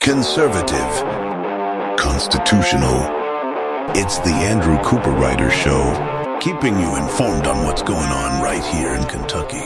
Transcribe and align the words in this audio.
Conservative. 0.00 0.76
Constitutional. 1.96 2.98
It's 3.94 4.18
the 4.18 4.34
Andrew 4.34 4.76
Cooperrider 4.78 5.48
Show, 5.48 6.38
keeping 6.40 6.76
you 6.80 6.96
informed 6.96 7.46
on 7.46 7.64
what's 7.64 7.82
going 7.82 8.00
on 8.00 8.42
right 8.42 8.64
here 8.74 8.92
in 8.94 9.04
Kentucky. 9.04 9.62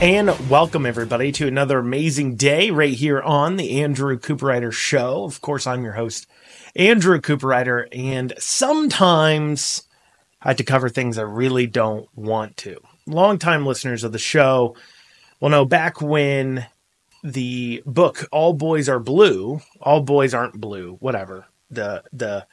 And 0.00 0.30
welcome 0.48 0.86
everybody 0.86 1.32
to 1.32 1.48
another 1.48 1.80
amazing 1.80 2.36
day 2.36 2.70
right 2.70 2.94
here 2.94 3.20
on 3.20 3.56
the 3.56 3.82
Andrew 3.82 4.16
Cooperrider 4.16 4.72
Show. 4.72 5.24
Of 5.24 5.40
course, 5.40 5.66
I'm 5.66 5.82
your 5.82 5.94
host, 5.94 6.28
Andrew 6.76 7.20
Cooperrider, 7.20 7.88
and 7.90 8.32
sometimes 8.38 9.82
I 10.40 10.50
have 10.50 10.56
to 10.58 10.62
cover 10.62 10.88
things 10.88 11.18
I 11.18 11.22
really 11.22 11.66
don't 11.66 12.06
want 12.14 12.56
to. 12.58 12.80
Longtime 13.06 13.66
listeners 13.66 14.04
of 14.04 14.12
the 14.12 14.20
show 14.20 14.76
will 15.40 15.48
know 15.48 15.64
back 15.64 16.00
when 16.00 16.66
the 17.22 17.82
book 17.86 18.28
All 18.32 18.52
Boys 18.52 18.88
Are 18.88 19.00
Blue, 19.00 19.60
All 19.80 20.00
Boys 20.00 20.34
Aren't 20.34 20.60
Blue, 20.60 20.96
whatever, 21.00 21.46
the 21.70 22.02
the 22.12 22.46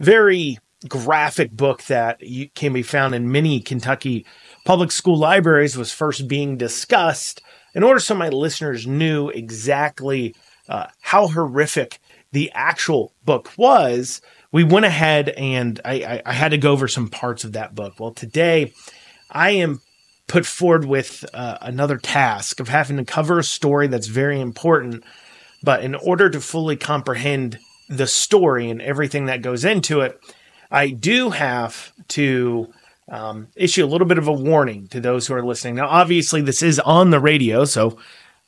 very 0.00 0.58
graphic 0.86 1.50
book 1.50 1.82
that 1.84 2.22
can 2.54 2.72
be 2.72 2.82
found 2.82 3.14
in 3.14 3.32
many 3.32 3.60
Kentucky 3.60 4.24
public 4.64 4.92
school 4.92 5.18
libraries 5.18 5.76
was 5.76 5.92
first 5.92 6.28
being 6.28 6.56
discussed 6.56 7.42
in 7.74 7.82
order 7.82 7.98
so 7.98 8.14
my 8.14 8.28
listeners 8.28 8.86
knew 8.86 9.28
exactly 9.28 10.34
uh, 10.68 10.86
how 11.00 11.26
horrific 11.26 11.98
the 12.32 12.50
actual 12.52 13.12
book 13.24 13.50
was. 13.56 14.20
We 14.52 14.64
went 14.64 14.86
ahead 14.86 15.30
and 15.30 15.80
I, 15.84 15.92
I, 15.94 16.22
I, 16.26 16.32
had 16.32 16.50
to 16.50 16.58
go 16.58 16.72
over 16.72 16.88
some 16.88 17.08
parts 17.08 17.44
of 17.44 17.52
that 17.52 17.74
book. 17.74 17.94
Well, 17.98 18.12
today 18.12 18.72
I 19.30 19.50
am 19.52 19.80
put 20.28 20.46
forward 20.46 20.84
with 20.84 21.24
uh, 21.34 21.58
another 21.62 21.96
task 21.96 22.60
of 22.60 22.68
having 22.68 22.98
to 22.98 23.04
cover 23.04 23.38
a 23.38 23.44
story 23.44 23.88
that's 23.88 24.06
very 24.06 24.40
important. 24.40 25.02
But 25.62 25.82
in 25.82 25.94
order 25.96 26.30
to 26.30 26.40
fully 26.40 26.76
comprehend 26.76 27.58
the 27.88 28.06
story 28.06 28.70
and 28.70 28.80
everything 28.80 29.26
that 29.26 29.42
goes 29.42 29.64
into 29.64 30.02
it, 30.02 30.20
I 30.70 30.90
do 30.90 31.30
have 31.30 31.92
to 32.08 32.72
um, 33.08 33.48
issue 33.56 33.84
a 33.84 33.88
little 33.88 34.06
bit 34.06 34.18
of 34.18 34.28
a 34.28 34.32
warning 34.32 34.86
to 34.88 35.00
those 35.00 35.26
who 35.26 35.34
are 35.34 35.44
listening. 35.44 35.76
Now, 35.76 35.88
obviously, 35.88 36.42
this 36.42 36.62
is 36.62 36.78
on 36.78 37.10
the 37.10 37.20
radio, 37.20 37.64
so 37.64 37.98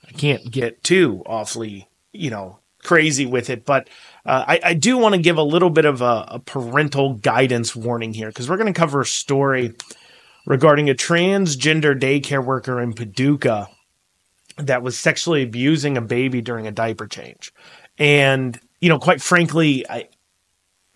I 0.06 0.12
can't 0.12 0.50
get 0.50 0.84
too 0.84 1.22
awfully, 1.24 1.88
you 2.12 2.30
know, 2.30 2.58
crazy 2.82 3.24
with 3.24 3.48
it. 3.48 3.64
But 3.64 3.88
uh, 4.26 4.44
I, 4.46 4.60
I, 4.62 4.74
do 4.74 4.98
want 4.98 5.14
to 5.14 5.20
give 5.20 5.38
a 5.38 5.42
little 5.42 5.70
bit 5.70 5.86
of 5.86 6.02
a, 6.02 6.26
a 6.28 6.38
parental 6.38 7.14
guidance 7.14 7.74
warning 7.74 8.12
here 8.12 8.28
because 8.28 8.48
we're 8.48 8.58
going 8.58 8.72
to 8.72 8.78
cover 8.78 9.00
a 9.00 9.06
story 9.06 9.74
regarding 10.46 10.90
a 10.90 10.94
transgender 10.94 11.98
daycare 11.98 12.44
worker 12.44 12.80
in 12.80 12.92
Paducah 12.92 13.68
that 14.56 14.82
was 14.82 14.98
sexually 14.98 15.42
abusing 15.42 15.96
a 15.96 16.02
baby 16.02 16.40
during 16.40 16.66
a 16.66 16.72
diaper 16.72 17.06
change. 17.06 17.52
And, 17.98 18.58
you 18.80 18.88
know, 18.88 18.98
quite 18.98 19.22
frankly, 19.22 19.88
I, 19.88 20.08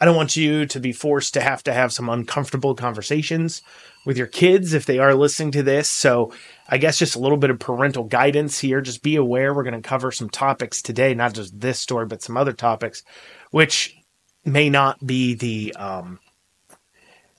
I 0.01 0.05
don't 0.05 0.17
want 0.17 0.37
you 0.37 0.67
to 0.67 0.81
be 0.81 0.93
forced 0.93 1.35
to 1.35 1.41
have 1.41 1.63
to 1.65 1.73
have 1.73 1.93
some 1.93 2.09
uncomfortable 2.09 2.75
conversations 2.75 3.63
with 4.05 4.19
your 4.19 4.27
kids 4.27 4.75
if 4.75 4.87
they 4.87 4.99
are 4.99 5.15
listening 5.15 5.53
to 5.53 5.63
this. 5.63 5.89
So, 5.89 6.33
I 6.69 6.79
guess 6.79 6.99
just 6.99 7.15
a 7.15 7.19
little 7.19 7.37
bit 7.37 7.51
of 7.51 7.59
parental 7.59 8.05
guidance 8.05 8.59
here. 8.59 8.81
Just 8.81 9.03
be 9.03 9.17
aware 9.17 9.53
we're 9.53 9.65
going 9.65 9.81
to 9.81 9.87
cover 9.87 10.11
some 10.11 10.31
topics 10.31 10.81
today, 10.81 11.15
not 11.15 11.35
just 11.35 11.61
this 11.61 11.79
story, 11.79 12.07
but 12.07 12.23
some 12.23 12.37
other 12.37 12.55
topics, 12.55 13.03
which 13.51 13.97
may 14.45 14.71
not 14.71 15.07
be 15.07 15.35
the, 15.35 15.75
um, 15.75 16.19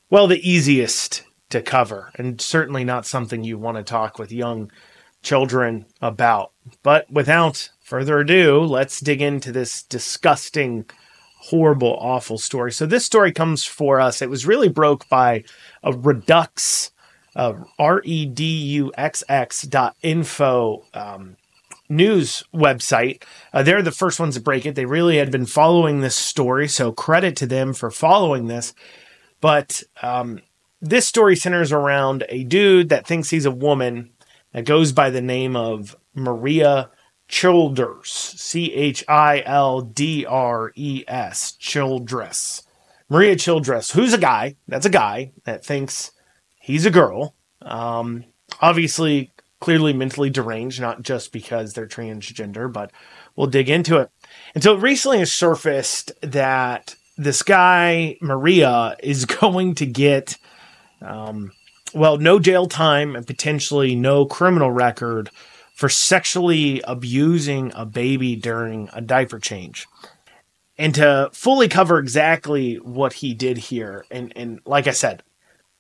well, 0.10 0.28
the 0.28 0.48
easiest 0.48 1.24
to 1.50 1.62
cover, 1.62 2.12
and 2.16 2.42
certainly 2.42 2.84
not 2.84 3.06
something 3.06 3.44
you 3.44 3.58
want 3.58 3.78
to 3.78 3.84
talk 3.84 4.18
with 4.18 4.32
young 4.32 4.72
children 5.22 5.86
about. 6.02 6.52
But 6.84 7.10
without 7.12 7.70
further 7.82 8.20
ado, 8.20 8.62
let's 8.62 9.00
dig 9.00 9.22
into 9.22 9.52
this 9.52 9.84
disgusting, 9.84 10.86
horrible, 11.50 11.98
awful 12.00 12.38
story. 12.38 12.72
So, 12.72 12.86
this 12.86 13.06
story 13.06 13.32
comes 13.32 13.66
for 13.66 14.00
us. 14.00 14.22
It 14.22 14.30
was 14.30 14.46
really 14.46 14.70
broke 14.70 15.08
by 15.10 15.44
a 15.84 15.92
Reduxx, 15.92 16.92
uh, 17.36 17.54
R 17.78 18.02
E 18.04 18.26
D 18.26 18.44
U 18.44 18.92
X 18.98 19.24
X 19.30 19.64
dot 19.64 19.96
info. 20.02 20.86
Um, 20.94 21.38
news 21.90 22.44
website. 22.54 23.24
Uh, 23.54 23.64
they're 23.64 23.82
the 23.82 23.92
first 23.92 24.20
ones 24.20 24.36
to 24.36 24.42
break 24.42 24.66
it. 24.66 24.74
They 24.76 24.86
really 24.86 25.18
had 25.18 25.32
been 25.32 25.46
following 25.46 26.02
this 26.02 26.16
story, 26.16 26.68
so 26.68 26.92
credit 26.92 27.36
to 27.38 27.46
them 27.46 27.74
for 27.74 27.92
following 27.92 28.48
this. 28.48 28.74
But 29.40 29.84
um, 30.02 30.42
this 30.86 31.08
story 31.08 31.36
centers 31.36 31.72
around 31.72 32.26
a 32.30 32.44
dude 32.44 32.90
that 32.90 33.08
thinks 33.08 33.30
he's 33.32 33.46
a 33.46 33.52
woman 33.52 34.12
that 34.54 34.66
goes 34.66 34.92
by 34.92 35.10
the 35.10 35.22
name 35.22 35.56
of 35.56 35.96
Maria 36.14 36.92
Childers, 37.28 38.12
C 38.12 38.72
H 38.72 39.04
I 39.08 39.42
L 39.46 39.82
D 39.82 40.26
R 40.28 40.72
E 40.76 41.04
S, 41.08 41.54
Childress. 41.54 42.62
Maria 43.10 43.36
Childress, 43.36 43.92
who's 43.92 44.14
a 44.14 44.20
guy, 44.20 44.58
that's 44.68 44.86
a 44.86 44.92
guy 44.92 45.32
that 45.44 45.66
thinks 45.66 46.12
he's 46.60 46.86
a 46.86 46.92
girl. 46.92 47.34
Um, 47.64 48.26
obviously, 48.62 49.32
clearly 49.60 49.92
mentally 49.92 50.30
deranged, 50.30 50.80
not 50.80 51.02
just 51.02 51.32
because 51.32 51.74
they're 51.74 51.88
transgender, 51.88 52.72
but 52.72 52.92
we'll 53.36 53.48
dig 53.48 53.70
into 53.70 53.98
it. 53.98 54.12
And 54.54 54.64
so 54.64 54.76
it 54.76 54.82
recently 54.82 55.18
has 55.20 55.34
surfaced 55.34 56.12
that 56.22 56.96
this 57.18 57.42
guy, 57.42 58.18
Maria, 58.22 58.96
is 59.02 59.26
going 59.42 59.74
to 59.76 59.88
get 59.88 60.38
um, 61.02 61.52
well, 61.94 62.18
no 62.18 62.40
jail 62.40 62.68
time 62.68 63.16
and 63.16 63.26
potentially 63.26 63.96
no 63.96 64.26
criminal 64.26 64.72
record 64.72 65.30
for 65.74 65.90
sexually 65.90 66.82
abusing 66.82 67.72
a 67.76 67.86
baby 67.86 68.36
during 68.36 68.90
a 68.94 69.02
diaper 69.02 69.40
change. 69.40 69.88
And 70.78 70.96
to 70.96 71.30
fully 71.34 71.68
cover 71.68 72.00
exactly 72.00 72.76
what 72.76 73.14
he 73.14 73.34
did 73.34 73.58
here, 73.58 74.06
and, 74.12 74.34
and 74.36 74.60
like 74.66 74.88
I 74.88 74.92
said, 74.92 75.24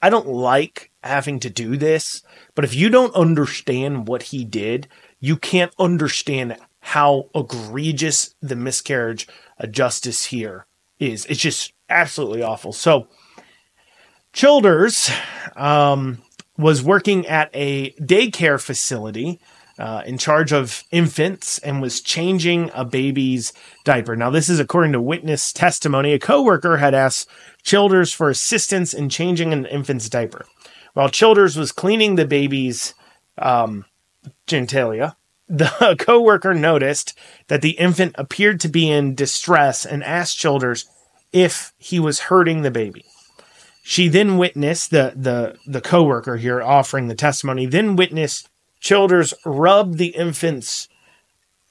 I 0.02 0.10
don't 0.10 0.28
like 0.28 0.92
having 1.04 1.40
to 1.42 1.50
do 1.50 1.78
this, 1.78 2.22
but 2.54 2.66
if 2.66 2.76
you 2.76 2.90
don't 2.90 3.16
understand 3.16 4.08
what 4.08 4.24
he 4.24 4.46
did, 4.46 4.88
you 5.20 5.36
can't 5.38 5.74
understand 5.80 6.58
how 6.80 7.30
egregious 7.34 8.36
the 8.42 8.56
miscarriage 8.56 9.28
of 9.58 9.72
justice 9.72 10.26
here 10.26 10.66
is. 11.00 11.26
It's 11.26 11.40
just 11.40 11.74
absolutely 11.90 12.44
awful. 12.44 12.74
So, 12.74 13.08
Childers 14.36 15.10
um, 15.56 16.22
was 16.58 16.84
working 16.84 17.26
at 17.26 17.50
a 17.54 17.92
daycare 17.92 18.62
facility 18.62 19.40
uh, 19.80 20.04
in 20.06 20.18
charge 20.18 20.52
of 20.52 20.84
infants 20.92 21.58
and 21.60 21.82
was 21.82 22.02
changing 22.02 22.70
a 22.74 22.84
baby's 22.84 23.54
diaper. 23.86 24.14
Now, 24.18 24.30
this 24.30 24.50
is 24.50 24.60
according 24.60 24.92
to 24.92 25.00
witness 25.00 25.54
testimony. 25.54 26.12
A 26.12 26.20
coworker 26.20 26.78
had 26.78 26.94
asked 26.94 27.30
Childers 27.64 28.12
for 28.12 28.30
assistance 28.30 28.94
in 28.94 29.08
changing 29.08 29.54
an 29.54 29.66
infant's 29.68 30.10
diaper. 30.10 30.46
While 30.96 31.08
Childers 31.08 31.56
was 31.56 31.72
cleaning 31.72 32.16
the 32.16 32.28
baby's 32.28 32.94
um, 33.38 33.86
genitalia, 34.48 35.16
the 35.48 35.96
coworker 35.98 36.54
noticed 36.54 37.18
that 37.48 37.62
the 37.62 37.78
infant 37.80 38.16
appeared 38.18 38.60
to 38.60 38.68
be 38.68 38.92
in 38.92 39.16
distress 39.16 39.86
and 39.86 40.04
asked 40.04 40.38
Childers 40.38 40.90
if 41.32 41.72
he 41.78 42.02
was 42.02 42.20
hurting 42.20 42.64
the 42.64 42.72
baby. 42.72 43.06
She 43.88 44.08
then 44.08 44.38
witnessed 44.38 44.90
the 44.90 45.14
the 45.16 45.60
the 45.68 45.80
coworker 45.80 46.38
here 46.38 46.60
offering 46.60 47.08
the 47.08 47.14
testimony. 47.14 47.68
Then 47.68 47.96
witnessed 47.96 48.50
Childers 48.80 49.34
rub 49.46 49.98
the 49.98 50.10
infant's 50.10 50.90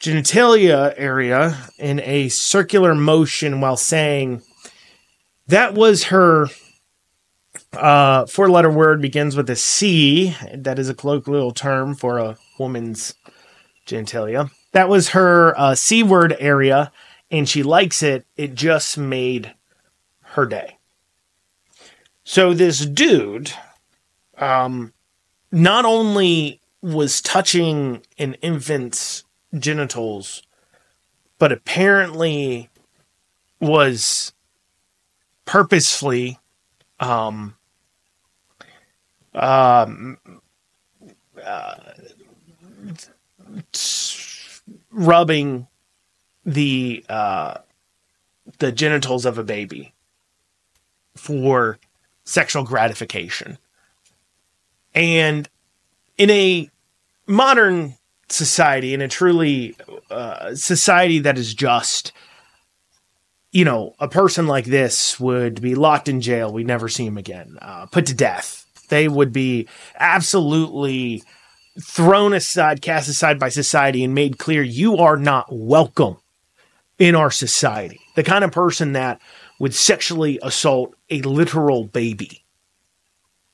genitalia 0.01 0.95
area 0.97 1.59
in 1.79 2.01
a 2.01 2.29
circular 2.29 2.95
motion 2.95 3.61
while 3.61 3.77
saying 3.77 4.43
that 5.47 5.75
was 5.75 6.05
her 6.05 6.47
uh, 7.73 8.27
four 8.27 8.49
letter 8.49 8.71
word 8.71 9.01
begins 9.01 9.37
with 9.37 9.51
a 9.51 9.57
C. 9.57 10.37
That 10.55 10.79
is 10.79 10.89
a 10.89 10.95
colloquial 10.95 11.53
term 11.53 11.95
for 11.95 12.19
a 12.19 12.37
woman's 12.59 13.15
genitalia. 13.87 14.51
That 14.71 14.89
was 14.89 15.11
her 15.11 15.59
uh, 15.59 15.75
C 15.75 16.03
word 16.03 16.37
area, 16.39 16.91
and 17.31 17.49
she 17.49 17.63
likes 17.63 18.03
it. 18.03 18.27
It 18.37 18.55
just 18.55 18.99
made 18.99 19.55
her 20.23 20.47
day. 20.47 20.79
So 22.25 22.55
this 22.55 22.87
dude, 22.87 23.53
um, 24.39 24.93
not 25.53 25.85
only 25.85 26.61
was 26.81 27.21
touching 27.21 28.03
an 28.19 28.35
infant's 28.35 29.25
genitals, 29.59 30.43
but 31.39 31.53
apparently 31.53 32.71
was 33.61 34.33
purposefully 35.45 36.39
um, 36.99 37.57
um, 39.35 40.19
uh, 41.45 41.75
rubbing 44.91 45.67
the 46.47 47.05
uh, 47.09 47.59
the 48.59 48.73
genitals 48.73 49.27
of 49.27 49.39
a 49.39 49.45
baby 49.45 49.93
for 51.17 51.79
sexual 52.25 52.65
gratification. 52.65 53.59
And 54.95 55.49
in 56.17 56.31
a 56.31 56.71
modern 57.27 57.97
society, 58.29 58.95
in 58.95 59.01
a 59.01 59.09
truly 59.09 59.77
uh, 60.11 60.55
society 60.55 61.19
that 61.21 61.39
is 61.39 61.55
just, 61.55 62.13
you 63.53 63.65
know, 63.65 63.95
a 63.99 64.09
person 64.09 64.47
like 64.47 64.65
this 64.67 65.19
would 65.21 65.61
be 65.61 65.75
locked 65.75 66.09
in 66.09 66.21
jail. 66.21 66.53
We'd 66.53 66.67
never 66.67 66.89
see 66.89 67.07
him 67.07 67.19
again, 67.19 67.59
uh, 67.61 67.87
put 67.87 68.07
to 68.07 68.15
death. 68.15 68.67
They 68.89 69.09
would 69.09 69.33
be 69.33 69.69
absolutely 69.99 71.23
thrown 71.81 72.33
aside, 72.33 72.83
cast 72.83 73.09
aside 73.09 73.39
by 73.39 73.49
society, 73.49 74.05
and 74.05 74.15
made 74.15 74.39
clear 74.39 74.63
you 74.63 74.99
are 74.99 75.17
not 75.17 75.47
welcome 75.51 76.17
in 76.99 77.15
our 77.15 77.31
society. 77.31 78.01
The 78.15 78.23
kind 78.23 78.45
of 78.45 78.53
person 78.53 78.93
that 78.93 79.21
would 79.59 79.75
sexually 79.75 80.39
assault 80.43 80.95
a 81.15 81.29
literal 81.29 81.85
baby 81.85 82.45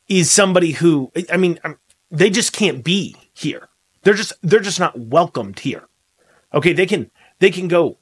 is 0.08 0.30
somebody 0.30 0.72
who, 0.72 1.12
I 1.30 1.36
mean, 1.36 1.58
um, 1.64 1.78
they 2.10 2.30
just 2.30 2.52
can't 2.52 2.82
be 2.82 3.16
here. 3.32 3.68
They're 4.02 4.14
just 4.14 4.32
they're 4.42 4.60
just 4.60 4.80
not 4.80 4.98
welcomed 4.98 5.60
here. 5.60 5.86
Okay, 6.52 6.72
they 6.72 6.86
can 6.86 7.10
they 7.38 7.50
can 7.50 7.68
go 7.68 7.98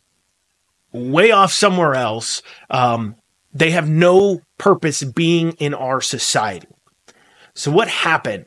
way 0.92 1.30
off 1.30 1.52
somewhere 1.52 1.94
else. 1.94 2.42
Um, 2.70 3.16
they 3.52 3.70
have 3.70 3.88
no 3.88 4.42
purpose 4.56 5.02
being 5.02 5.52
in 5.52 5.74
our 5.74 6.00
society. 6.00 6.68
So 7.54 7.70
what 7.70 7.88
happened 7.88 8.46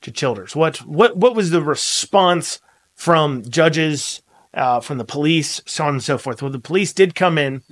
to 0.00 0.10
Childers? 0.10 0.56
What 0.56 0.78
what 0.78 1.16
what 1.16 1.36
was 1.36 1.50
the 1.50 1.62
response 1.62 2.60
from 2.94 3.42
judges, 3.42 4.22
uh, 4.54 4.80
from 4.80 4.98
the 4.98 5.04
police, 5.04 5.60
so 5.66 5.84
on 5.84 5.94
and 5.94 6.02
so 6.02 6.16
forth? 6.16 6.40
Well, 6.40 6.50
the 6.50 6.58
police 6.58 6.92
did 6.92 7.14
come 7.14 7.38
in 7.38 7.62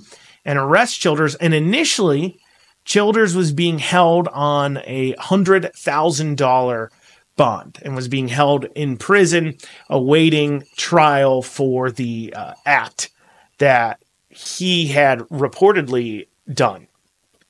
and 0.45 0.59
arrest 0.59 1.01
Childers, 1.01 1.35
and 1.37 1.55
initially, 1.55 2.39
Childers 2.85 3.35
was 3.35 3.53
being 3.53 3.79
held 3.79 4.29
on 4.29 4.79
a 4.85 5.15
hundred 5.19 5.75
thousand 5.75 6.37
dollar 6.37 6.91
bond 7.37 7.79
and 7.83 7.97
was 7.97 8.09
being 8.09 8.29
held 8.29 8.65
in 8.75 8.97
prison 8.97 9.57
awaiting 9.89 10.65
trial 10.77 11.43
for 11.43 11.91
the 11.91 12.33
uh, 12.37 12.55
act 12.67 13.11
that 13.59 14.01
he 14.29 14.89
had 14.89 15.21
reportedly 15.21 16.27
done. 16.53 16.87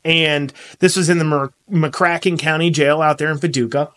And 0.05 0.53
this 0.81 0.97
was 0.97 1.09
in 1.09 1.19
the 1.19 1.51
McCracken 1.71 2.39
County 2.39 2.71
Jail 2.71 3.01
out 3.01 3.19
there 3.19 3.31
in 3.31 3.39
Paducah. 3.39 3.91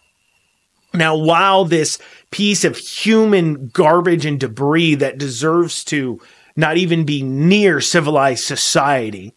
Now, 0.93 1.15
while 1.15 1.65
this 1.65 1.99
piece 2.31 2.63
of 2.63 2.77
human 2.77 3.67
garbage 3.67 4.25
and 4.25 4.39
debris 4.39 4.95
that 4.95 5.17
deserves 5.17 5.83
to 5.85 6.21
not 6.55 6.77
even 6.77 7.03
be 7.05 7.21
near 7.21 7.81
civilized 7.81 8.45
society, 8.45 9.33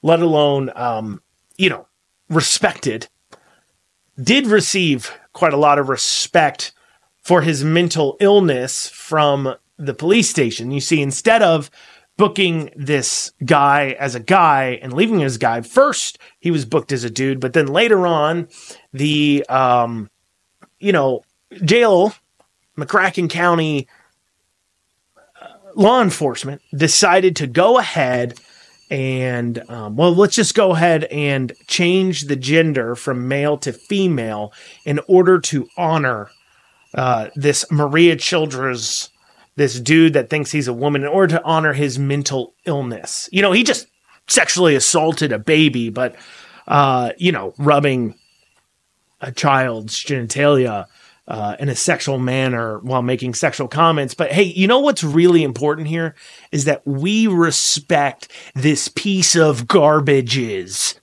let 0.00 0.22
alone, 0.22 0.70
um, 0.74 1.20
you 1.56 1.70
know, 1.70 1.86
respected, 2.28 3.08
did 4.22 4.46
receive 4.46 5.12
quite 5.32 5.52
a 5.52 5.58
lot 5.58 5.78
of 5.78 5.88
respect 5.88 6.72
for 7.20 7.42
his 7.42 7.64
mental 7.64 8.16
illness 8.20 8.88
from 8.88 9.54
the 9.78 9.94
police 9.94 10.28
station. 10.28 10.70
You 10.70 10.80
see, 10.80 11.00
instead 11.00 11.42
of 11.42 11.70
booking 12.16 12.70
this 12.76 13.32
guy 13.44 13.96
as 13.98 14.14
a 14.14 14.20
guy 14.20 14.78
and 14.82 14.92
leaving 14.92 15.22
a 15.22 15.30
guy, 15.30 15.60
first 15.62 16.18
he 16.40 16.50
was 16.50 16.64
booked 16.64 16.92
as 16.92 17.04
a 17.04 17.10
dude, 17.10 17.40
but 17.40 17.52
then 17.52 17.66
later 17.66 18.06
on, 18.06 18.48
the 18.92 19.44
um, 19.48 20.10
you 20.78 20.92
know 20.92 21.22
jail, 21.64 22.14
McCracken 22.76 23.30
County 23.30 23.88
uh, 25.16 25.46
law 25.74 26.02
enforcement 26.02 26.60
decided 26.74 27.36
to 27.36 27.46
go 27.46 27.78
ahead 27.78 28.38
and 28.92 29.70
um, 29.70 29.96
well, 29.96 30.14
let's 30.14 30.36
just 30.36 30.54
go 30.54 30.72
ahead 30.72 31.04
and 31.04 31.50
change 31.66 32.24
the 32.24 32.36
gender 32.36 32.94
from 32.94 33.26
male 33.26 33.56
to 33.56 33.72
female 33.72 34.52
in 34.84 35.00
order 35.08 35.40
to 35.40 35.66
honor 35.78 36.30
uh, 36.92 37.30
this 37.34 37.64
Maria 37.70 38.16
Childers, 38.16 39.08
this 39.56 39.80
dude 39.80 40.12
that 40.12 40.28
thinks 40.28 40.50
he's 40.50 40.68
a 40.68 40.74
woman, 40.74 41.04
in 41.04 41.08
order 41.08 41.38
to 41.38 41.42
honor 41.42 41.72
his 41.72 41.98
mental 41.98 42.52
illness. 42.66 43.30
You 43.32 43.40
know, 43.40 43.52
he 43.52 43.62
just 43.62 43.86
sexually 44.28 44.74
assaulted 44.74 45.32
a 45.32 45.38
baby, 45.38 45.88
but 45.88 46.14
uh, 46.68 47.12
you 47.16 47.32
know, 47.32 47.54
rubbing 47.56 48.14
a 49.22 49.32
child's 49.32 50.04
genitalia 50.04 50.84
uh, 51.28 51.56
in 51.60 51.68
a 51.68 51.76
sexual 51.76 52.18
manner 52.18 52.78
while 52.80 53.02
making 53.02 53.34
sexual 53.34 53.68
comments. 53.68 54.14
But 54.14 54.32
hey, 54.32 54.42
you 54.42 54.66
know 54.66 54.80
what's 54.80 55.04
really 55.04 55.42
important 55.42 55.88
here 55.88 56.14
is 56.50 56.64
that 56.64 56.86
we 56.86 57.26
respect 57.26 58.28
this 58.54 58.88
piece 58.88 59.36
of 59.36 59.66
garbage's 59.68 61.00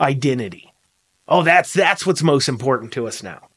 identity. 0.00 0.72
Oh, 1.28 1.42
that's 1.42 1.72
that's 1.72 2.06
what's 2.06 2.22
most 2.22 2.48
important 2.48 2.92
to 2.92 3.06
us 3.06 3.22
now. 3.22 3.48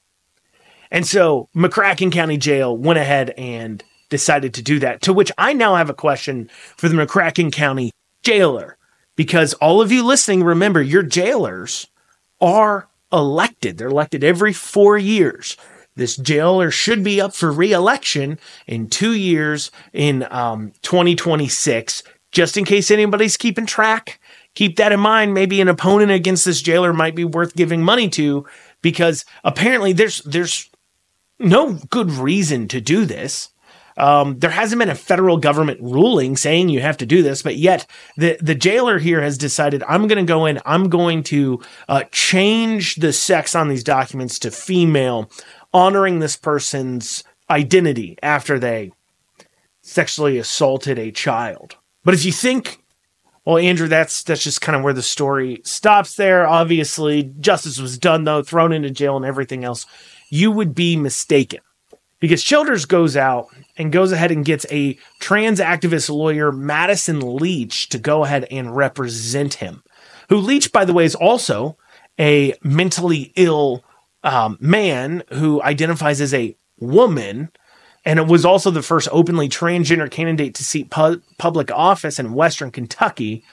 And 0.92 1.06
so 1.06 1.50
McCracken 1.56 2.12
County 2.12 2.38
Jail 2.38 2.76
went 2.76 2.98
ahead 2.98 3.32
and 3.32 3.84
decided 4.10 4.56
to 4.56 4.62
do 4.62 4.80
that. 4.80 5.02
To 5.04 5.14
which 5.14 5.32
I 5.38 5.54
now 5.54 5.76
have 5.76 5.90
a 5.90 5.94
question 5.94 6.50
for 6.78 6.90
the 6.90 6.96
McCracken 6.96 7.52
County 7.52 7.92
jailer. 8.24 8.78
Because 9.16 9.54
all 9.56 9.82
of 9.82 9.92
you 9.92 10.04
listening, 10.04 10.44
remember 10.44 10.82
your 10.82 11.04
jailers 11.04 11.88
are 12.40 12.88
elected. 13.12 13.78
They're 13.78 13.90
elected 13.90 14.24
every 14.24 14.54
four 14.54 14.98
years. 14.98 15.58
This 16.00 16.16
jailer 16.16 16.72
should 16.72 17.04
be 17.04 17.20
up 17.20 17.36
for 17.36 17.52
reelection 17.52 18.40
in 18.66 18.90
two 18.90 19.14
years 19.14 19.70
in 19.94 20.26
um, 20.32 20.72
2026. 20.82 22.04
Just 22.32 22.58
in 22.58 22.64
case 22.66 22.90
anybody's 22.90 23.38
keeping 23.38 23.66
track, 23.66 24.20
keep 24.56 24.78
that 24.78 24.92
in 24.92 25.00
mind. 25.00 25.34
Maybe 25.34 25.62
an 25.62 25.68
opponent 25.68 26.12
against 26.12 26.46
this 26.46 26.62
jailer 26.62 26.94
might 26.94 27.16
be 27.16 27.26
worth 27.26 27.56
giving 27.56 27.84
money 27.84 28.08
to 28.10 28.46
because 28.82 29.26
apparently 29.44 29.94
there's 29.94 30.22
there's 30.22 30.70
no 31.38 31.74
good 31.90 32.12
reason 32.12 32.68
to 32.70 32.82
do 32.82 33.06
this. 33.06 33.50
Um, 34.00 34.40
there 34.40 34.50
hasn't 34.50 34.80
been 34.80 34.90
a 34.90 34.96
federal 34.96 35.38
government 35.38 35.80
ruling 35.82 36.38
saying 36.38 36.70
you 36.70 36.80
have 36.80 36.98
to 36.98 37.06
do 37.06 37.22
this, 37.22 37.42
but 37.42 37.58
yet 37.58 37.86
the 38.16 38.38
the 38.40 38.56
jailer 38.56 38.98
here 38.98 39.22
has 39.22 39.38
decided 39.38 39.84
I'm 39.84 40.08
going 40.08 40.26
to 40.26 40.30
go 40.30 40.46
in. 40.46 40.60
I'm 40.66 40.90
going 40.90 41.24
to 41.24 41.62
uh, 41.90 42.04
change 42.12 42.96
the 42.96 43.12
sex 43.12 43.56
on 43.56 43.68
these 43.68 43.84
documents 43.84 44.40
to 44.40 44.52
female 44.52 45.30
honoring 45.74 46.20
this 46.20 46.36
person's 46.36 47.24
identity 47.50 48.18
after 48.22 48.60
they 48.60 48.92
sexually 49.82 50.38
assaulted 50.38 51.00
a 51.00 51.12
child. 51.12 51.76
But 52.04 52.14
if 52.14 52.26
you 52.26 52.32
think, 52.32 52.84
well, 53.46 53.58
Andrew, 53.58 53.88
that's 53.88 54.24
that's 54.24 54.44
just 54.44 54.62
kind 54.62 54.76
of 54.76 54.84
where 54.84 54.94
the 54.94 55.02
story 55.02 55.62
stops 55.64 56.16
there. 56.16 56.48
Obviously, 56.48 57.34
justice 57.40 57.80
was 57.80 57.98
done 57.98 58.24
though, 58.24 58.44
thrown 58.44 58.74
into 58.74 58.92
jail 58.92 59.18
and 59.18 59.26
everything 59.26 59.64
else. 59.64 59.86
You 60.30 60.52
would 60.52 60.76
be 60.76 60.96
mistaken. 60.96 61.62
Because 62.20 62.44
Childers 62.44 62.86
goes 62.86 63.16
out 63.16 63.48
and 63.78 63.94
goes 63.94 64.12
ahead 64.12 64.32
and 64.32 64.44
gets 64.44 64.66
a 64.70 64.98
trans 65.20 65.62
activist 65.62 66.10
lawyer, 66.10 66.52
Madison 66.52 67.38
Leach, 67.38 67.88
to 67.90 67.98
go 67.98 68.26
ahead 68.26 68.46
and 68.52 68.76
represent 68.76 69.56
him. 69.56 69.84
Who 70.28 70.36
Leach, 70.38 70.74
by 70.74 70.84
the 70.84 70.94
way, 70.94 71.06
is 71.06 71.16
also 71.16 71.78
a 72.20 72.54
mentally 72.62 73.32
ill 73.38 73.86
um, 74.24 74.58
man 74.60 75.24
who 75.34 75.62
identifies 75.62 76.22
as 76.22 76.34
a 76.34 76.56
woman 76.80 77.50
and 78.06 78.20
it 78.20 78.28
was 78.28 78.46
also 78.46 78.72
the 78.72 78.82
first 78.82 79.08
openly 79.12 79.50
transgender 79.50 80.10
candidate 80.10 80.56
to 80.56 80.64
seek 80.64 80.90
pu- 80.90 81.22
public 81.38 81.70
office 81.72 82.20
in 82.20 82.34
Western 82.34 82.72
Kentucky. 82.72 83.44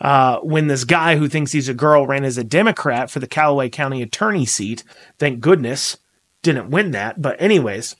Uh, 0.00 0.38
when 0.40 0.66
this 0.66 0.84
guy 0.84 1.16
who 1.16 1.28
thinks 1.28 1.52
he's 1.52 1.68
a 1.68 1.74
girl 1.74 2.06
ran 2.06 2.24
as 2.24 2.36
a 2.36 2.42
Democrat 2.42 3.10
for 3.10 3.20
the 3.20 3.26
Callaway 3.26 3.68
County 3.68 4.02
attorney 4.02 4.44
seat, 4.44 4.82
thank 5.18 5.40
goodness 5.40 5.98
didn't 6.42 6.70
win 6.70 6.90
that. 6.90 7.22
But 7.22 7.40
anyways, 7.40 7.94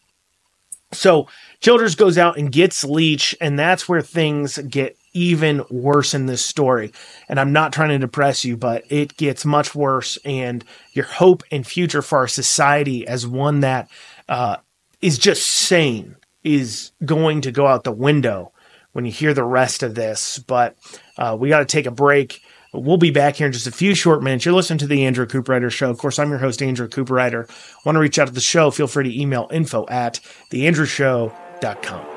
so 0.92 1.28
Childers 1.60 1.94
goes 1.94 2.18
out 2.18 2.36
and 2.36 2.50
gets 2.50 2.82
Leach, 2.82 3.36
and 3.40 3.56
that's 3.56 3.88
where 3.88 4.02
things 4.02 4.58
get 4.58 4.96
even 5.12 5.62
worse 5.70 6.14
in 6.14 6.26
this 6.26 6.44
story. 6.44 6.92
And 7.28 7.38
I'm 7.38 7.52
not 7.52 7.72
trying 7.72 7.90
to 7.90 7.98
depress 7.98 8.44
you, 8.44 8.56
but 8.56 8.84
it 8.90 9.16
gets 9.16 9.44
much 9.44 9.74
worse. 9.74 10.18
And 10.24 10.64
your 10.92 11.04
hope 11.04 11.42
and 11.50 11.66
future 11.66 12.02
for 12.02 12.18
our 12.18 12.28
society 12.28 13.06
as 13.06 13.26
one 13.26 13.60
that 13.60 13.90
uh, 14.28 14.56
is 15.00 15.18
just 15.18 15.46
sane 15.46 16.16
is 16.44 16.92
going 17.04 17.42
to 17.42 17.52
go 17.52 17.66
out 17.66 17.84
the 17.84 17.92
window 17.92 18.52
when 18.92 19.04
you 19.04 19.12
hear 19.12 19.34
the 19.34 19.44
rest 19.44 19.82
of 19.82 19.94
this. 19.94 20.38
But 20.38 20.76
uh, 21.18 21.36
we 21.38 21.48
got 21.48 21.60
to 21.60 21.64
take 21.64 21.86
a 21.86 21.90
break. 21.90 22.42
We'll 22.74 22.96
be 22.96 23.10
back 23.10 23.36
here 23.36 23.46
in 23.46 23.52
just 23.52 23.66
a 23.66 23.72
few 23.72 23.94
short 23.94 24.22
minutes. 24.22 24.46
You're 24.46 24.54
listening 24.54 24.78
to 24.78 24.86
the 24.86 25.04
Andrew 25.04 25.26
Cooperrider 25.26 25.70
Show. 25.70 25.90
Of 25.90 25.98
course, 25.98 26.18
I'm 26.18 26.30
your 26.30 26.38
host, 26.38 26.62
Andrew 26.62 26.88
Cooperrider. 26.88 27.50
Want 27.84 27.96
to 27.96 28.00
reach 28.00 28.18
out 28.18 28.28
to 28.28 28.32
the 28.32 28.40
show? 28.40 28.70
Feel 28.70 28.86
free 28.86 29.04
to 29.04 29.20
email 29.20 29.48
info 29.52 29.86
at 29.88 30.20
theandrewshow.com. 30.50 32.11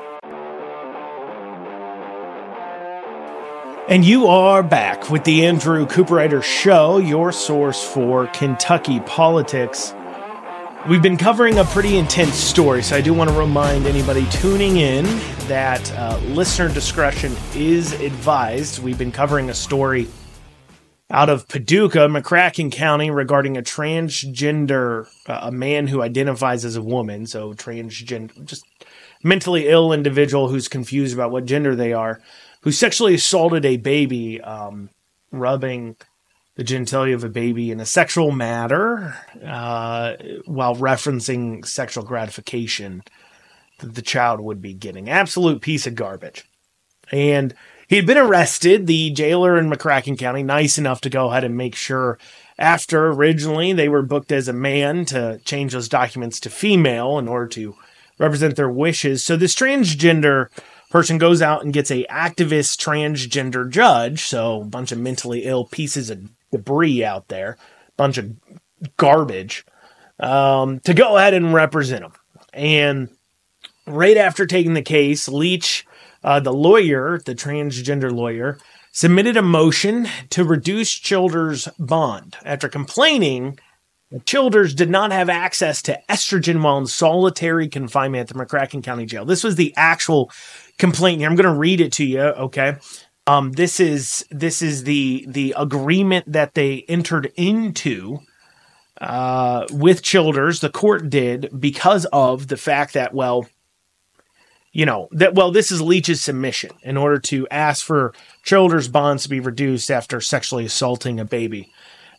And 3.88 4.04
you 4.04 4.26
are 4.26 4.64
back 4.64 5.10
with 5.10 5.22
the 5.22 5.46
Andrew 5.46 5.86
Cooperrider 5.86 6.42
Show, 6.42 6.98
your 6.98 7.30
source 7.30 7.84
for 7.84 8.26
Kentucky 8.26 8.98
politics. 8.98 9.94
We've 10.88 11.02
been 11.02 11.16
covering 11.16 11.58
a 11.58 11.64
pretty 11.66 11.96
intense 11.96 12.34
story, 12.34 12.82
so 12.82 12.96
I 12.96 13.00
do 13.00 13.14
want 13.14 13.30
to 13.30 13.38
remind 13.38 13.86
anybody 13.86 14.26
tuning 14.28 14.78
in 14.78 15.04
that 15.46 15.88
uh, 15.92 16.18
listener 16.30 16.68
discretion 16.68 17.32
is 17.54 17.92
advised. 17.92 18.82
We've 18.82 18.98
been 18.98 19.12
covering 19.12 19.50
a 19.50 19.54
story 19.54 20.08
out 21.08 21.30
of 21.30 21.46
Paducah, 21.46 22.08
McCracken 22.08 22.72
County, 22.72 23.12
regarding 23.12 23.56
a 23.56 23.62
transgender, 23.62 25.06
uh, 25.28 25.38
a 25.42 25.52
man 25.52 25.86
who 25.86 26.02
identifies 26.02 26.64
as 26.64 26.74
a 26.74 26.82
woman, 26.82 27.28
so 27.28 27.54
transgender, 27.54 28.44
just 28.44 28.64
mentally 29.22 29.68
ill 29.68 29.92
individual 29.92 30.48
who's 30.48 30.66
confused 30.66 31.14
about 31.14 31.30
what 31.30 31.44
gender 31.44 31.76
they 31.76 31.92
are, 31.92 32.20
who 32.66 32.72
sexually 32.72 33.14
assaulted 33.14 33.64
a 33.64 33.76
baby, 33.76 34.40
um, 34.40 34.90
rubbing 35.30 35.94
the 36.56 36.64
genitalia 36.64 37.14
of 37.14 37.22
a 37.22 37.28
baby 37.28 37.70
in 37.70 37.78
a 37.78 37.86
sexual 37.86 38.32
manner 38.32 39.16
uh, 39.44 40.14
while 40.46 40.74
referencing 40.74 41.64
sexual 41.64 42.02
gratification 42.02 43.04
that 43.78 43.94
the 43.94 44.02
child 44.02 44.40
would 44.40 44.60
be 44.60 44.74
getting. 44.74 45.08
Absolute 45.08 45.62
piece 45.62 45.86
of 45.86 45.94
garbage. 45.94 46.44
And 47.12 47.54
he 47.86 47.94
had 47.94 48.06
been 48.06 48.18
arrested. 48.18 48.88
The 48.88 49.10
jailer 49.10 49.56
in 49.56 49.70
McCracken 49.70 50.18
County, 50.18 50.42
nice 50.42 50.76
enough 50.76 51.00
to 51.02 51.08
go 51.08 51.30
ahead 51.30 51.44
and 51.44 51.56
make 51.56 51.76
sure 51.76 52.18
after 52.58 53.12
originally 53.12 53.74
they 53.74 53.88
were 53.88 54.02
booked 54.02 54.32
as 54.32 54.48
a 54.48 54.52
man 54.52 55.04
to 55.04 55.38
change 55.44 55.72
those 55.72 55.88
documents 55.88 56.40
to 56.40 56.50
female 56.50 57.16
in 57.16 57.28
order 57.28 57.46
to 57.46 57.76
represent 58.18 58.56
their 58.56 58.68
wishes. 58.68 59.22
So 59.22 59.36
this 59.36 59.54
transgender 59.54 60.48
person 60.96 61.18
goes 61.18 61.42
out 61.42 61.62
and 61.62 61.74
gets 61.74 61.90
a 61.90 62.06
activist 62.06 62.78
transgender 62.78 63.68
judge, 63.68 64.22
so 64.22 64.62
a 64.62 64.64
bunch 64.64 64.92
of 64.92 64.98
mentally 64.98 65.44
ill 65.44 65.66
pieces 65.66 66.08
of 66.08 66.30
debris 66.50 67.04
out 67.04 67.28
there, 67.28 67.58
bunch 67.98 68.16
of 68.16 68.32
garbage, 68.96 69.66
um, 70.18 70.80
to 70.80 70.94
go 70.94 71.18
ahead 71.18 71.34
and 71.34 71.52
represent 71.52 72.00
them. 72.00 72.12
And 72.54 73.10
right 73.86 74.16
after 74.16 74.46
taking 74.46 74.72
the 74.72 74.80
case, 74.80 75.28
Leach, 75.28 75.86
uh, 76.24 76.40
the 76.40 76.54
lawyer, 76.54 77.20
the 77.26 77.34
transgender 77.34 78.10
lawyer, 78.10 78.58
submitted 78.90 79.36
a 79.36 79.42
motion 79.42 80.08
to 80.30 80.44
reduce 80.44 80.92
Childers' 80.92 81.68
bond 81.78 82.38
after 82.42 82.70
complaining 82.70 83.58
Childers 84.24 84.72
did 84.72 84.88
not 84.88 85.10
have 85.10 85.28
access 85.28 85.82
to 85.82 86.00
estrogen 86.08 86.62
while 86.62 86.78
in 86.78 86.86
solitary 86.86 87.66
confinement 87.68 88.30
at 88.30 88.36
the 88.36 88.44
McCracken 88.44 88.82
County 88.82 89.04
Jail. 89.04 89.24
This 89.24 89.42
was 89.42 89.56
the 89.56 89.74
actual 89.76 90.30
complaint 90.78 91.20
here. 91.20 91.28
I'm 91.28 91.36
going 91.36 91.52
to 91.52 91.58
read 91.58 91.80
it 91.80 91.92
to 91.94 92.04
you, 92.04 92.20
okay? 92.20 92.76
Um, 93.26 93.52
this 93.52 93.80
is 93.80 94.24
this 94.30 94.62
is 94.62 94.84
the 94.84 95.24
the 95.28 95.54
agreement 95.58 96.30
that 96.32 96.54
they 96.54 96.84
entered 96.88 97.32
into 97.36 98.20
uh, 99.00 99.66
with 99.70 100.02
Childers. 100.02 100.60
The 100.60 100.70
court 100.70 101.10
did 101.10 101.50
because 101.58 102.04
of 102.12 102.46
the 102.46 102.56
fact 102.56 102.94
that 102.94 103.12
well, 103.12 103.48
you 104.70 104.86
know 104.86 105.08
that 105.10 105.34
well, 105.34 105.50
this 105.50 105.72
is 105.72 105.82
Leach's 105.82 106.22
submission 106.22 106.70
in 106.82 106.96
order 106.96 107.18
to 107.20 107.48
ask 107.50 107.84
for 107.84 108.14
Childers' 108.44 108.86
bonds 108.86 109.24
to 109.24 109.28
be 109.28 109.40
reduced 109.40 109.90
after 109.90 110.20
sexually 110.20 110.64
assaulting 110.64 111.18
a 111.18 111.24
baby 111.24 111.72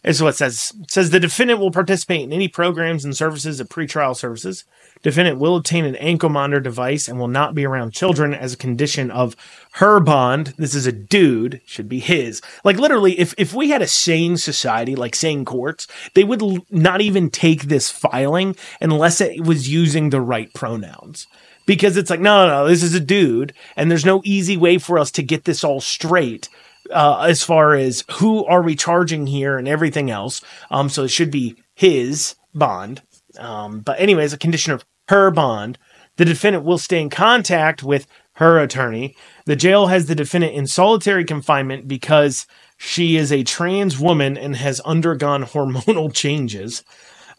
is 0.04 0.22
what 0.22 0.30
it 0.30 0.38
says. 0.38 0.74
It 0.82 0.92
says 0.92 1.10
the 1.10 1.20
defendant 1.20 1.60
will 1.60 1.72
participate 1.72 2.22
in 2.22 2.34
any 2.34 2.48
programs 2.48 3.06
and 3.06 3.16
services 3.16 3.60
of 3.60 3.70
pretrial 3.70 4.16
services. 4.16 4.64
Defendant 5.02 5.40
will 5.40 5.56
obtain 5.56 5.86
an 5.86 5.96
ankle 5.98 6.30
monitor 6.30 6.60
device 6.60 7.08
and 7.08 7.20
will 7.20 7.28
not 7.28 7.56
be 7.56 7.66
around 7.66 7.94
children 7.94 8.34
as 8.34 8.54
a 8.54 8.58
condition 8.58 9.12
of 9.12 9.36
her 9.74 10.00
bond. 10.00 10.54
This 10.58 10.76
is 10.76 10.86
a 10.86 10.92
dude, 10.92 11.62
should 11.66 11.88
be 11.88 12.00
his. 12.00 12.42
Like 12.64 12.78
literally, 12.78 13.20
if 13.20 13.34
if 13.38 13.54
we 13.54 13.70
had 13.70 13.82
a 13.82 13.88
sane 13.88 14.38
society, 14.38 14.96
like 14.96 15.16
sane 15.16 15.46
courts, 15.46 15.88
they 16.14 16.24
would 16.24 16.42
l- 16.42 16.66
not 16.70 17.02
even 17.02 17.30
take 17.30 17.64
this 17.64 17.90
filing 17.90 18.56
unless 18.82 19.22
it 19.22 19.44
was 19.44 19.70
using 19.70 20.10
the 20.10 20.22
right 20.22 20.54
pronouns. 20.54 21.28
Because 21.66 21.98
it's 21.98 22.10
like, 22.10 22.22
no, 22.22 22.48
no, 22.48 22.64
no, 22.64 22.68
this 22.68 22.82
is 22.82 22.96
a 22.96 23.00
dude, 23.00 23.54
and 23.76 23.92
there's 23.92 24.06
no 24.06 24.22
easy 24.24 24.56
way 24.56 24.78
for 24.78 24.98
us 24.98 25.12
to 25.12 25.22
get 25.22 25.44
this 25.44 25.66
all 25.66 25.82
straight 25.82 26.48
uh, 26.92 27.26
as 27.28 27.44
far 27.44 27.76
as 27.76 28.06
who 28.14 28.46
are 28.46 28.62
we 28.62 28.76
charging 28.76 29.28
here 29.28 29.58
and 29.58 29.68
everything 29.68 30.10
else. 30.10 30.42
Um, 30.72 30.90
so 30.90 31.04
it 31.04 31.10
should 31.10 31.32
be 31.32 31.56
his 31.76 32.36
bond. 32.54 33.02
Um, 33.38 33.82
but 33.82 34.00
anyways, 34.00 34.34
a 34.34 34.38
condition 34.38 34.74
of 34.74 34.86
her 35.10 35.32
bond. 35.32 35.78
The 36.18 36.26
defendant 36.26 36.66
will 36.66 36.78
stay 36.78 37.00
in 37.00 37.10
contact 37.10 37.84
with 37.84 38.08
her 38.34 38.60
attorney. 38.60 39.16
The 39.46 39.56
jail 39.56 39.88
has 39.88 40.06
the 40.06 40.16
defendant 40.16 40.54
in 40.54 40.68
solitary 40.68 41.26
confinement 41.26 41.88
because 41.88 42.46
she 42.78 43.18
is 43.18 43.32
a 43.32 43.44
trans 43.44 44.00
woman 44.00 44.38
and 44.38 44.56
has 44.56 44.80
undergone 44.82 45.44
hormonal 45.46 46.14
changes. 46.14 46.84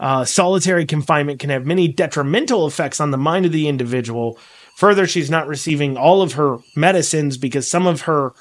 Uh, 0.00 0.24
solitary 0.24 0.86
confinement 0.86 1.40
can 1.40 1.50
have 1.50 1.66
many 1.66 1.88
detrimental 1.88 2.66
effects 2.66 3.00
on 3.00 3.10
the 3.10 3.18
mind 3.18 3.46
of 3.46 3.52
the 3.52 3.68
individual. 3.68 4.38
Further, 4.76 5.06
she's 5.08 5.30
not 5.30 5.48
receiving 5.48 5.96
all 5.96 6.22
of 6.22 6.34
her 6.34 6.58
medicines 6.76 7.36
because 7.36 7.68
some 7.68 7.86
of 7.86 8.02
her 8.02 8.32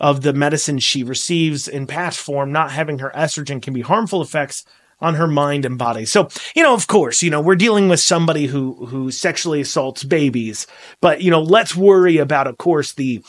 of 0.00 0.22
the 0.22 0.32
medicine 0.32 0.80
she 0.80 1.04
receives 1.04 1.68
in 1.68 1.86
patch 1.86 2.18
form, 2.18 2.50
not 2.50 2.72
having 2.72 2.98
her 2.98 3.12
estrogen 3.14 3.62
can 3.62 3.72
be 3.72 3.80
harmful 3.80 4.20
effects 4.20 4.64
on 5.04 5.14
her 5.14 5.26
mind 5.26 5.64
and 5.64 5.76
body. 5.76 6.06
So, 6.06 6.28
you 6.56 6.62
know, 6.62 6.74
of 6.74 6.86
course, 6.86 7.22
you 7.22 7.30
know, 7.30 7.40
we're 7.40 7.56
dealing 7.56 7.88
with 7.88 8.00
somebody 8.00 8.46
who 8.46 8.86
who 8.86 9.10
sexually 9.10 9.60
assaults 9.60 10.02
babies, 10.02 10.66
but 11.00 11.20
you 11.20 11.30
know, 11.30 11.42
let's 11.42 11.76
worry 11.76 12.16
about 12.16 12.46
of 12.46 12.56
course 12.56 12.92
the 12.94 13.22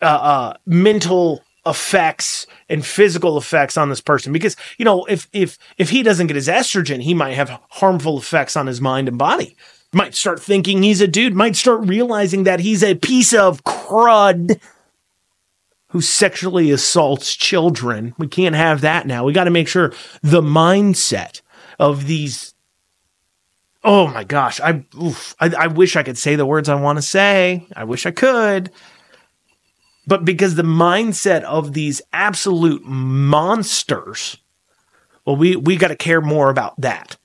uh, 0.00 0.04
uh 0.04 0.54
mental 0.66 1.42
effects 1.66 2.46
and 2.68 2.84
physical 2.84 3.36
effects 3.36 3.76
on 3.76 3.90
this 3.90 4.00
person. 4.00 4.32
Because 4.32 4.56
you 4.78 4.84
know 4.84 5.04
if 5.04 5.28
if 5.32 5.58
if 5.76 5.90
he 5.90 6.02
doesn't 6.02 6.28
get 6.28 6.36
his 6.36 6.48
estrogen 6.48 7.02
he 7.02 7.14
might 7.14 7.34
have 7.34 7.60
harmful 7.70 8.18
effects 8.18 8.56
on 8.56 8.66
his 8.66 8.80
mind 8.80 9.08
and 9.08 9.18
body. 9.18 9.56
Might 9.94 10.14
start 10.14 10.40
thinking 10.40 10.82
he's 10.82 11.02
a 11.02 11.06
dude 11.06 11.34
might 11.34 11.54
start 11.54 11.86
realizing 11.86 12.44
that 12.44 12.60
he's 12.60 12.82
a 12.82 12.94
piece 12.94 13.34
of 13.34 13.62
crud 13.64 14.58
who 15.92 16.00
sexually 16.00 16.70
assaults 16.70 17.36
children. 17.36 18.14
We 18.16 18.26
can't 18.26 18.54
have 18.54 18.80
that 18.80 19.06
now. 19.06 19.24
We 19.24 19.34
got 19.34 19.44
to 19.44 19.50
make 19.50 19.68
sure 19.68 19.92
the 20.22 20.40
mindset 20.40 21.42
of 21.78 22.06
these. 22.06 22.54
Oh 23.84 24.06
my 24.06 24.24
gosh, 24.24 24.58
I, 24.60 24.84
oof, 25.00 25.34
I 25.38 25.52
I 25.58 25.66
wish 25.66 25.96
I 25.96 26.02
could 26.02 26.16
say 26.16 26.34
the 26.34 26.46
words 26.46 26.68
I 26.68 26.76
want 26.76 26.96
to 26.96 27.02
say. 27.02 27.66
I 27.76 27.84
wish 27.84 28.06
I 28.06 28.10
could. 28.10 28.70
But 30.06 30.24
because 30.24 30.54
the 30.54 30.62
mindset 30.62 31.42
of 31.42 31.74
these 31.74 32.00
absolute 32.12 32.84
monsters, 32.84 34.38
well, 35.26 35.36
we 35.36 35.56
we 35.56 35.76
got 35.76 35.88
to 35.88 35.96
care 35.96 36.22
more 36.22 36.48
about 36.48 36.80
that. 36.80 37.18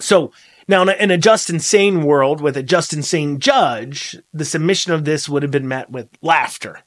So 0.00 0.32
now, 0.66 0.80
in 0.80 0.88
a, 0.88 0.92
in 0.92 1.10
a 1.10 1.18
just 1.18 1.50
insane 1.50 2.04
world 2.04 2.40
with 2.40 2.56
a 2.56 2.62
just 2.62 2.94
insane 2.94 3.38
judge, 3.38 4.16
the 4.32 4.46
submission 4.46 4.92
of 4.92 5.04
this 5.04 5.28
would 5.28 5.42
have 5.42 5.52
been 5.52 5.68
met 5.68 5.90
with 5.90 6.08
laughter 6.22 6.78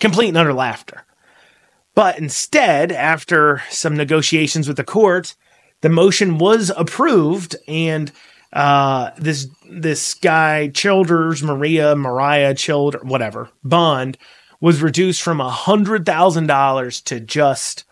complete 0.00 0.28
and 0.28 0.38
utter 0.38 0.52
laughter. 0.52 1.04
But 1.94 2.18
instead, 2.18 2.92
after 2.92 3.62
some 3.70 3.96
negotiations 3.96 4.66
with 4.66 4.76
the 4.76 4.84
court, 4.84 5.34
the 5.82 5.88
motion 5.88 6.38
was 6.38 6.70
approved, 6.76 7.56
and 7.68 8.12
uh, 8.52 9.10
this 9.18 9.48
this 9.68 10.14
guy 10.14 10.68
Childers, 10.68 11.42
Maria, 11.42 11.94
Mariah 11.94 12.54
Childers, 12.54 13.02
whatever 13.04 13.50
bond 13.62 14.18
was 14.60 14.82
reduced 14.82 15.22
from 15.22 15.40
a 15.40 15.50
hundred 15.50 16.04
thousand 16.04 16.46
dollars 16.46 17.00
to 17.02 17.20
just 17.20 17.84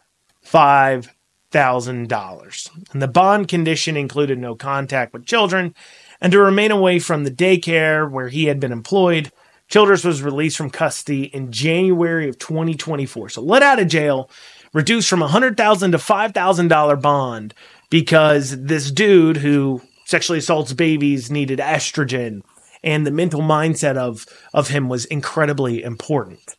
five 0.42 1.14
thousand 1.50 2.08
dollars. 2.08 2.70
And 2.92 3.00
the 3.00 3.08
bond 3.08 3.48
condition 3.48 3.96
included 3.96 4.38
no 4.38 4.54
contact 4.54 5.12
with 5.12 5.26
children 5.26 5.74
and 6.20 6.32
to 6.32 6.38
remain 6.38 6.70
away 6.70 6.98
from 6.98 7.24
the 7.24 7.30
daycare 7.30 8.10
where 8.10 8.28
he 8.28 8.46
had 8.46 8.60
been 8.60 8.72
employed 8.72 9.30
Childers 9.68 10.04
was 10.04 10.22
released 10.22 10.56
from 10.56 10.70
custody 10.70 11.24
in 11.24 11.52
January 11.52 12.28
of 12.28 12.38
2024. 12.38 13.28
So 13.28 13.42
let 13.42 13.62
out 13.62 13.78
of 13.78 13.88
jail, 13.88 14.30
reduced 14.72 15.08
from 15.08 15.20
$100,000 15.20 15.56
to 15.92 15.98
$5,000 15.98 17.02
bond 17.02 17.54
because 17.90 18.62
this 18.64 18.90
dude 18.90 19.38
who 19.38 19.82
sexually 20.04 20.38
assaults 20.38 20.72
babies 20.72 21.30
needed 21.30 21.58
estrogen 21.58 22.42
and 22.82 23.06
the 23.06 23.10
mental 23.10 23.40
mindset 23.40 23.96
of, 23.96 24.26
of 24.54 24.68
him 24.68 24.88
was 24.88 25.04
incredibly 25.06 25.82
important. 25.82 26.56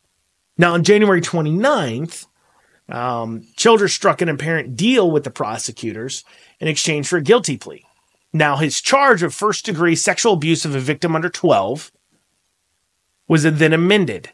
Now, 0.56 0.74
on 0.74 0.84
January 0.84 1.20
29th, 1.20 2.26
um, 2.88 3.46
Childers 3.56 3.92
struck 3.92 4.20
an 4.20 4.28
apparent 4.28 4.76
deal 4.76 5.10
with 5.10 5.24
the 5.24 5.30
prosecutors 5.30 6.24
in 6.58 6.68
exchange 6.68 7.08
for 7.08 7.16
a 7.16 7.22
guilty 7.22 7.56
plea. 7.56 7.84
Now, 8.32 8.56
his 8.56 8.80
charge 8.80 9.22
of 9.22 9.34
first 9.34 9.64
degree 9.64 9.96
sexual 9.96 10.34
abuse 10.34 10.64
of 10.64 10.74
a 10.74 10.80
victim 10.80 11.16
under 11.16 11.28
12 11.28 11.90
was 13.30 13.44
then 13.44 13.72
amended 13.72 14.28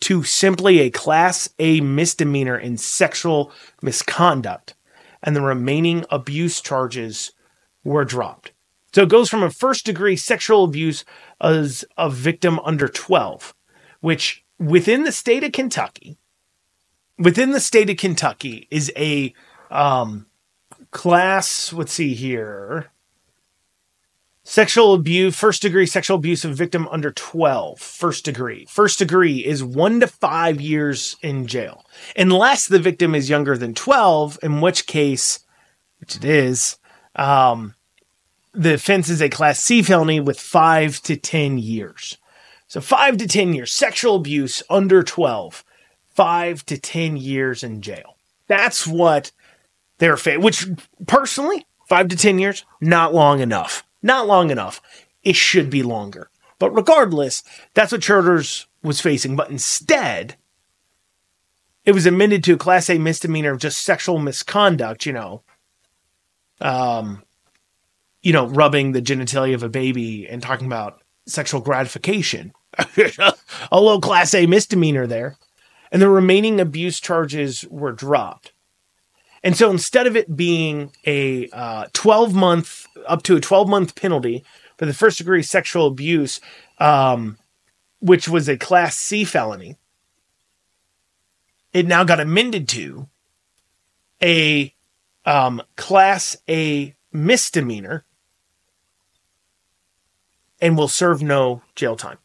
to 0.00 0.22
simply 0.22 0.78
a 0.78 0.88
Class 0.88 1.50
A 1.58 1.82
misdemeanor 1.82 2.56
in 2.56 2.78
sexual 2.78 3.52
misconduct, 3.82 4.72
and 5.22 5.36
the 5.36 5.42
remaining 5.42 6.06
abuse 6.08 6.62
charges 6.62 7.32
were 7.84 8.06
dropped. 8.06 8.52
So 8.94 9.02
it 9.02 9.10
goes 9.10 9.28
from 9.28 9.42
a 9.42 9.50
first 9.50 9.84
degree 9.84 10.16
sexual 10.16 10.64
abuse 10.64 11.04
as 11.38 11.84
a 11.98 12.08
victim 12.08 12.58
under 12.60 12.88
12, 12.88 13.54
which 14.00 14.42
within 14.58 15.04
the 15.04 15.12
state 15.12 15.44
of 15.44 15.52
Kentucky, 15.52 16.16
within 17.18 17.50
the 17.50 17.60
state 17.60 17.90
of 17.90 17.98
Kentucky 17.98 18.66
is 18.70 18.90
a 18.96 19.34
um, 19.70 20.24
class, 20.92 21.74
let's 21.74 21.92
see 21.92 22.14
here, 22.14 22.90
Sexual 24.50 24.94
abuse, 24.94 25.36
first 25.36 25.62
degree 25.62 25.86
sexual 25.86 26.16
abuse 26.16 26.44
of 26.44 26.56
victim 26.56 26.88
under 26.88 27.12
12, 27.12 27.78
first 27.78 28.24
degree. 28.24 28.66
First 28.68 28.98
degree 28.98 29.46
is 29.46 29.62
one 29.62 30.00
to 30.00 30.08
five 30.08 30.60
years 30.60 31.14
in 31.22 31.46
jail, 31.46 31.86
unless 32.16 32.66
the 32.66 32.80
victim 32.80 33.14
is 33.14 33.30
younger 33.30 33.56
than 33.56 33.74
12, 33.74 34.40
in 34.42 34.60
which 34.60 34.88
case, 34.88 35.38
which 36.00 36.16
it 36.16 36.24
is, 36.24 36.78
um, 37.14 37.76
the 38.52 38.74
offense 38.74 39.08
is 39.08 39.22
a 39.22 39.28
class 39.28 39.60
C 39.60 39.82
felony 39.82 40.18
with 40.18 40.40
five 40.40 41.00
to 41.02 41.16
10 41.16 41.58
years. 41.58 42.18
So 42.66 42.80
five 42.80 43.18
to 43.18 43.28
10 43.28 43.54
years, 43.54 43.70
sexual 43.70 44.16
abuse 44.16 44.64
under 44.68 45.04
12, 45.04 45.64
five 46.12 46.66
to 46.66 46.76
10 46.76 47.16
years 47.16 47.62
in 47.62 47.82
jail. 47.82 48.16
That's 48.48 48.84
what 48.84 49.30
they're, 49.98 50.16
fa- 50.16 50.40
which 50.40 50.66
personally, 51.06 51.68
five 51.86 52.08
to 52.08 52.16
10 52.16 52.40
years, 52.40 52.64
not 52.80 53.14
long 53.14 53.38
enough. 53.38 53.84
Not 54.02 54.26
long 54.26 54.50
enough. 54.50 54.80
It 55.22 55.36
should 55.36 55.70
be 55.70 55.82
longer. 55.82 56.30
But 56.58 56.70
regardless, 56.70 57.42
that's 57.74 57.92
what 57.92 58.02
Charters 58.02 58.66
was 58.82 59.00
facing. 59.00 59.36
But 59.36 59.50
instead, 59.50 60.36
it 61.84 61.92
was 61.92 62.06
amended 62.06 62.44
to 62.44 62.54
a 62.54 62.58
class 62.58 62.90
A 62.90 62.98
misdemeanor 62.98 63.52
of 63.52 63.58
just 63.58 63.82
sexual 63.82 64.18
misconduct, 64.18 65.06
you 65.06 65.12
know. 65.12 65.42
Um, 66.60 67.22
you 68.22 68.32
know, 68.32 68.46
rubbing 68.46 68.92
the 68.92 69.00
genitalia 69.00 69.54
of 69.54 69.62
a 69.62 69.70
baby 69.70 70.28
and 70.28 70.42
talking 70.42 70.66
about 70.66 71.02
sexual 71.26 71.60
gratification. 71.60 72.52
a 73.72 73.80
low 73.80 73.98
class 73.98 74.34
A 74.34 74.46
misdemeanor 74.46 75.06
there. 75.06 75.36
And 75.90 76.00
the 76.00 76.08
remaining 76.08 76.60
abuse 76.60 77.00
charges 77.00 77.64
were 77.68 77.92
dropped. 77.92 78.52
And 79.42 79.56
so 79.56 79.70
instead 79.70 80.06
of 80.06 80.16
it 80.16 80.36
being 80.36 80.92
a 81.06 81.48
uh, 81.50 81.86
12 81.92 82.34
month, 82.34 82.86
up 83.06 83.22
to 83.24 83.36
a 83.36 83.40
12 83.40 83.68
month 83.68 83.94
penalty 83.94 84.44
for 84.76 84.86
the 84.86 84.94
first 84.94 85.18
degree 85.18 85.42
sexual 85.42 85.86
abuse, 85.86 86.40
um, 86.78 87.38
which 88.00 88.28
was 88.28 88.48
a 88.48 88.56
class 88.56 88.96
C 88.96 89.24
felony, 89.24 89.76
it 91.72 91.86
now 91.86 92.04
got 92.04 92.20
amended 92.20 92.68
to 92.70 93.08
a 94.22 94.74
um, 95.24 95.62
class 95.76 96.36
A 96.48 96.94
misdemeanor 97.12 98.04
and 100.60 100.76
will 100.76 100.88
serve 100.88 101.22
no 101.22 101.62
jail 101.74 101.96
time. 101.96 102.18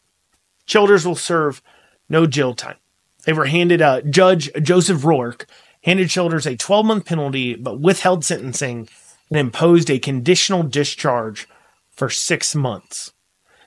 Childers 0.66 1.06
will 1.06 1.14
serve 1.14 1.62
no 2.08 2.26
jail 2.26 2.54
time. 2.54 2.76
They 3.24 3.32
were 3.32 3.46
handed 3.46 3.80
uh, 3.80 4.02
Judge 4.02 4.50
Joseph 4.60 5.04
Rourke 5.04 5.46
handed 5.86 6.10
Childers 6.10 6.46
a 6.46 6.56
12 6.56 6.84
month 6.84 7.06
penalty, 7.06 7.54
but 7.54 7.80
withheld 7.80 8.24
sentencing 8.24 8.88
and 9.30 9.38
imposed 9.38 9.88
a 9.88 10.00
conditional 10.00 10.64
discharge 10.64 11.48
for 11.90 12.10
six 12.10 12.54
months. 12.54 13.12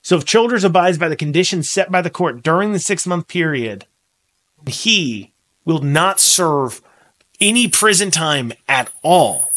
So 0.01 0.17
if 0.17 0.25
Childers 0.25 0.65
abides 0.65 0.97
by 0.97 1.07
the 1.07 1.15
conditions 1.15 1.69
set 1.69 1.91
by 1.91 2.01
the 2.01 2.09
court 2.09 2.43
during 2.43 2.73
the 2.73 2.79
six 2.79 3.07
month 3.07 3.27
period, 3.27 3.85
he 4.67 5.33
will 5.63 5.81
not 5.81 6.19
serve 6.19 6.81
any 7.39 7.69
prison 7.69 8.11
time 8.11 8.51
at 8.67 8.91
all 9.01 9.51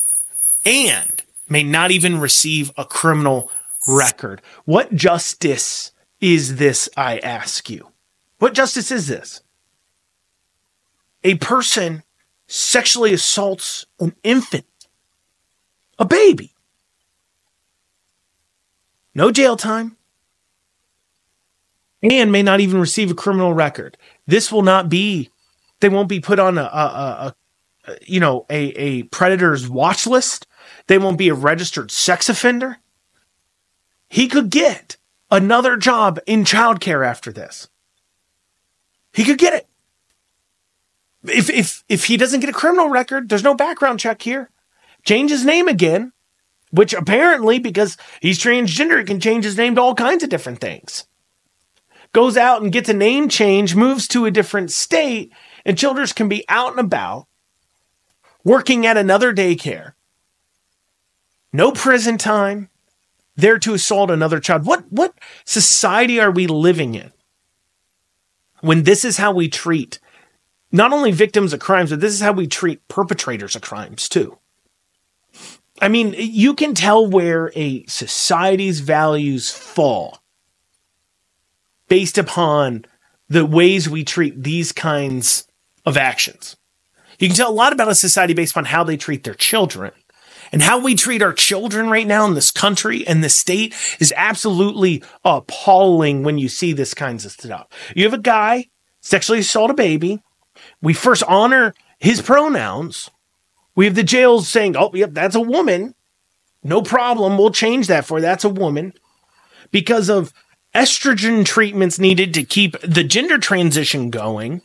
and 0.65 1.23
may 1.49 1.65
not 1.65 1.91
even 1.91 2.21
receive 2.21 2.71
a 2.77 2.85
criminal 2.85 3.51
record. 3.89 4.41
What 4.65 4.95
justice 4.95 5.91
is 6.21 6.57
this, 6.57 6.89
I 6.97 7.19
ask 7.19 7.69
you? 7.69 7.89
What 8.39 8.55
justice 8.55 8.93
is 8.93 9.09
this? 9.09 9.43
A 11.25 11.35
person 11.37 12.05
sexually 12.53 13.13
assaults 13.13 13.87
an 14.01 14.15
infant, 14.23 14.67
a 15.99 16.05
baby. 16.05 16.53
No 19.15 19.31
jail 19.31 19.57
time, 19.57 19.97
and 22.03 22.33
may 22.33 22.43
not 22.43 22.61
even 22.61 22.81
receive 22.81 23.11
a 23.11 23.15
criminal 23.15 23.53
record. 23.53 23.97
This 24.27 24.51
will 24.51 24.63
not 24.63 24.89
be, 24.89 25.31
they 25.81 25.89
won't 25.89 26.09
be 26.09 26.21
put 26.21 26.39
on 26.39 26.59
a, 26.59 26.63
a, 26.63 27.35
a, 27.87 27.97
you 28.07 28.21
know, 28.21 28.47
a, 28.49 28.69
a 28.71 29.03
predator's 29.05 29.69
watch 29.69 30.07
list. 30.07 30.47
They 30.87 30.99
won't 30.99 31.19
be 31.19 31.29
a 31.29 31.35
registered 31.35 31.91
sex 31.91 32.29
offender 32.29 32.79
he 34.13 34.29
could 34.29 34.51
get 34.51 34.99
another 35.31 35.79
job 35.79 36.21
in 36.27 36.45
childcare 36.45 37.05
after 37.05 37.33
this. 37.33 37.71
He 39.15 39.25
could 39.25 39.39
get 39.39 39.55
it. 39.55 39.67
If 41.25 41.49
if 41.51 41.85
if 41.89 42.07
he 42.07 42.17
doesn't 42.17 42.41
get 42.41 42.51
a 42.51 42.55
criminal 42.55 42.89
record, 42.89 43.29
there's 43.29 43.45
no 43.45 43.55
background 43.55 44.01
check 44.01 44.23
here. 44.23 44.51
Change 45.05 45.31
his 45.31 45.45
name 45.45 45.69
again, 45.69 46.13
which 46.71 46.93
apparently 46.93 47.59
because 47.59 47.97
he's 48.21 48.39
transgender, 48.39 48.99
he 48.99 49.05
can 49.05 49.21
change 49.21 49.45
his 49.45 49.57
name 49.57 49.75
to 49.77 49.81
all 49.81 49.95
kinds 49.95 50.23
of 50.23 50.31
different 50.31 50.61
things. 50.61 51.07
Goes 52.13 52.37
out 52.37 52.63
and 52.63 52.73
gets 52.73 52.89
a 52.89 52.95
name 52.95 53.29
change, 53.29 53.75
moves 53.75 54.07
to 54.09 54.27
a 54.27 54.31
different 54.31 54.71
state, 54.71 55.33
and 55.65 55.79
Childers 55.79 56.13
can 56.13 56.29
be 56.29 56.45
out 56.49 56.73
and 56.73 56.81
about 56.81 57.27
working 58.45 58.85
at 58.87 58.97
another 58.97 59.33
daycare. 59.33 59.93
No 61.53 61.71
prison 61.73 62.19
time, 62.19 62.69
there 63.37 63.59
to 63.59 63.75
assault 63.75 64.11
another 64.11 64.41
child. 64.41 64.67
What 64.67 64.91
what 64.91 65.15
society 65.45 66.21
are 66.21 66.31
we 66.31 66.47
living 66.47 66.95
in? 66.95 67.13
When 68.61 68.83
this 68.83 69.05
is 69.05 69.19
how 69.19 69.33
we 69.33 69.49
treat 69.49 69.99
not 70.73 70.93
only 70.93 71.13
victims 71.13 71.53
of 71.53 71.61
crimes, 71.61 71.91
but 71.91 72.01
this 72.01 72.15
is 72.15 72.21
how 72.21 72.33
we 72.33 72.47
treat 72.47 72.87
perpetrators 72.89 73.55
of 73.55 73.63
crimes 73.63 74.09
too. 74.09 74.39
I 75.81 75.89
mean, 75.89 76.15
you 76.17 76.55
can 76.55 76.75
tell 76.75 77.07
where 77.07 77.53
a 77.55 77.85
society's 77.87 78.81
values 78.81 79.51
fall 79.51 80.23
based 81.89 82.19
upon 82.19 82.85
the 83.29 83.45
ways 83.45 83.89
we 83.89 84.05
treat 84.05 84.43
these 84.43 84.73
kinds 84.73 85.47
of 85.85 85.97
actions. 85.97 86.57
You 87.19 87.29
can 87.29 87.37
tell 87.37 87.51
a 87.51 87.53
lot 87.53 87.73
about 87.73 87.89
a 87.89 87.95
society 87.95 88.35
based 88.35 88.57
on 88.57 88.65
how 88.67 88.85
they 88.85 88.97
treat 88.97 89.25
their 89.25 89.35
children. 89.35 89.93
And 90.53 90.61
how 90.61 90.79
we 90.79 90.95
treat 90.95 91.23
our 91.23 91.33
children 91.33 91.89
right 91.89 92.07
now 92.07 92.27
in 92.27 92.35
this 92.35 92.51
country 92.51 93.07
and 93.07 93.25
this 93.25 93.35
state 93.35 93.75
is 94.01 94.13
absolutely 94.17 95.03
appalling 95.25 96.25
when 96.25 96.37
you 96.37 96.51
see 96.51 96.75
this 96.75 96.93
kinds 96.93 97.25
of 97.25 97.33
stuff. 97.33 97.69
You 97.97 98.05
have 98.05 98.13
a 98.13 98.19
guy 98.19 98.67
sexually 99.01 99.39
assault 99.39 99.71
a 99.71 99.75
baby. 99.75 100.23
We 100.83 100.93
first 100.93 101.23
honor 101.29 101.75
his 101.99 102.21
pronouns. 102.21 103.09
We 103.75 103.87
have 103.87 103.95
the 103.95 104.03
jails 104.03 104.49
saying, 104.49 104.77
oh, 104.77 104.91
yep, 104.93 105.11
that's 105.13 105.37
a 105.37 105.41
woman. 105.41 105.95
No 106.63 106.83
problem. 106.83 107.39
We'll 107.39 107.51
change 107.51 107.87
that 107.87 108.05
for 108.05 108.21
that's 108.21 108.45
a 108.45 108.51
woman. 108.51 108.93
Because 109.71 110.11
of 110.11 110.35
estrogen 110.75 111.47
treatments 111.47 111.99
needed 111.99 112.35
to 112.35 112.45
keep 112.45 112.79
the 112.81 113.05
gender 113.05 113.39
transition 113.39 114.11
going, 114.11 114.61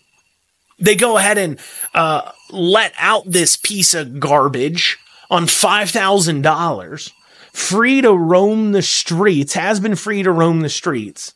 they 0.80 0.96
go 0.96 1.18
ahead 1.18 1.38
and 1.38 1.60
uh, 1.94 2.32
let 2.52 2.94
out 2.98 3.24
this 3.26 3.56
piece 3.56 3.94
of 3.94 4.20
garbage 4.20 4.98
on 5.30 5.46
$5,000, 5.46 7.12
free 7.52 8.02
to 8.02 8.14
roam 8.14 8.72
the 8.72 8.82
streets, 8.82 9.54
has 9.54 9.80
been 9.80 9.96
free 9.96 10.24
to 10.24 10.32
roam 10.32 10.62
the 10.62 10.70
streets, 10.70 11.34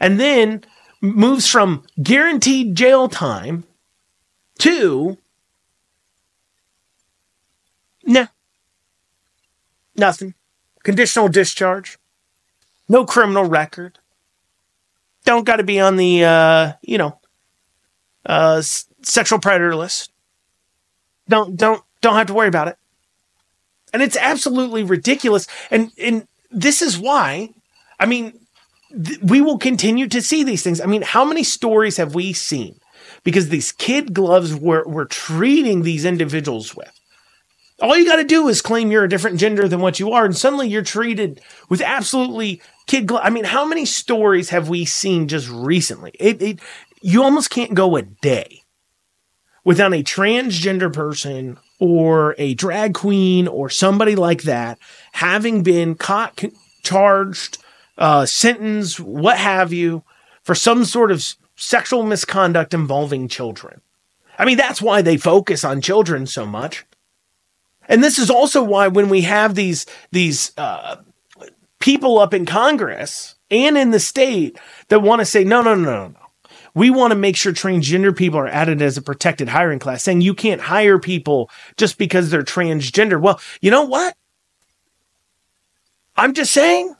and 0.00 0.18
then 0.18 0.64
moves 1.00 1.48
from 1.48 1.84
guaranteed 2.02 2.74
jail 2.74 3.08
time 3.08 3.64
to 4.58 5.18
nah, 8.04 8.26
nothing. 9.96 10.34
Conditional 10.82 11.28
discharge, 11.28 11.98
no 12.88 13.06
criminal 13.06 13.44
record. 13.44 13.98
Don't 15.24 15.44
got 15.44 15.56
to 15.56 15.62
be 15.62 15.80
on 15.80 15.96
the, 15.96 16.24
uh, 16.24 16.72
you 16.82 16.98
know, 16.98 17.18
uh, 18.26 18.60
sexual 18.60 19.38
predator 19.38 19.74
list. 19.74 20.12
Don't, 21.28 21.56
don't, 21.56 21.82
don't 22.02 22.16
have 22.16 22.26
to 22.26 22.34
worry 22.34 22.48
about 22.48 22.68
it. 22.68 22.76
And 23.94 24.02
it's 24.02 24.16
absolutely 24.18 24.82
ridiculous. 24.82 25.46
And, 25.70 25.90
and 25.98 26.26
this 26.50 26.82
is 26.82 26.98
why, 26.98 27.54
I 27.98 28.04
mean, 28.04 28.38
th- 28.90 29.20
we 29.20 29.40
will 29.40 29.56
continue 29.56 30.06
to 30.08 30.20
see 30.20 30.44
these 30.44 30.62
things. 30.62 30.80
I 30.82 30.86
mean, 30.86 31.00
how 31.00 31.24
many 31.24 31.44
stories 31.44 31.96
have 31.96 32.14
we 32.14 32.34
seen? 32.34 32.78
Because 33.24 33.48
these 33.48 33.72
kid 33.72 34.14
gloves 34.14 34.54
we're, 34.54 34.86
we're 34.86 35.06
treating 35.06 35.82
these 35.82 36.04
individuals 36.04 36.76
with. 36.76 36.92
All 37.80 37.96
you 37.96 38.04
got 38.04 38.16
to 38.16 38.24
do 38.24 38.46
is 38.48 38.62
claim 38.62 38.90
you're 38.90 39.04
a 39.04 39.08
different 39.08 39.40
gender 39.40 39.66
than 39.66 39.80
what 39.80 39.98
you 39.98 40.12
are, 40.12 40.24
and 40.24 40.36
suddenly 40.36 40.68
you're 40.68 40.82
treated 40.82 41.40
with 41.68 41.80
absolutely 41.80 42.62
kid 42.86 43.06
gloves. 43.06 43.26
I 43.26 43.30
mean, 43.30 43.44
how 43.44 43.64
many 43.64 43.84
stories 43.84 44.50
have 44.50 44.68
we 44.68 44.84
seen 44.84 45.26
just 45.26 45.50
recently? 45.50 46.12
It, 46.20 46.40
it, 46.40 46.60
you 47.02 47.22
almost 47.22 47.50
can't 47.50 47.74
go 47.74 47.96
a 47.96 48.02
day 48.02 48.62
without 49.64 49.92
a 49.92 50.04
transgender 50.04 50.92
person 50.92 51.58
or 51.80 52.34
a 52.38 52.54
drag 52.54 52.94
queen 52.94 53.48
or 53.48 53.68
somebody 53.68 54.14
like 54.14 54.42
that 54.42 54.78
having 55.12 55.62
been 55.62 55.94
caught, 55.94 56.42
charged, 56.82 57.58
uh, 57.98 58.24
sentenced, 58.24 59.00
what 59.00 59.36
have 59.38 59.72
you, 59.72 60.02
for 60.42 60.54
some 60.54 60.84
sort 60.84 61.10
of 61.10 61.24
sexual 61.56 62.02
misconduct 62.02 62.74
involving 62.74 63.28
children. 63.28 63.80
I 64.38 64.44
mean, 64.44 64.56
that's 64.56 64.82
why 64.82 65.02
they 65.02 65.16
focus 65.16 65.64
on 65.64 65.80
children 65.80 66.26
so 66.26 66.44
much. 66.44 66.84
And 67.88 68.02
this 68.02 68.18
is 68.18 68.30
also 68.30 68.62
why 68.62 68.88
when 68.88 69.08
we 69.08 69.22
have 69.22 69.54
these, 69.54 69.86
these, 70.10 70.52
uh, 70.56 70.96
people 71.84 72.18
up 72.18 72.32
in 72.32 72.46
Congress 72.46 73.34
and 73.50 73.76
in 73.76 73.90
the 73.90 74.00
state 74.00 74.58
that 74.88 75.02
want 75.02 75.20
to 75.20 75.26
say, 75.26 75.44
no, 75.44 75.60
no, 75.60 75.74
no, 75.74 75.82
no, 75.82 76.08
no. 76.08 76.18
We 76.74 76.88
want 76.88 77.12
to 77.12 77.14
make 77.14 77.36
sure 77.36 77.52
transgender 77.52 78.16
people 78.16 78.38
are 78.40 78.48
added 78.48 78.80
as 78.80 78.96
a 78.96 79.02
protected 79.02 79.50
hiring 79.50 79.78
class, 79.78 80.02
saying 80.02 80.22
you 80.22 80.34
can't 80.34 80.62
hire 80.62 80.98
people 80.98 81.50
just 81.76 81.98
because 81.98 82.30
they're 82.30 82.42
transgender. 82.42 83.20
Well, 83.20 83.38
you 83.60 83.70
know 83.70 83.84
what? 83.84 84.16
I'm 86.16 86.32
just 86.32 86.52
saying, 86.52 86.96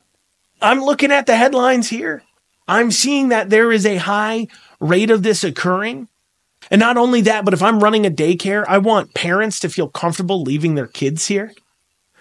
I'm 0.60 0.82
looking 0.82 1.10
at 1.10 1.24
the 1.26 1.34
headlines 1.34 1.88
here. 1.88 2.22
I'm 2.66 2.90
seeing 2.90 3.28
that 3.28 3.50
there 3.50 3.72
is 3.72 3.84
a 3.84 3.96
high 3.96 4.48
rate 4.80 5.10
of 5.10 5.22
this 5.22 5.44
occurring. 5.44 6.08
And 6.70 6.80
not 6.80 6.96
only 6.96 7.20
that, 7.22 7.44
but 7.44 7.52
if 7.54 7.62
I'm 7.62 7.80
running 7.80 8.06
a 8.06 8.10
daycare, 8.10 8.64
I 8.66 8.78
want 8.78 9.14
parents 9.14 9.60
to 9.60 9.68
feel 9.68 9.88
comfortable 9.88 10.42
leaving 10.42 10.74
their 10.74 10.86
kids 10.86 11.26
here. 11.26 11.52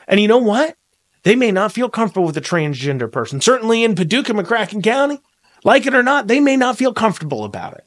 And 0.07 0.19
you 0.19 0.27
know 0.27 0.37
what? 0.37 0.75
They 1.23 1.35
may 1.35 1.51
not 1.51 1.71
feel 1.71 1.89
comfortable 1.89 2.25
with 2.25 2.35
a 2.35 2.41
transgender 2.41 3.09
person. 3.09 3.39
Certainly 3.39 3.85
in 3.85 3.95
Paducah, 3.95 4.33
McCracken 4.33 4.83
County, 4.83 5.19
like 5.63 5.85
it 5.85 5.95
or 5.95 6.03
not, 6.03 6.27
they 6.27 6.41
may 6.41 6.57
not 6.57 6.77
feel 6.77 6.93
comfortable 6.93 7.45
about 7.45 7.75
it. 7.75 7.85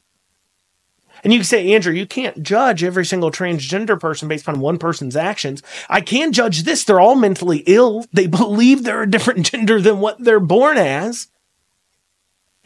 And 1.23 1.33
you 1.33 1.43
say, 1.43 1.73
Andrew, 1.73 1.93
you 1.93 2.05
can't 2.05 2.43
judge 2.43 2.83
every 2.83 3.05
single 3.05 3.31
transgender 3.31 3.99
person 3.99 4.27
based 4.27 4.47
on 4.47 4.59
one 4.59 4.77
person's 4.77 5.15
actions. 5.15 5.61
I 5.89 6.01
can 6.01 6.31
judge 6.31 6.63
this. 6.63 6.83
They're 6.83 6.99
all 6.99 7.15
mentally 7.15 7.63
ill. 7.67 8.05
They 8.13 8.27
believe 8.27 8.83
they're 8.83 9.03
a 9.03 9.09
different 9.09 9.45
gender 9.51 9.79
than 9.79 9.99
what 9.99 10.23
they're 10.23 10.39
born 10.39 10.77
as. 10.77 11.27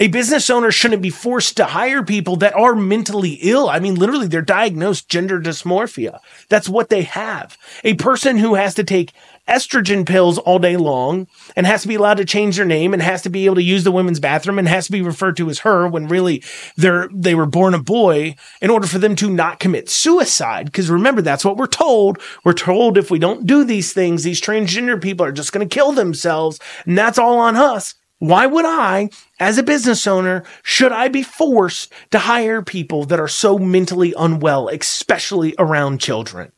A 0.02 0.08
business 0.08 0.50
owner 0.50 0.72
shouldn't 0.72 1.04
be 1.04 1.12
forced 1.12 1.58
to 1.58 1.66
hire 1.66 2.02
people 2.02 2.36
that 2.38 2.56
are 2.56 2.74
mentally 2.74 3.34
ill. 3.44 3.70
I 3.70 3.78
mean, 3.78 3.94
literally, 3.94 4.26
they're 4.26 4.42
diagnosed 4.42 5.08
gender 5.10 5.40
dysmorphia. 5.40 6.18
That's 6.50 6.68
what 6.68 6.90
they 6.90 7.04
have. 7.04 7.56
A 7.84 7.94
person 7.94 8.40
who 8.40 8.56
has 8.56 8.74
to 8.74 8.84
take 8.84 9.14
estrogen 9.48 10.04
pills 10.08 10.40
all 10.40 10.58
day 10.58 10.76
long 10.76 11.28
and 11.56 11.68
has 11.68 11.84
to 11.84 11.88
be 11.88 11.94
allowed 11.94 12.18
to 12.18 12.26
change 12.26 12.56
their 12.56 12.66
name 12.66 12.94
and 12.94 13.04
has 13.04 13.22
to 13.22 13.30
be 13.30 13.46
able 13.46 13.54
to 13.56 13.62
use 13.62 13.84
the 13.84 13.92
women's 13.92 14.20
bathroom 14.20 14.58
and 14.58 14.68
has 14.68 14.88
to 14.88 14.92
be 14.92 15.04
referred 15.04 15.38
to 15.38 15.52
as 15.52 15.60
her 15.60 15.88
when 15.88 16.08
really 16.08 16.44
they're 16.78 17.08
they 17.14 17.36
were 17.36 17.46
born 17.46 17.76
a 17.76 17.80
boy 17.80 18.36
in 18.60 18.72
order 18.72 18.88
for 18.88 18.98
them 18.98 19.16
to 19.16 19.30
not 19.30 19.60
commit 19.60 19.88
suicide 19.88 20.66
because 20.66 20.90
remember 20.90 21.22
that's 21.22 21.44
what 21.44 21.58
we're 21.58 21.68
told 21.68 22.20
we're 22.44 22.54
told 22.54 22.98
if 22.98 23.12
we 23.12 23.20
don't 23.20 23.46
do 23.46 23.64
these 23.64 23.94
things 23.94 24.24
these 24.24 24.40
transgender 24.40 25.02
people 25.02 25.26
are 25.26 25.32
just 25.32 25.52
going 25.52 25.68
to 25.68 25.74
kill 25.74 25.92
themselves 25.92 26.60
and 26.86 26.98
that's 26.98 27.20
all 27.20 27.38
on 27.38 27.56
us 27.56 27.96
why 28.22 28.46
would 28.46 28.66
I, 28.66 29.10
as 29.40 29.58
a 29.58 29.64
business 29.64 30.06
owner, 30.06 30.44
should 30.62 30.92
I 30.92 31.08
be 31.08 31.24
forced 31.24 31.92
to 32.12 32.20
hire 32.20 32.62
people 32.62 33.04
that 33.06 33.20
are 33.20 33.28
so 33.28 33.58
mentally 33.58 34.14
unwell, 34.16 34.70
especially 34.70 35.56
around 35.58 36.02
children? 36.02 36.52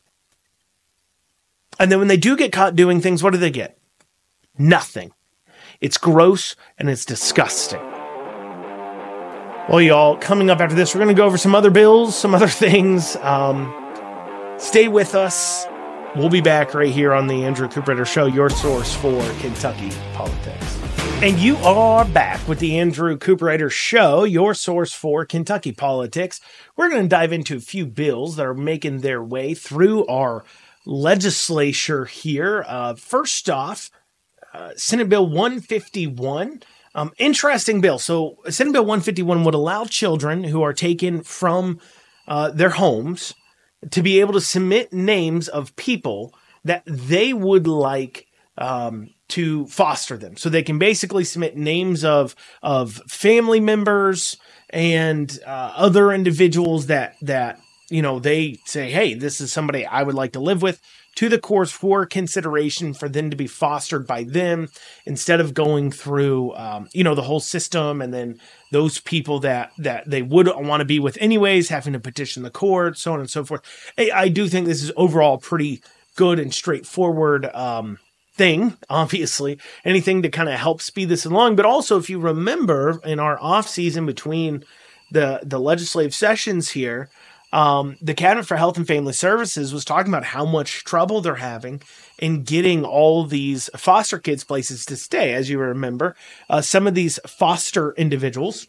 And 1.80 1.90
then 1.90 2.00
when 2.00 2.08
they 2.08 2.18
do 2.18 2.36
get 2.36 2.52
caught 2.52 2.76
doing 2.76 3.00
things, 3.00 3.22
what 3.22 3.32
do 3.32 3.38
they 3.38 3.50
get? 3.50 3.78
Nothing. 4.58 5.12
It's 5.80 5.96
gross 5.96 6.54
and 6.76 6.90
it's 6.90 7.06
disgusting. 7.06 7.80
Well, 9.66 9.80
y'all, 9.80 10.18
coming 10.18 10.50
up 10.50 10.60
after 10.60 10.76
this, 10.76 10.94
we're 10.94 11.02
going 11.02 11.16
to 11.16 11.18
go 11.18 11.24
over 11.24 11.38
some 11.38 11.54
other 11.54 11.70
bills, 11.70 12.14
some 12.14 12.34
other 12.34 12.46
things. 12.64 13.16
Um, 13.16 13.72
stay 14.58 14.88
with 14.88 15.14
us. 15.14 15.66
We'll 16.14 16.28
be 16.28 16.42
back 16.42 16.74
right 16.74 16.92
here 16.92 17.14
on 17.14 17.26
the 17.26 17.42
Andrew 17.42 17.68
Cooper 17.68 18.04
Show, 18.04 18.26
your 18.26 18.50
source 18.50 18.94
for 18.94 19.22
Kentucky 19.40 19.92
politics. 20.12 20.83
And 21.24 21.38
you 21.38 21.56
are 21.56 22.04
back 22.04 22.46
with 22.46 22.58
the 22.58 22.78
Andrew 22.78 23.16
Cooper 23.16 23.70
Show, 23.70 24.24
your 24.24 24.52
source 24.52 24.92
for 24.92 25.24
Kentucky 25.24 25.72
politics. 25.72 26.40
We're 26.76 26.90
going 26.90 27.02
to 27.02 27.08
dive 27.08 27.32
into 27.32 27.56
a 27.56 27.60
few 27.60 27.86
bills 27.86 28.36
that 28.36 28.44
are 28.44 28.54
making 28.54 28.98
their 28.98 29.22
way 29.22 29.54
through 29.54 30.06
our 30.06 30.44
legislature 30.84 32.04
here. 32.04 32.64
Uh, 32.68 32.94
first 32.94 33.48
off, 33.48 33.90
uh, 34.52 34.72
Senate 34.76 35.08
Bill 35.08 35.26
151. 35.26 36.62
Um, 36.94 37.12
interesting 37.18 37.80
bill. 37.80 37.98
So, 37.98 38.36
Senate 38.48 38.72
Bill 38.72 38.84
151 38.84 39.44
would 39.44 39.54
allow 39.54 39.84
children 39.84 40.44
who 40.44 40.62
are 40.62 40.72
taken 40.72 41.22
from 41.22 41.80
uh, 42.28 42.50
their 42.50 42.70
homes 42.70 43.34
to 43.90 44.02
be 44.02 44.20
able 44.20 44.34
to 44.34 44.40
submit 44.40 44.92
names 44.92 45.48
of 45.48 45.74
people 45.76 46.34
that 46.64 46.82
they 46.86 47.32
would 47.32 47.66
like 47.66 48.26
um, 48.56 49.10
to 49.28 49.66
foster 49.66 50.16
them. 50.16 50.36
So 50.36 50.48
they 50.48 50.62
can 50.62 50.78
basically 50.78 51.24
submit 51.24 51.56
names 51.56 52.04
of 52.04 52.34
of 52.62 52.94
family 53.08 53.60
members 53.60 54.36
and 54.70 55.38
uh, 55.46 55.72
other 55.76 56.12
individuals 56.12 56.86
that 56.86 57.16
that 57.22 57.60
you 57.90 58.02
know, 58.02 58.18
they 58.18 58.58
say, 58.64 58.90
hey, 58.90 59.14
this 59.14 59.40
is 59.40 59.52
somebody 59.52 59.84
I 59.86 60.02
would 60.02 60.14
like 60.14 60.32
to 60.32 60.40
live 60.40 60.62
with 60.62 60.80
to 61.16 61.28
the 61.28 61.38
courts 61.38 61.70
for 61.70 62.06
consideration 62.06 62.92
for 62.92 63.08
them 63.08 63.30
to 63.30 63.36
be 63.36 63.46
fostered 63.46 64.06
by 64.06 64.24
them 64.24 64.68
instead 65.06 65.38
of 65.38 65.54
going 65.54 65.92
through, 65.92 66.52
um, 66.56 66.88
you 66.92 67.04
know, 67.04 67.14
the 67.14 67.22
whole 67.22 67.40
system 67.40 68.02
and 68.02 68.12
then 68.12 68.40
those 68.72 68.98
people 68.98 69.38
that 69.40 69.70
that 69.78 70.08
they 70.10 70.22
would 70.22 70.48
want 70.48 70.80
to 70.80 70.84
be 70.84 70.98
with 70.98 71.16
anyways, 71.20 71.68
having 71.68 71.92
to 71.92 72.00
petition 72.00 72.42
the 72.42 72.50
court, 72.50 72.98
so 72.98 73.12
on 73.12 73.20
and 73.20 73.30
so 73.30 73.44
forth. 73.44 73.62
I, 73.96 74.10
I 74.12 74.28
do 74.28 74.48
think 74.48 74.66
this 74.66 74.82
is 74.82 74.90
overall 74.96 75.38
pretty 75.38 75.82
good 76.16 76.38
and 76.38 76.52
straightforward. 76.52 77.46
Um, 77.54 77.98
thing, 78.34 78.76
obviously, 78.90 79.58
anything 79.84 80.22
to 80.22 80.28
kind 80.28 80.48
of 80.48 80.56
help 80.56 80.80
speed 80.80 81.08
this 81.08 81.24
along. 81.24 81.56
But 81.56 81.66
also, 81.66 81.98
if 81.98 82.10
you 82.10 82.18
remember 82.18 83.00
in 83.04 83.20
our 83.20 83.38
off 83.40 83.68
season 83.68 84.06
between 84.06 84.64
the 85.10 85.40
the 85.42 85.60
legislative 85.60 86.14
sessions 86.14 86.70
here, 86.70 87.08
um, 87.52 87.96
the 88.02 88.14
Cabinet 88.14 88.46
for 88.46 88.56
Health 88.56 88.76
and 88.76 88.86
Family 88.86 89.12
Services 89.12 89.72
was 89.72 89.84
talking 89.84 90.12
about 90.12 90.24
how 90.24 90.44
much 90.44 90.82
trouble 90.82 91.20
they're 91.20 91.36
having 91.36 91.80
in 92.18 92.42
getting 92.42 92.84
all 92.84 93.24
these 93.24 93.70
foster 93.76 94.18
kids 94.18 94.42
places 94.42 94.84
to 94.86 94.96
stay. 94.96 95.32
As 95.32 95.48
you 95.48 95.58
remember, 95.58 96.16
uh, 96.50 96.60
some 96.60 96.88
of 96.88 96.94
these 96.94 97.20
foster 97.26 97.92
individuals 97.92 98.66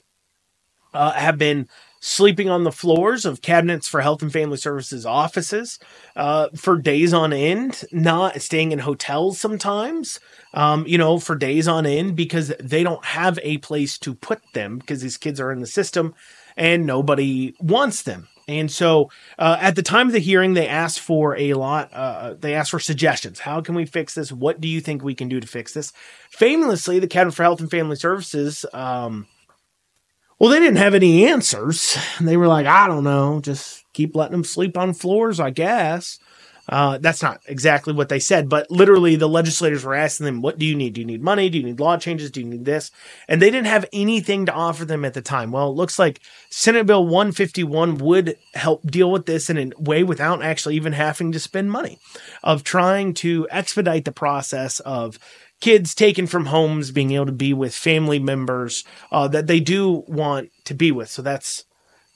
uh, 0.93 1.13
have 1.13 1.39
been 1.39 1.67
sleeping 2.05 2.51
on 2.51 2.63
the 2.63 2.71
floors 2.71 3.25
of 3.25 3.41
cabinets 3.41 3.87
for 3.87 3.99
health 3.99 4.21
and 4.21 4.31
family 4.31 4.57
services 4.57 5.07
offices 5.07 5.79
uh, 6.15 6.47
for 6.55 6.77
days 6.77 7.15
on 7.15 7.33
end, 7.33 7.83
not 7.91 8.39
staying 8.39 8.71
in 8.71 8.77
hotels 8.77 9.39
sometimes, 9.39 10.19
um, 10.53 10.85
you 10.85 10.99
know, 10.99 11.17
for 11.17 11.35
days 11.35 11.67
on 11.67 11.83
end 11.83 12.15
because 12.15 12.49
they 12.59 12.83
don't 12.83 13.03
have 13.05 13.39
a 13.41 13.57
place 13.57 13.97
to 13.97 14.13
put 14.13 14.39
them 14.53 14.77
because 14.77 15.01
these 15.01 15.17
kids 15.17 15.39
are 15.39 15.51
in 15.51 15.61
the 15.61 15.67
system 15.67 16.13
and 16.55 16.85
nobody 16.85 17.55
wants 17.59 18.03
them. 18.03 18.27
And 18.47 18.69
so 18.69 19.09
uh, 19.39 19.57
at 19.59 19.75
the 19.75 19.81
time 19.81 20.05
of 20.05 20.13
the 20.13 20.19
hearing, 20.19 20.53
they 20.53 20.67
asked 20.67 20.99
for 20.99 21.35
a 21.35 21.55
lot, 21.55 21.91
uh, 21.91 22.35
they 22.39 22.53
asked 22.53 22.69
for 22.69 22.79
suggestions. 22.79 23.39
How 23.39 23.61
can 23.61 23.73
we 23.73 23.87
fix 23.87 24.13
this? 24.13 24.31
What 24.31 24.61
do 24.61 24.67
you 24.67 24.79
think 24.79 25.01
we 25.01 25.15
can 25.15 25.27
do 25.27 25.39
to 25.39 25.47
fix 25.47 25.73
this? 25.73 25.91
Famously, 26.29 26.99
the 26.99 27.07
Cabinet 27.07 27.31
for 27.31 27.41
Health 27.41 27.61
and 27.61 27.71
Family 27.71 27.95
Services, 27.95 28.63
um, 28.73 29.25
well, 30.39 30.49
they 30.49 30.59
didn't 30.59 30.77
have 30.77 30.93
any 30.93 31.27
answers. 31.27 31.97
They 32.21 32.37
were 32.37 32.47
like, 32.47 32.65
I 32.65 32.87
don't 32.87 33.03
know, 33.03 33.39
just 33.41 33.85
keep 33.93 34.15
letting 34.15 34.33
them 34.33 34.43
sleep 34.43 34.77
on 34.77 34.93
floors, 34.93 35.39
I 35.39 35.49
guess. 35.49 36.19
Uh, 36.67 36.97
that's 36.97 37.21
not 37.21 37.41
exactly 37.45 37.93
what 37.93 38.09
they 38.09 38.19
said, 38.19 38.49
but 38.49 38.69
literally 38.71 39.15
the 39.15 39.29
legislators 39.29 39.83
were 39.83 39.93
asking 39.93 40.25
them, 40.25 40.41
What 40.41 40.57
do 40.57 40.65
you 40.65 40.75
need? 40.75 40.93
Do 40.93 41.01
you 41.01 41.07
need 41.07 41.21
money? 41.21 41.49
Do 41.49 41.59
you 41.59 41.63
need 41.63 41.79
law 41.79 41.97
changes? 41.97 42.31
Do 42.31 42.41
you 42.41 42.47
need 42.47 42.65
this? 42.65 42.89
And 43.27 43.39
they 43.39 43.51
didn't 43.51 43.67
have 43.67 43.85
anything 43.93 44.47
to 44.47 44.53
offer 44.53 44.83
them 44.83 45.05
at 45.05 45.13
the 45.13 45.21
time. 45.21 45.51
Well, 45.51 45.69
it 45.69 45.75
looks 45.75 45.99
like 45.99 46.21
Senate 46.49 46.87
Bill 46.87 47.05
151 47.05 47.99
would 47.99 48.37
help 48.55 48.81
deal 48.89 49.11
with 49.11 49.27
this 49.27 49.49
in 49.49 49.57
a 49.57 49.79
way 49.79 50.03
without 50.03 50.41
actually 50.41 50.75
even 50.75 50.93
having 50.93 51.31
to 51.33 51.39
spend 51.39 51.71
money, 51.71 51.99
of 52.41 52.63
trying 52.63 53.13
to 53.15 53.47
expedite 53.51 54.05
the 54.05 54.11
process 54.11 54.79
of 54.79 55.19
kids 55.61 55.95
taken 55.95 56.27
from 56.27 56.47
homes 56.47 56.91
being 56.91 57.11
able 57.11 57.25
to 57.25 57.31
be 57.31 57.53
with 57.53 57.73
family 57.73 58.19
members 58.19 58.83
uh, 59.11 59.27
that 59.27 59.47
they 59.47 59.59
do 59.59 60.03
want 60.07 60.51
to 60.65 60.73
be 60.73 60.91
with. 60.91 61.09
So 61.09 61.21
that's 61.21 61.65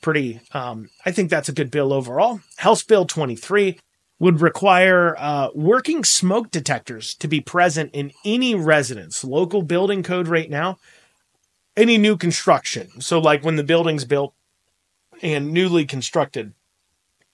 pretty, 0.01 0.41
um, 0.53 0.89
I 1.05 1.11
think 1.11 1.29
that's 1.29 1.49
a 1.49 1.53
good 1.53 1.71
bill 1.71 1.93
overall. 1.93 2.41
House 2.57 2.83
Bill 2.83 3.05
23 3.05 3.79
would 4.19 4.41
require 4.41 5.15
uh, 5.17 5.49
working 5.55 6.03
smoke 6.03 6.51
detectors 6.51 7.15
to 7.15 7.27
be 7.27 7.39
present 7.39 7.89
in 7.93 8.11
any 8.25 8.53
residence. 8.53 9.23
Local 9.23 9.61
building 9.61 10.03
code 10.03 10.27
right 10.27 10.49
now, 10.49 10.77
any 11.77 11.97
new 11.97 12.17
construction. 12.17 13.01
So, 13.01 13.19
like 13.19 13.43
when 13.43 13.55
the 13.55 13.63
building's 13.63 14.03
built 14.03 14.33
and 15.21 15.53
newly 15.53 15.85
constructed, 15.85 16.53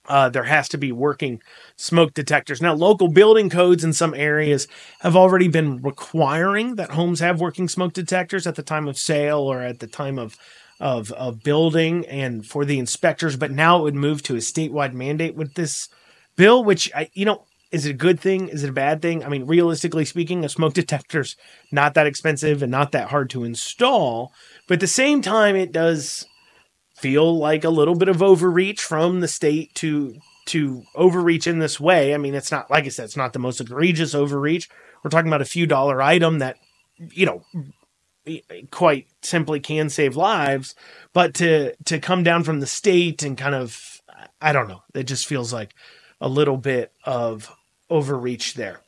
uh, 0.07 0.29
there 0.29 0.43
has 0.43 0.69
to 0.69 0.77
be 0.77 0.91
working 0.91 1.41
smoke 1.75 2.13
detectors. 2.13 2.61
Now, 2.61 2.73
local 2.73 3.07
building 3.07 3.49
codes 3.49 3.83
in 3.83 3.93
some 3.93 4.13
areas 4.13 4.67
have 5.01 5.15
already 5.15 5.47
been 5.47 5.81
requiring 5.81 6.75
that 6.75 6.91
homes 6.91 7.19
have 7.19 7.39
working 7.39 7.67
smoke 7.67 7.93
detectors 7.93 8.47
at 8.47 8.55
the 8.55 8.63
time 8.63 8.87
of 8.87 8.97
sale 8.97 9.39
or 9.39 9.61
at 9.61 9.79
the 9.79 9.87
time 9.87 10.19
of 10.19 10.37
of, 10.79 11.11
of 11.13 11.41
building 11.41 12.05
and 12.07 12.45
for 12.45 12.65
the 12.65 12.79
inspectors. 12.79 13.37
But 13.37 13.51
now 13.51 13.79
it 13.79 13.83
would 13.83 13.95
move 13.95 14.21
to 14.23 14.35
a 14.35 14.39
statewide 14.39 14.93
mandate 14.93 15.35
with 15.35 15.53
this 15.53 15.87
bill, 16.35 16.63
which 16.63 16.91
I, 16.93 17.09
you 17.13 17.25
know, 17.25 17.45
is 17.71 17.85
it 17.85 17.91
a 17.91 17.93
good 17.93 18.19
thing? 18.19 18.47
Is 18.49 18.63
it 18.63 18.69
a 18.69 18.73
bad 18.73 19.01
thing? 19.01 19.23
I 19.23 19.29
mean, 19.29 19.45
realistically 19.45 20.05
speaking, 20.05 20.45
a 20.45 20.49
smoke 20.49 20.73
detector's 20.73 21.35
not 21.71 21.93
that 21.93 22.07
expensive 22.07 22.61
and 22.61 22.71
not 22.71 22.91
that 22.91 23.09
hard 23.09 23.29
to 23.31 23.43
install. 23.43 24.31
But 24.67 24.75
at 24.75 24.79
the 24.81 24.87
same 24.87 25.21
time, 25.21 25.55
it 25.55 25.71
does 25.71 26.25
feel 27.05 27.37
like 27.37 27.63
a 27.63 27.69
little 27.69 27.93
bit 27.93 28.07
of 28.07 28.23
overreach 28.23 28.81
from 28.81 29.19
the 29.19 29.27
state 29.27 29.71
to 29.75 30.15
to 30.47 30.81
overreach 30.95 31.45
in 31.45 31.59
this 31.59 31.79
way. 31.79 32.15
I 32.15 32.17
mean, 32.17 32.33
it's 32.33 32.51
not 32.51 32.71
like 32.71 32.85
I 32.85 32.89
said, 32.89 33.05
it's 33.05 33.15
not 33.15 33.31
the 33.31 33.37
most 33.37 33.61
egregious 33.61 34.15
overreach. 34.15 34.67
We're 35.03 35.11
talking 35.11 35.27
about 35.27 35.43
a 35.43 35.45
few 35.45 35.67
dollar 35.67 36.01
item 36.01 36.39
that, 36.39 36.57
you 36.97 37.27
know, 37.27 37.43
quite 38.71 39.05
simply 39.21 39.59
can 39.59 39.89
save 39.89 40.15
lives. 40.15 40.73
But 41.13 41.35
to 41.35 41.75
to 41.85 41.99
come 41.99 42.23
down 42.23 42.43
from 42.43 42.59
the 42.59 42.65
state 42.65 43.21
and 43.21 43.37
kind 43.37 43.53
of, 43.53 44.01
I 44.41 44.51
don't 44.51 44.67
know, 44.67 44.81
it 44.95 45.03
just 45.03 45.27
feels 45.27 45.53
like 45.53 45.75
a 46.19 46.27
little 46.27 46.57
bit 46.57 46.91
of 47.03 47.55
overreach 47.87 48.55
there. 48.55 48.79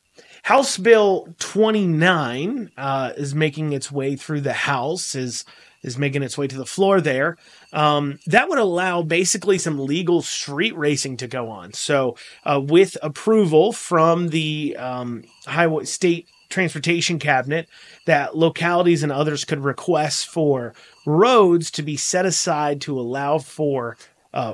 House 0.41 0.75
Bill 0.77 1.35
29 1.37 2.71
uh, 2.77 3.13
is 3.15 3.35
making 3.35 3.73
its 3.73 3.91
way 3.91 4.15
through 4.15 4.41
the 4.41 4.53
House, 4.53 5.13
is 5.13 5.45
is 5.83 5.97
making 5.97 6.23
its 6.23 6.37
way 6.37 6.47
to 6.47 6.57
the 6.57 6.65
floor 6.65 7.01
there. 7.01 7.37
Um, 7.73 8.19
that 8.27 8.49
would 8.49 8.59
allow 8.59 9.01
basically 9.01 9.57
some 9.57 9.79
legal 9.79 10.21
street 10.21 10.75
racing 10.77 11.17
to 11.17 11.27
go 11.27 11.49
on. 11.49 11.73
So, 11.73 12.15
uh, 12.45 12.61
with 12.63 12.97
approval 13.01 13.71
from 13.71 14.29
the 14.29 14.75
um, 14.77 15.23
highway 15.45 15.85
state 15.85 16.27
transportation 16.49 17.19
cabinet, 17.19 17.67
that 18.05 18.37
localities 18.37 19.03
and 19.03 19.11
others 19.11 19.45
could 19.45 19.59
request 19.59 20.27
for 20.27 20.73
roads 21.05 21.69
to 21.71 21.83
be 21.83 21.97
set 21.97 22.25
aside 22.25 22.81
to 22.81 22.99
allow 22.99 23.37
for 23.37 23.97
uh, 24.33 24.53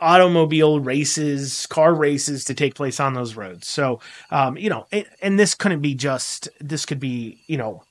automobile 0.00 0.80
races, 0.80 1.66
car 1.66 1.94
races 1.94 2.44
to 2.44 2.54
take 2.54 2.74
place 2.74 3.00
on 3.00 3.14
those 3.14 3.34
roads. 3.34 3.68
So, 3.68 4.00
um, 4.30 4.56
you 4.56 4.70
know, 4.70 4.86
and, 4.92 5.06
and, 5.20 5.38
this 5.38 5.54
couldn't 5.54 5.80
be 5.80 5.94
just, 5.94 6.48
this 6.60 6.86
could 6.86 7.00
be, 7.00 7.42
you 7.46 7.56
know, 7.56 7.82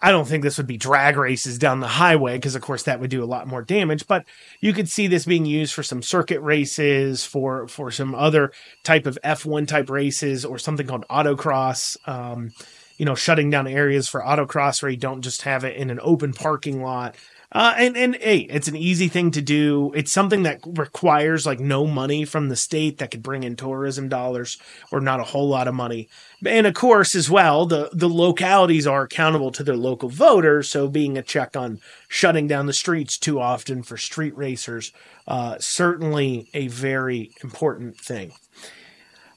I 0.00 0.10
don't 0.10 0.26
think 0.26 0.42
this 0.42 0.58
would 0.58 0.66
be 0.66 0.76
drag 0.76 1.16
races 1.16 1.58
down 1.58 1.80
the 1.80 1.86
highway 1.86 2.36
because, 2.36 2.54
of 2.54 2.62
course, 2.62 2.84
that 2.84 3.00
would 3.00 3.10
do 3.10 3.22
a 3.22 3.26
lot 3.26 3.46
more 3.46 3.62
damage. 3.62 4.06
But 4.06 4.24
you 4.60 4.72
could 4.72 4.88
see 4.88 5.06
this 5.06 5.24
being 5.24 5.46
used 5.46 5.74
for 5.74 5.82
some 5.82 6.02
circuit 6.02 6.40
races, 6.40 7.24
for 7.24 7.68
for 7.68 7.90
some 7.90 8.14
other 8.14 8.52
type 8.82 9.06
of 9.06 9.18
F1 9.24 9.66
type 9.66 9.90
races, 9.90 10.44
or 10.44 10.58
something 10.58 10.86
called 10.86 11.06
autocross. 11.08 11.96
Um, 12.08 12.52
you 12.98 13.04
know, 13.04 13.14
shutting 13.14 13.50
down 13.50 13.66
areas 13.66 14.08
for 14.08 14.22
autocross 14.22 14.82
where 14.82 14.90
you 14.90 14.96
don't 14.96 15.22
just 15.22 15.42
have 15.42 15.64
it 15.64 15.76
in 15.76 15.90
an 15.90 16.00
open 16.02 16.32
parking 16.32 16.82
lot. 16.82 17.14
Uh, 17.56 17.72
and 17.78 17.96
and 17.96 18.16
hey, 18.16 18.40
it's 18.50 18.68
an 18.68 18.76
easy 18.76 19.08
thing 19.08 19.30
to 19.30 19.40
do. 19.40 19.90
It's 19.94 20.12
something 20.12 20.42
that 20.42 20.60
requires 20.66 21.46
like 21.46 21.58
no 21.58 21.86
money 21.86 22.26
from 22.26 22.50
the 22.50 22.54
state 22.54 22.98
that 22.98 23.10
could 23.10 23.22
bring 23.22 23.44
in 23.44 23.56
tourism 23.56 24.10
dollars 24.10 24.58
or 24.92 25.00
not 25.00 25.20
a 25.20 25.24
whole 25.24 25.48
lot 25.48 25.66
of 25.66 25.74
money. 25.74 26.06
And 26.44 26.66
of 26.66 26.74
course, 26.74 27.14
as 27.14 27.30
well, 27.30 27.64
the 27.64 27.88
the 27.94 28.10
localities 28.10 28.86
are 28.86 29.04
accountable 29.04 29.50
to 29.52 29.62
their 29.64 29.74
local 29.74 30.10
voters. 30.10 30.68
So 30.68 30.86
being 30.86 31.16
a 31.16 31.22
check 31.22 31.56
on 31.56 31.80
shutting 32.08 32.46
down 32.46 32.66
the 32.66 32.74
streets 32.74 33.16
too 33.16 33.40
often 33.40 33.82
for 33.82 33.96
street 33.96 34.36
racers, 34.36 34.92
uh, 35.26 35.56
certainly 35.58 36.50
a 36.52 36.68
very 36.68 37.30
important 37.42 37.96
thing. 37.96 38.32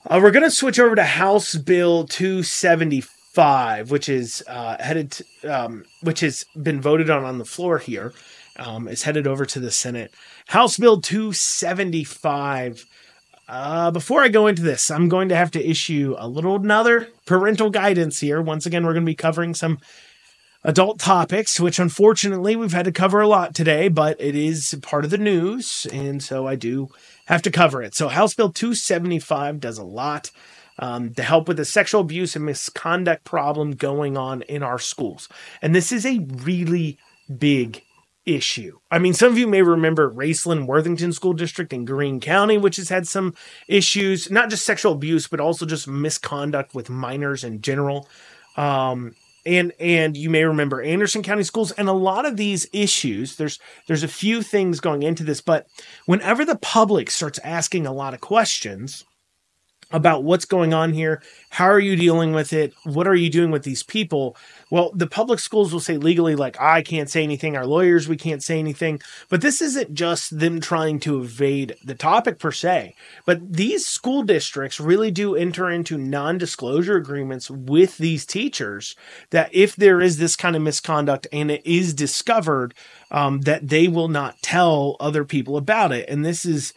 Uh, 0.05 0.19
we're 0.21 0.31
going 0.31 0.43
to 0.43 0.51
switch 0.51 0.77
over 0.77 0.95
to 0.95 1.05
House 1.05 1.55
Bill 1.55 2.05
274 2.05 3.18
five, 3.33 3.91
which 3.91 4.09
is 4.09 4.43
uh, 4.47 4.77
headed, 4.79 5.11
to, 5.11 5.23
um, 5.43 5.85
which 6.01 6.21
has 6.21 6.45
been 6.61 6.81
voted 6.81 7.09
on 7.09 7.23
on 7.23 7.37
the 7.37 7.45
floor 7.45 7.77
here, 7.77 8.13
um, 8.57 8.87
is 8.87 9.03
headed 9.03 9.27
over 9.27 9.45
to 9.45 9.59
the 9.59 9.71
Senate. 9.71 10.13
House 10.47 10.77
Bill 10.77 10.99
275. 10.99 12.85
Uh, 13.47 13.89
before 13.91 14.21
I 14.21 14.27
go 14.27 14.47
into 14.47 14.61
this, 14.61 14.91
I'm 14.91 15.09
going 15.09 15.29
to 15.29 15.35
have 15.35 15.51
to 15.51 15.69
issue 15.69 16.15
a 16.17 16.27
little 16.27 16.55
another 16.55 17.07
parental 17.25 17.69
guidance 17.69 18.19
here. 18.19 18.41
Once 18.41 18.65
again, 18.65 18.85
we're 18.85 18.93
going 18.93 19.05
to 19.05 19.11
be 19.11 19.15
covering 19.15 19.53
some 19.55 19.79
adult 20.63 20.99
topics, 20.99 21.59
which 21.59 21.79
unfortunately 21.79 22.55
we've 22.55 22.73
had 22.73 22.85
to 22.85 22.91
cover 22.91 23.21
a 23.21 23.27
lot 23.27 23.55
today, 23.55 23.87
but 23.87 24.19
it 24.19 24.35
is 24.35 24.77
part 24.81 25.05
of 25.05 25.11
the 25.11 25.17
news, 25.17 25.87
and 25.91 26.21
so 26.21 26.47
I 26.47 26.55
do 26.55 26.89
have 27.25 27.41
to 27.43 27.51
cover 27.51 27.81
it. 27.81 27.95
So 27.95 28.07
House 28.07 28.33
Bill 28.33 28.51
275 28.51 29.59
does 29.59 29.77
a 29.77 29.83
lot 29.83 30.31
um, 30.79 31.13
to 31.13 31.23
help 31.23 31.47
with 31.47 31.57
the 31.57 31.65
sexual 31.65 32.01
abuse 32.01 32.35
and 32.35 32.45
misconduct 32.45 33.25
problem 33.25 33.71
going 33.71 34.17
on 34.17 34.41
in 34.43 34.63
our 34.63 34.79
schools. 34.79 35.29
And 35.61 35.75
this 35.75 35.91
is 35.91 36.05
a 36.05 36.19
really 36.19 36.97
big 37.37 37.83
issue. 38.25 38.79
I 38.89 38.99
mean, 38.99 39.13
some 39.13 39.31
of 39.31 39.37
you 39.37 39.47
may 39.47 39.61
remember 39.61 40.09
Raceland 40.09 40.67
Worthington 40.67 41.13
School 41.13 41.33
District 41.33 41.73
in 41.73 41.85
Greene 41.85 42.19
County, 42.19 42.57
which 42.57 42.77
has 42.77 42.89
had 42.89 43.07
some 43.07 43.33
issues, 43.67 44.31
not 44.31 44.49
just 44.49 44.65
sexual 44.65 44.93
abuse, 44.93 45.27
but 45.27 45.39
also 45.39 45.65
just 45.65 45.87
misconduct 45.87 46.73
with 46.73 46.89
minors 46.89 47.43
in 47.43 47.61
general. 47.61 48.07
Um, 48.55 49.15
and 49.45 49.71
and 49.79 50.17
you 50.17 50.29
may 50.29 50.43
remember 50.43 50.81
Anderson 50.81 51.23
County 51.23 51.43
Schools 51.43 51.71
and 51.71 51.87
a 51.87 51.93
lot 51.93 52.25
of 52.25 52.37
these 52.37 52.67
issues. 52.73 53.37
There's 53.37 53.57
there's 53.87 54.03
a 54.03 54.07
few 54.07 54.43
things 54.43 54.79
going 54.79 55.01
into 55.01 55.23
this, 55.23 55.41
but 55.41 55.65
whenever 56.05 56.45
the 56.45 56.57
public 56.57 57.09
starts 57.09 57.39
asking 57.39 57.87
a 57.87 57.93
lot 57.93 58.13
of 58.13 58.19
questions, 58.19 59.05
about 59.91 60.23
what's 60.23 60.45
going 60.45 60.73
on 60.73 60.93
here. 60.93 61.21
How 61.49 61.65
are 61.65 61.79
you 61.79 61.95
dealing 61.95 62.31
with 62.31 62.53
it? 62.53 62.73
What 62.83 63.07
are 63.07 63.15
you 63.15 63.29
doing 63.29 63.49
with 63.49 63.63
these 63.63 63.81
people? 63.81 64.37
Well, 64.69 64.91
the 64.93 65.07
public 65.07 65.39
schools 65.39 65.73
will 65.73 65.79
say 65.79 65.97
legally, 65.97 66.35
like, 66.35 66.59
I 66.61 66.83
can't 66.83 67.09
say 67.09 67.23
anything. 67.23 67.57
Our 67.57 67.65
lawyers, 67.65 68.07
we 68.07 68.15
can't 68.15 68.43
say 68.43 68.59
anything. 68.59 69.01
But 69.29 69.41
this 69.41 69.61
isn't 69.61 69.95
just 69.95 70.39
them 70.39 70.61
trying 70.61 70.99
to 71.01 71.21
evade 71.21 71.75
the 71.83 71.95
topic 71.95 72.37
per 72.37 72.51
se. 72.51 72.93
But 73.25 73.53
these 73.53 73.87
school 73.87 74.21
districts 74.21 74.79
really 74.79 75.09
do 75.09 75.35
enter 75.35 75.71
into 75.71 75.97
non 75.97 76.37
disclosure 76.37 76.95
agreements 76.95 77.49
with 77.49 77.97
these 77.97 78.27
teachers 78.27 78.95
that 79.31 79.49
if 79.53 79.75
there 79.75 80.01
is 80.01 80.17
this 80.17 80.35
kind 80.35 80.55
of 80.55 80.61
misconduct 80.61 81.25
and 81.33 81.49
it 81.49 81.65
is 81.65 81.95
discovered, 81.95 82.75
um, 83.09 83.41
that 83.41 83.69
they 83.69 83.87
will 83.87 84.07
not 84.07 84.39
tell 84.43 84.97
other 84.99 85.25
people 85.25 85.57
about 85.57 85.91
it. 85.91 86.07
And 86.07 86.23
this 86.23 86.45
is 86.45 86.73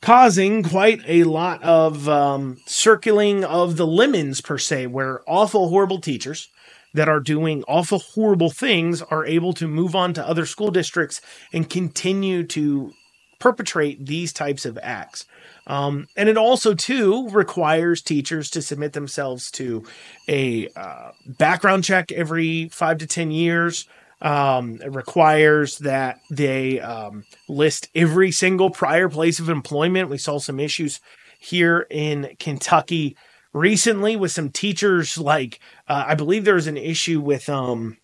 causing 0.00 0.62
quite 0.62 1.00
a 1.06 1.24
lot 1.24 1.62
of 1.62 2.08
um, 2.08 2.58
circling 2.66 3.44
of 3.44 3.76
the 3.76 3.86
lemons, 3.86 4.40
per 4.40 4.58
se, 4.58 4.86
where 4.86 5.22
awful, 5.26 5.68
horrible 5.68 6.00
teachers 6.00 6.48
that 6.94 7.08
are 7.08 7.20
doing 7.20 7.62
awful, 7.68 7.98
horrible 7.98 8.50
things 8.50 9.02
are 9.02 9.24
able 9.26 9.52
to 9.52 9.68
move 9.68 9.94
on 9.94 10.14
to 10.14 10.26
other 10.26 10.46
school 10.46 10.70
districts 10.70 11.20
and 11.52 11.68
continue 11.68 12.42
to 12.42 12.92
perpetrate 13.38 14.06
these 14.06 14.32
types 14.32 14.64
of 14.64 14.78
acts. 14.82 15.26
Um, 15.66 16.06
and 16.16 16.28
it 16.28 16.36
also, 16.36 16.74
too, 16.74 17.28
requires 17.30 18.00
teachers 18.00 18.50
to 18.50 18.62
submit 18.62 18.92
themselves 18.92 19.50
to 19.52 19.84
a 20.28 20.68
uh, 20.76 21.10
background 21.26 21.84
check 21.84 22.12
every 22.12 22.68
five 22.68 22.98
to 22.98 23.06
10 23.06 23.30
years. 23.30 23.86
Um, 24.22 24.76
requires 24.86 25.76
that 25.80 26.20
they 26.30 26.80
um, 26.80 27.24
list 27.50 27.90
every 27.94 28.32
single 28.32 28.70
prior 28.70 29.10
place 29.10 29.38
of 29.38 29.50
employment. 29.50 30.08
We 30.08 30.16
saw 30.16 30.38
some 30.38 30.58
issues 30.58 31.00
here 31.38 31.86
in 31.90 32.34
Kentucky 32.38 33.14
recently 33.52 34.16
with 34.16 34.32
some 34.32 34.48
teachers. 34.48 35.18
Like, 35.18 35.60
uh, 35.86 36.04
I 36.08 36.14
believe 36.14 36.46
there 36.46 36.54
was 36.54 36.66
an 36.66 36.78
issue 36.78 37.20
with, 37.20 37.50
um, 37.50 37.98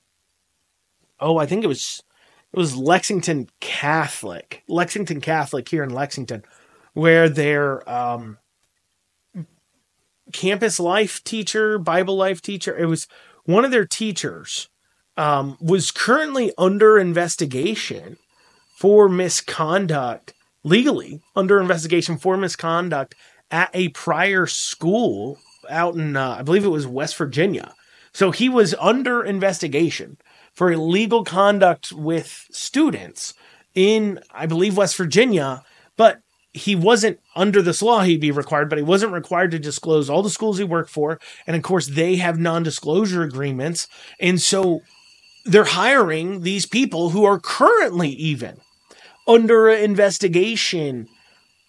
oh, 1.19 1.39
I 1.39 1.47
think 1.47 1.65
it 1.65 1.69
was 1.69 2.03
it 2.53 2.59
was 2.59 2.77
Lexington 2.77 3.49
Catholic, 3.61 4.63
Lexington 4.69 5.23
Catholic 5.23 5.69
here 5.71 5.83
in 5.83 5.91
Lexington, 5.91 6.45
where 6.93 7.29
their 7.29 7.89
um, 7.91 8.37
campus 10.33 10.79
life 10.79 11.25
teacher, 11.25 11.79
Bible 11.79 12.17
life 12.17 12.43
teacher, 12.43 12.77
it 12.77 12.87
was 12.87 13.09
one 13.45 13.65
of 13.65 13.71
their 13.71 13.87
teachers 13.87 14.69
um, 15.17 15.57
was 15.61 15.91
currently 15.91 16.53
under 16.57 16.99
investigation 16.99 18.17
for 18.75 19.09
misconduct, 19.09 20.33
legally 20.65 21.21
under 21.37 21.61
investigation 21.61 22.17
for 22.19 22.37
misconduct 22.37 23.15
at 23.51 23.71
a 23.75 23.89
prior 23.89 24.47
school 24.47 25.39
out 25.69 25.95
in, 25.95 26.17
uh, 26.17 26.37
I 26.39 26.43
believe 26.43 26.65
it 26.65 26.69
was 26.69 26.87
West 26.87 27.17
Virginia. 27.17 27.75
So 28.13 28.31
he 28.31 28.49
was 28.49 28.75
under 28.81 29.23
investigation 29.23 30.19
for 30.53 30.71
illegal 30.71 31.25
conduct 31.25 31.93
with 31.93 32.47
students 32.51 33.35
in, 33.75 34.21
I 34.33 34.47
believe, 34.47 34.77
West 34.77 34.97
Virginia, 34.97 35.63
but 35.97 36.21
he 36.53 36.77
wasn't 36.77 37.19
under 37.35 37.63
this 37.63 37.81
law 37.81 38.03
he'd 38.03 38.21
be 38.21 38.31
required 38.31 38.69
but 38.69 38.77
he 38.77 38.85
wasn't 38.85 39.11
required 39.11 39.51
to 39.51 39.59
disclose 39.59 40.11
all 40.11 40.23
the 40.23 40.29
schools 40.29 40.59
he 40.59 40.65
worked 40.65 40.91
for 40.91 41.19
and 41.47 41.57
of 41.57 41.63
course 41.63 41.87
they 41.87 42.17
have 42.17 42.39
non-disclosure 42.39 43.23
agreements 43.23 43.89
and 44.21 44.39
so 44.39 44.83
they're 45.45 45.65
hiring 45.65 46.43
these 46.43 46.67
people 46.67 47.11
who 47.11 47.25
are 47.25 47.39
currently 47.39 48.11
even 48.11 48.61
under 49.27 49.69
investigation 49.69 51.09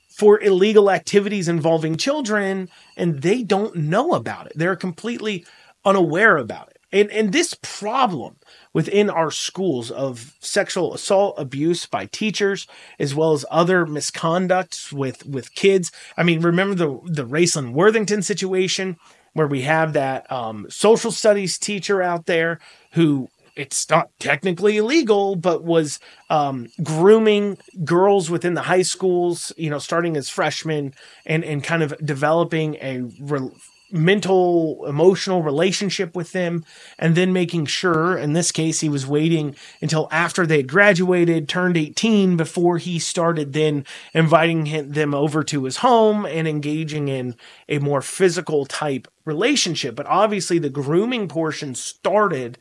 for 0.10 0.40
illegal 0.42 0.92
activities 0.92 1.48
involving 1.48 1.98
children 1.98 2.70
and 2.96 3.22
they 3.22 3.42
don't 3.42 3.76
know 3.76 4.12
about 4.12 4.46
it. 4.46 4.54
They're 4.56 4.76
completely 4.76 5.46
unaware 5.84 6.38
about 6.38 6.70
it. 6.70 6.80
And 6.92 7.10
and 7.10 7.32
this 7.32 7.56
problem 7.56 8.36
within 8.72 9.10
our 9.10 9.32
schools 9.32 9.90
of 9.90 10.36
sexual 10.40 10.94
assault 10.94 11.34
abuse 11.40 11.88
by 11.88 12.06
teachers 12.06 12.68
as 13.00 13.16
well 13.16 13.34
as 13.34 13.46
other 13.50 13.88
misconducts 13.88 14.94
with 14.94 15.26
with 15.26 15.56
kids. 15.56 15.92
I 16.16 16.22
mean, 16.22 16.42
remember 16.42 16.76
the 16.76 17.00
the 17.06 17.26
Raceland 17.26 17.74
Worthington 17.74 18.22
situation 18.22 18.98
where 19.34 19.48
we 19.48 19.64
have 19.64 19.94
that 19.94 20.32
um, 20.32 20.68
social 20.70 21.12
studies 21.12 21.58
teacher 21.58 22.04
out 22.04 22.28
there 22.28 22.60
who 22.92 23.28
it's 23.56 23.90
not 23.90 24.10
technically 24.20 24.78
illegal, 24.78 25.36
but 25.36 25.64
was 25.64 26.00
um, 26.30 26.68
grooming 26.82 27.58
girls 27.84 28.30
within 28.30 28.56
the 28.56 28.64
high 28.64 28.82
schools, 28.82 29.52
you 29.58 29.70
know, 29.70 29.80
starting 29.80 30.18
as 30.18 30.30
freshmen 30.30 30.94
and, 31.26 31.44
and 31.44 31.64
kind 31.64 31.84
of 31.84 31.94
developing 32.04 32.76
a 32.82 33.02
re- 33.20 33.52
mental, 33.94 34.84
emotional 34.88 35.44
relationship 35.44 36.16
with 36.16 36.32
them, 36.32 36.66
and 36.98 37.16
then 37.16 37.32
making 37.32 37.68
sure, 37.68 38.18
in 38.18 38.34
this 38.34 38.52
case, 38.52 38.80
he 38.80 38.90
was 38.90 39.06
waiting 39.06 39.56
until 39.82 40.08
after 40.12 40.48
they 40.48 40.58
had 40.58 40.68
graduated, 40.68 41.48
turned 41.48 41.78
18, 41.78 42.36
before 42.36 42.80
he 42.80 42.98
started 42.98 43.54
then 43.54 43.86
inviting 44.14 44.66
him, 44.66 44.92
them 44.92 45.14
over 45.14 45.44
to 45.44 45.66
his 45.66 45.78
home 45.78 46.26
and 46.26 46.48
engaging 46.48 47.08
in 47.08 47.36
a 47.70 47.78
more 47.78 48.02
physical 48.02 48.66
type 48.66 49.08
relationship. 49.26 49.96
But 49.96 50.08
obviously, 50.08 50.58
the 50.58 50.70
grooming 50.70 51.28
portion 51.28 51.76
started 51.76 52.58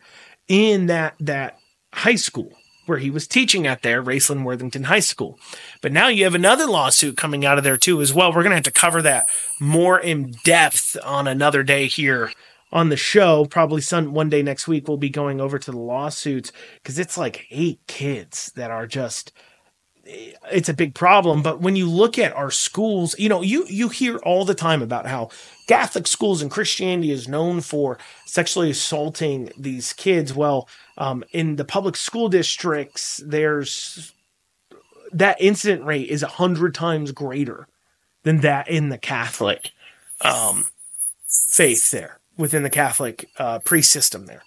in 0.52 0.84
that 0.84 1.14
that 1.18 1.58
high 1.94 2.14
school 2.14 2.52
where 2.84 2.98
he 2.98 3.08
was 3.08 3.26
teaching 3.26 3.66
at 3.66 3.80
there, 3.80 4.02
Raceland 4.02 4.44
Worthington 4.44 4.84
High 4.84 5.00
School. 5.00 5.38
But 5.80 5.92
now 5.92 6.08
you 6.08 6.24
have 6.24 6.34
another 6.34 6.66
lawsuit 6.66 7.16
coming 7.16 7.46
out 7.46 7.56
of 7.56 7.64
there 7.64 7.78
too 7.78 8.02
as 8.02 8.12
well. 8.12 8.28
We're 8.28 8.42
going 8.42 8.50
to 8.50 8.56
have 8.56 8.64
to 8.64 8.70
cover 8.70 9.00
that 9.00 9.30
more 9.58 9.98
in 9.98 10.34
depth 10.44 10.98
on 11.02 11.26
another 11.26 11.62
day 11.62 11.86
here 11.86 12.32
on 12.70 12.90
the 12.90 12.98
show. 12.98 13.46
Probably 13.46 13.80
some 13.80 14.12
one 14.12 14.28
day 14.28 14.42
next 14.42 14.68
week 14.68 14.88
we'll 14.88 14.98
be 14.98 15.08
going 15.08 15.40
over 15.40 15.58
to 15.58 15.70
the 15.70 15.78
lawsuits 15.78 16.52
because 16.82 16.98
it's 16.98 17.16
like 17.16 17.46
eight 17.50 17.80
kids 17.86 18.52
that 18.54 18.70
are 18.70 18.86
just 18.86 19.32
it's 20.04 20.68
a 20.68 20.74
big 20.74 20.94
problem. 20.94 21.42
But 21.42 21.60
when 21.60 21.76
you 21.76 21.88
look 21.88 22.18
at 22.18 22.32
our 22.32 22.50
schools, 22.50 23.18
you 23.18 23.28
know, 23.28 23.42
you 23.42 23.66
you 23.68 23.88
hear 23.88 24.16
all 24.18 24.44
the 24.44 24.54
time 24.54 24.82
about 24.82 25.06
how 25.06 25.30
Catholic 25.66 26.06
schools 26.06 26.42
and 26.42 26.50
Christianity 26.50 27.10
is 27.10 27.28
known 27.28 27.60
for 27.60 27.98
sexually 28.26 28.70
assaulting 28.70 29.50
these 29.56 29.92
kids. 29.92 30.34
Well, 30.34 30.68
um, 30.98 31.24
in 31.32 31.56
the 31.56 31.64
public 31.64 31.96
school 31.96 32.28
districts, 32.28 33.22
there's 33.24 34.12
that 35.12 35.40
incident 35.40 35.84
rate 35.84 36.08
is 36.08 36.22
a 36.22 36.28
hundred 36.28 36.74
times 36.74 37.12
greater 37.12 37.68
than 38.22 38.40
that 38.40 38.68
in 38.68 38.88
the 38.88 38.98
Catholic 38.98 39.70
um, 40.22 40.68
faith 41.28 41.90
there 41.90 42.18
within 42.36 42.62
the 42.62 42.70
Catholic 42.70 43.28
uh, 43.38 43.58
priest 43.60 43.90
system 43.90 44.26
there. 44.26 44.42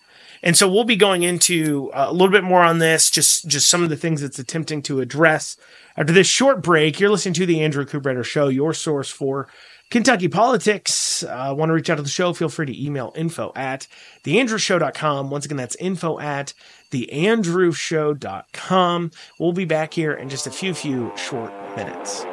And 0.46 0.56
so 0.56 0.70
we'll 0.70 0.84
be 0.84 0.96
going 0.96 1.24
into 1.24 1.92
uh, 1.92 2.06
a 2.08 2.14
little 2.14 2.30
bit 2.30 2.44
more 2.44 2.62
on 2.62 2.78
this, 2.78 3.10
just 3.10 3.48
just 3.48 3.68
some 3.68 3.82
of 3.84 3.90
the 3.90 3.98
things 3.98 4.22
it's 4.22 4.38
attempting 4.38 4.84
to 4.84 5.02
address. 5.02 5.58
After 5.98 6.14
this 6.14 6.28
short 6.28 6.62
break, 6.62 7.00
you're 7.00 7.10
listening 7.10 7.34
to 7.34 7.48
the 7.48 7.62
Andrew 7.62 7.84
Cooperrider 7.84 8.24
Show, 8.24 8.50
your 8.50 8.72
source 8.72 9.10
for 9.10 9.48
Kentucky 9.90 10.28
politics. 10.28 11.24
Uh, 11.24 11.56
want 11.58 11.72
to 11.72 11.74
reach 11.74 11.90
out 11.90 11.96
to 11.96 12.04
the 12.04 12.10
show? 12.10 12.32
Feel 12.32 12.50
free 12.50 12.68
to 12.68 12.86
email 12.86 13.12
info 13.16 13.52
at 13.56 13.88
theandrewshow.com. 14.24 15.32
Once 15.32 15.46
again, 15.46 15.58
that's 15.58 15.76
info 15.78 16.20
at 16.20 16.54
theandrewshow.com. 16.92 19.12
We'll 19.40 19.52
be 19.52 19.66
back 19.66 19.96
here 19.96 20.14
in 20.14 20.30
just 20.30 20.46
a 20.46 20.52
few, 20.52 20.76
few 20.76 21.12
short 21.18 21.52
minutes. 21.76 22.24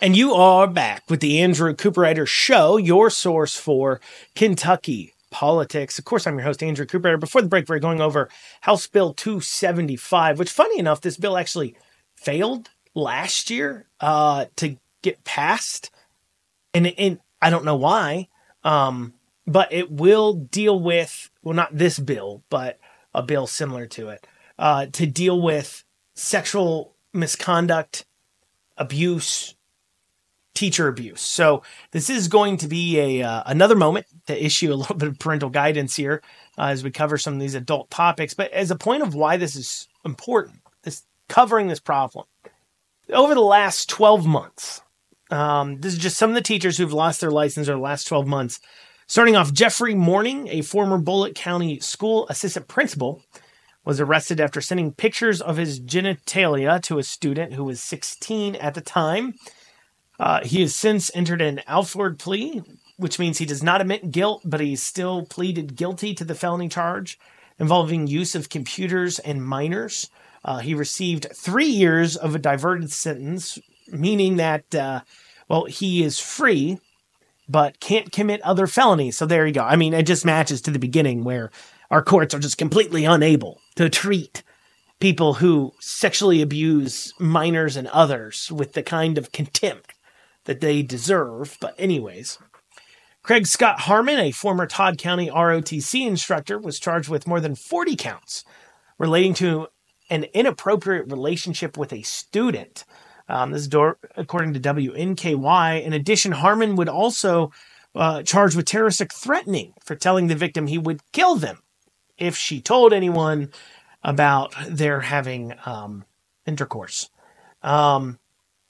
And 0.00 0.16
you 0.16 0.34
are 0.34 0.66
back 0.66 1.04
with 1.08 1.20
the 1.20 1.40
Andrew 1.40 1.74
Cooperrider 1.74 2.26
Show, 2.26 2.76
your 2.76 3.08
source 3.08 3.54
for 3.54 4.00
Kentucky 4.34 5.13
politics. 5.34 5.98
Of 5.98 6.04
course, 6.04 6.28
I'm 6.28 6.36
your 6.36 6.44
host, 6.44 6.62
Andrew 6.62 6.86
Cooperrider. 6.86 7.18
Before 7.18 7.42
the 7.42 7.48
break, 7.48 7.68
we're 7.68 7.80
going 7.80 8.00
over 8.00 8.30
House 8.60 8.86
Bill 8.86 9.12
275, 9.12 10.38
which, 10.38 10.48
funny 10.48 10.78
enough, 10.78 11.00
this 11.00 11.16
bill 11.16 11.36
actually 11.36 11.76
failed 12.14 12.70
last 12.94 13.50
year 13.50 13.88
uh, 14.00 14.46
to 14.54 14.76
get 15.02 15.24
passed. 15.24 15.90
And, 16.72 16.86
and 16.86 17.18
I 17.42 17.50
don't 17.50 17.64
know 17.64 17.74
why, 17.74 18.28
um, 18.62 19.14
but 19.44 19.72
it 19.72 19.90
will 19.90 20.34
deal 20.34 20.78
with, 20.78 21.30
well, 21.42 21.54
not 21.54 21.76
this 21.76 21.98
bill, 21.98 22.44
but 22.48 22.78
a 23.12 23.20
bill 23.20 23.48
similar 23.48 23.86
to 23.86 24.10
it, 24.10 24.24
uh, 24.56 24.86
to 24.92 25.04
deal 25.04 25.42
with 25.42 25.82
sexual 26.14 26.94
misconduct, 27.12 28.04
abuse, 28.76 29.53
teacher 30.54 30.88
abuse. 30.88 31.20
So 31.20 31.62
this 31.90 32.08
is 32.08 32.28
going 32.28 32.56
to 32.58 32.68
be 32.68 32.98
a 32.98 33.26
uh, 33.26 33.42
another 33.46 33.74
moment 33.74 34.06
to 34.26 34.44
issue 34.44 34.72
a 34.72 34.74
little 34.76 34.96
bit 34.96 35.08
of 35.08 35.18
parental 35.18 35.50
guidance 35.50 35.96
here 35.96 36.22
uh, 36.58 36.66
as 36.66 36.84
we 36.84 36.90
cover 36.90 37.18
some 37.18 37.34
of 37.34 37.40
these 37.40 37.54
adult 37.54 37.90
topics. 37.90 38.34
But 38.34 38.52
as 38.52 38.70
a 38.70 38.76
point 38.76 39.02
of 39.02 39.14
why 39.14 39.36
this 39.36 39.56
is 39.56 39.88
important, 40.04 40.60
this 40.82 41.02
covering 41.28 41.68
this 41.68 41.80
problem 41.80 42.26
over 43.12 43.34
the 43.34 43.40
last 43.40 43.88
12 43.88 44.26
months. 44.26 44.80
Um, 45.30 45.80
this 45.80 45.94
is 45.94 45.98
just 45.98 46.16
some 46.16 46.30
of 46.30 46.34
the 46.34 46.42
teachers 46.42 46.78
who've 46.78 46.92
lost 46.92 47.20
their 47.20 47.30
license 47.30 47.68
over 47.68 47.78
the 47.78 47.82
last 47.82 48.04
12 48.06 48.26
months. 48.26 48.60
Starting 49.06 49.36
off, 49.36 49.52
Jeffrey 49.52 49.94
Morning, 49.94 50.48
a 50.48 50.62
former 50.62 50.96
Bullitt 50.96 51.34
County 51.34 51.78
school 51.80 52.26
assistant 52.28 52.68
principal, 52.68 53.22
was 53.84 54.00
arrested 54.00 54.40
after 54.40 54.60
sending 54.60 54.92
pictures 54.92 55.42
of 55.42 55.58
his 55.58 55.78
genitalia 55.80 56.80
to 56.82 56.98
a 56.98 57.02
student 57.02 57.52
who 57.52 57.64
was 57.64 57.82
16 57.82 58.56
at 58.56 58.74
the 58.74 58.80
time. 58.80 59.34
Uh, 60.18 60.44
he 60.44 60.60
has 60.60 60.74
since 60.74 61.10
entered 61.14 61.42
an 61.42 61.60
Alford 61.66 62.18
plea, 62.18 62.62
which 62.96 63.18
means 63.18 63.38
he 63.38 63.46
does 63.46 63.62
not 63.62 63.80
admit 63.80 64.10
guilt, 64.10 64.42
but 64.44 64.60
he's 64.60 64.82
still 64.82 65.24
pleaded 65.26 65.76
guilty 65.76 66.14
to 66.14 66.24
the 66.24 66.34
felony 66.34 66.68
charge 66.68 67.18
involving 67.58 68.06
use 68.06 68.34
of 68.34 68.48
computers 68.48 69.18
and 69.20 69.44
minors. 69.44 70.10
Uh, 70.44 70.58
he 70.58 70.74
received 70.74 71.26
three 71.34 71.66
years 71.66 72.16
of 72.16 72.34
a 72.34 72.38
diverted 72.38 72.90
sentence, 72.92 73.58
meaning 73.88 74.36
that, 74.36 74.74
uh, 74.74 75.00
well, 75.48 75.64
he 75.64 76.02
is 76.02 76.18
free, 76.18 76.78
but 77.48 77.80
can't 77.80 78.12
commit 78.12 78.40
other 78.42 78.66
felonies. 78.66 79.16
So 79.16 79.26
there 79.26 79.46
you 79.46 79.52
go. 79.52 79.62
I 79.62 79.76
mean, 79.76 79.94
it 79.94 80.06
just 80.06 80.24
matches 80.24 80.60
to 80.62 80.70
the 80.70 80.78
beginning 80.78 81.24
where 81.24 81.50
our 81.90 82.02
courts 82.02 82.34
are 82.34 82.40
just 82.40 82.58
completely 82.58 83.04
unable 83.04 83.60
to 83.76 83.88
treat 83.88 84.42
people 85.00 85.34
who 85.34 85.72
sexually 85.80 86.40
abuse 86.40 87.12
minors 87.18 87.76
and 87.76 87.88
others 87.88 88.50
with 88.50 88.72
the 88.72 88.82
kind 88.82 89.18
of 89.18 89.32
contempt 89.32 89.93
that 90.44 90.60
they 90.60 90.82
deserve. 90.82 91.56
But, 91.60 91.74
anyways, 91.78 92.38
Craig 93.22 93.46
Scott 93.46 93.80
Harmon, 93.80 94.18
a 94.18 94.30
former 94.30 94.66
Todd 94.66 94.98
County 94.98 95.28
ROTC 95.28 96.06
instructor, 96.06 96.58
was 96.58 96.78
charged 96.78 97.08
with 97.08 97.26
more 97.26 97.40
than 97.40 97.54
40 97.54 97.96
counts 97.96 98.44
relating 98.98 99.34
to 99.34 99.68
an 100.10 100.24
inappropriate 100.34 101.10
relationship 101.10 101.76
with 101.76 101.92
a 101.92 102.02
student. 102.02 102.84
Um, 103.28 103.52
this 103.52 103.62
is 103.62 103.68
door, 103.68 103.98
according 104.16 104.52
to 104.54 104.60
WNKY. 104.60 105.82
In 105.82 105.92
addition, 105.92 106.32
Harmon 106.32 106.76
would 106.76 106.88
also 106.88 107.50
uh, 107.94 108.22
charged 108.22 108.56
with 108.56 108.66
terroristic 108.66 109.12
threatening 109.12 109.72
for 109.82 109.94
telling 109.94 110.26
the 110.26 110.34
victim 110.34 110.66
he 110.66 110.78
would 110.78 111.00
kill 111.12 111.36
them 111.36 111.62
if 112.18 112.36
she 112.36 112.60
told 112.60 112.92
anyone 112.92 113.50
about 114.02 114.54
their 114.68 115.00
having 115.00 115.54
um, 115.64 116.04
intercourse. 116.46 117.08
Um, 117.62 118.18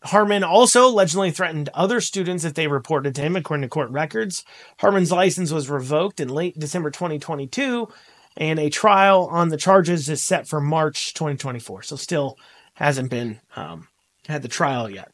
Harmon 0.05 0.45
also 0.45 0.89
allegedly 0.89 1.31
threatened 1.31 1.71
other 1.73 2.01
students 2.01 2.45
if 2.45 2.55
they 2.55 2.67
reported 2.67 3.15
to 3.15 3.23
him, 3.23 3.37
according 3.37 3.63
to 3.63 3.69
court 3.69 3.91
records. 3.91 4.45
Harmon's 4.79 5.11
license 5.11 5.51
was 5.51 5.71
revoked 5.71 6.21
in 6.21 6.29
late 6.29 6.59
December 6.59 6.91
2022, 6.91 7.89
and 8.37 8.59
a 8.59 8.69
trial 8.69 9.27
on 9.31 9.49
the 9.49 9.57
charges 9.57 10.09
is 10.09 10.23
set 10.23 10.47
for 10.47 10.61
March 10.61 11.15
2024. 11.15 11.83
So, 11.83 11.97
still 11.97 12.39
hasn't 12.75 13.11
been 13.11 13.41
um, 13.57 13.89
had 14.29 14.43
the 14.43 14.49
trial 14.49 14.91
yet. 14.91 15.11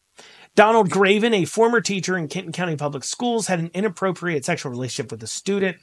Donald 0.56 0.90
Graven, 0.90 1.32
a 1.32 1.44
former 1.44 1.80
teacher 1.80 2.18
in 2.18 2.28
Kenton 2.28 2.52
County 2.52 2.76
Public 2.76 3.04
Schools, 3.04 3.46
had 3.46 3.60
an 3.60 3.70
inappropriate 3.72 4.44
sexual 4.44 4.72
relationship 4.72 5.12
with 5.12 5.22
a 5.22 5.28
student. 5.28 5.78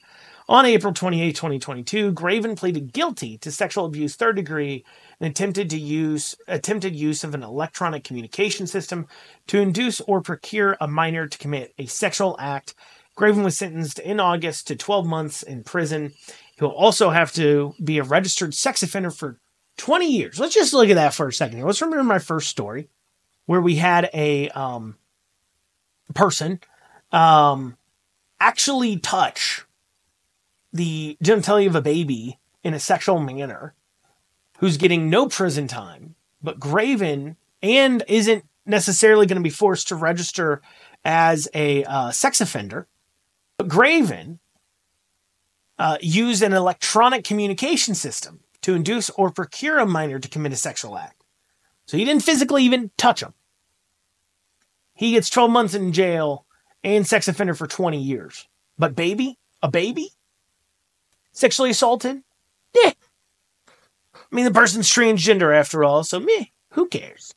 On 0.49 0.65
April 0.65 0.93
28, 0.93 1.35
2022, 1.35 2.13
Graven 2.13 2.55
pleaded 2.55 2.93
guilty 2.93 3.37
to 3.39 3.51
sexual 3.51 3.85
abuse 3.85 4.15
third 4.15 4.37
degree 4.37 4.85
and 5.19 5.29
attempted 5.29 5.69
to 5.69 5.77
use 5.77 6.37
attempted 6.47 6.95
use 6.95 7.25
of 7.25 7.33
an 7.35 7.43
electronic 7.43 8.05
communication 8.05 8.65
system 8.65 9.07
to 9.47 9.59
induce 9.59 9.99
or 10.01 10.21
procure 10.21 10.77
a 10.79 10.87
minor 10.87 11.27
to 11.27 11.37
commit 11.37 11.73
a 11.77 11.85
sexual 11.85 12.37
act. 12.39 12.75
Graven 13.15 13.43
was 13.43 13.57
sentenced 13.57 13.99
in 13.99 14.21
August 14.21 14.67
to 14.67 14.77
12 14.77 15.05
months 15.05 15.43
in 15.43 15.65
prison. 15.65 16.13
He'll 16.57 16.69
also 16.69 17.09
have 17.09 17.33
to 17.33 17.73
be 17.83 17.97
a 17.97 18.03
registered 18.03 18.53
sex 18.53 18.81
offender 18.81 19.11
for 19.11 19.39
20 19.75 20.09
years. 20.09 20.39
Let's 20.39 20.55
just 20.55 20.73
look 20.73 20.89
at 20.89 20.95
that 20.95 21.13
for 21.13 21.27
a 21.27 21.33
second. 21.33 21.61
Let's 21.61 21.81
remember 21.81 22.05
my 22.05 22.19
first 22.19 22.47
story 22.47 22.87
where 23.47 23.61
we 23.61 23.75
had 23.75 24.09
a 24.13 24.47
um, 24.51 24.95
person 26.13 26.61
um, 27.11 27.75
actually 28.39 28.97
touch 28.97 29.66
the 30.73 31.17
genitalia 31.23 31.67
of 31.67 31.75
a 31.75 31.81
baby 31.81 32.39
in 32.63 32.73
a 32.73 32.79
sexual 32.79 33.19
manner 33.19 33.73
who's 34.59 34.77
getting 34.77 35.09
no 35.09 35.27
prison 35.27 35.67
time, 35.67 36.15
but 36.41 36.59
Graven 36.59 37.37
and 37.61 38.03
isn't 38.07 38.45
necessarily 38.65 39.25
going 39.25 39.37
to 39.37 39.43
be 39.43 39.49
forced 39.49 39.87
to 39.87 39.95
register 39.95 40.61
as 41.05 41.47
a 41.53 41.83
uh, 41.85 42.11
sex 42.11 42.41
offender. 42.41 42.87
But 43.57 43.67
Graven 43.67 44.39
uh, 45.79 45.97
used 46.01 46.43
an 46.43 46.53
electronic 46.53 47.23
communication 47.23 47.95
system 47.95 48.41
to 48.61 48.73
induce 48.73 49.09
or 49.11 49.31
procure 49.31 49.79
a 49.79 49.85
minor 49.85 50.19
to 50.19 50.27
commit 50.27 50.51
a 50.51 50.57
sexual 50.57 50.97
act. 50.97 51.23
So 51.85 51.97
he 51.97 52.03
didn't 52.03 52.23
physically 52.23 52.63
even 52.63 52.91
touch 52.97 53.21
him. 53.21 53.33
He 54.93 55.11
gets 55.11 55.29
12 55.29 55.51
months 55.51 55.73
in 55.73 55.93
jail 55.93 56.45
and 56.83 57.07
sex 57.07 57.27
offender 57.27 57.53
for 57.53 57.67
20 57.67 58.01
years. 58.01 58.47
But 58.77 58.95
baby, 58.95 59.37
a 59.61 59.69
baby, 59.69 60.11
sexually 61.37 61.69
assaulted, 61.69 62.23
yeah, 62.73 62.91
I 64.15 64.35
mean, 64.35 64.45
the 64.45 64.51
person's 64.51 64.89
transgender 64.89 65.55
after 65.55 65.83
all, 65.83 66.03
so 66.03 66.19
me, 66.19 66.53
who 66.71 66.87
cares? 66.87 67.33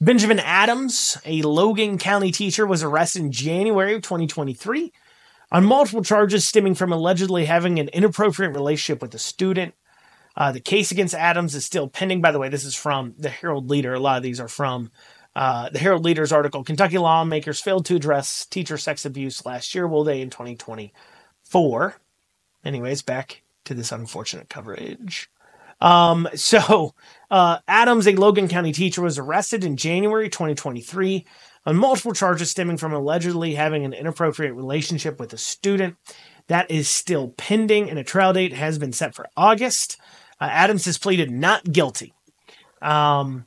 Benjamin 0.00 0.38
Adams, 0.38 1.18
a 1.24 1.42
Logan 1.42 1.98
County 1.98 2.30
teacher, 2.30 2.66
was 2.66 2.82
arrested 2.82 3.22
in 3.22 3.32
January 3.32 3.94
of 3.94 4.02
2023 4.02 4.92
on 5.50 5.64
multiple 5.64 6.04
charges 6.04 6.46
stemming 6.46 6.74
from 6.74 6.92
allegedly 6.92 7.46
having 7.46 7.78
an 7.78 7.88
inappropriate 7.88 8.54
relationship 8.54 9.00
with 9.00 9.14
a 9.14 9.18
student. 9.18 9.74
Uh, 10.36 10.52
the 10.52 10.60
case 10.60 10.90
against 10.90 11.14
Adams 11.14 11.54
is 11.54 11.64
still 11.64 11.88
pending. 11.88 12.20
By 12.20 12.30
the 12.30 12.38
way, 12.38 12.50
this 12.50 12.64
is 12.64 12.74
from 12.74 13.14
the 13.18 13.30
Herald 13.30 13.70
Leader. 13.70 13.94
A 13.94 14.00
lot 14.00 14.18
of 14.18 14.22
these 14.22 14.38
are 14.38 14.48
from 14.48 14.90
uh, 15.34 15.70
the 15.70 15.78
Herald 15.78 16.04
Leader's 16.04 16.32
article. 16.32 16.62
Kentucky 16.62 16.98
lawmakers 16.98 17.60
failed 17.60 17.86
to 17.86 17.96
address 17.96 18.44
teacher 18.44 18.76
sex 18.76 19.06
abuse 19.06 19.46
last 19.46 19.74
year. 19.74 19.86
Will 19.86 20.04
they 20.04 20.20
in 20.20 20.30
2024? 21.50 21.96
Anyways, 22.64 23.02
back 23.02 23.42
to 23.64 23.74
this 23.74 23.92
unfortunate 23.92 24.48
coverage. 24.48 25.30
Um, 25.80 26.28
so, 26.34 26.94
uh, 27.30 27.58
Adams, 27.68 28.06
a 28.06 28.12
Logan 28.12 28.48
County 28.48 28.72
teacher, 28.72 29.02
was 29.02 29.18
arrested 29.18 29.64
in 29.64 29.76
January 29.76 30.28
2023 30.28 31.24
on 31.64 31.76
multiple 31.76 32.12
charges 32.12 32.50
stemming 32.50 32.78
from 32.78 32.92
allegedly 32.92 33.54
having 33.54 33.84
an 33.84 33.92
inappropriate 33.92 34.54
relationship 34.54 35.20
with 35.20 35.32
a 35.32 35.38
student. 35.38 35.96
That 36.48 36.70
is 36.70 36.88
still 36.88 37.28
pending, 37.36 37.90
and 37.90 37.98
a 37.98 38.04
trial 38.04 38.32
date 38.32 38.52
has 38.52 38.78
been 38.78 38.92
set 38.92 39.14
for 39.14 39.28
August. 39.36 39.98
Uh, 40.40 40.48
Adams 40.50 40.84
has 40.84 40.96
pleaded 40.96 41.30
not 41.30 41.72
guilty. 41.72 42.14
Um, 42.80 43.46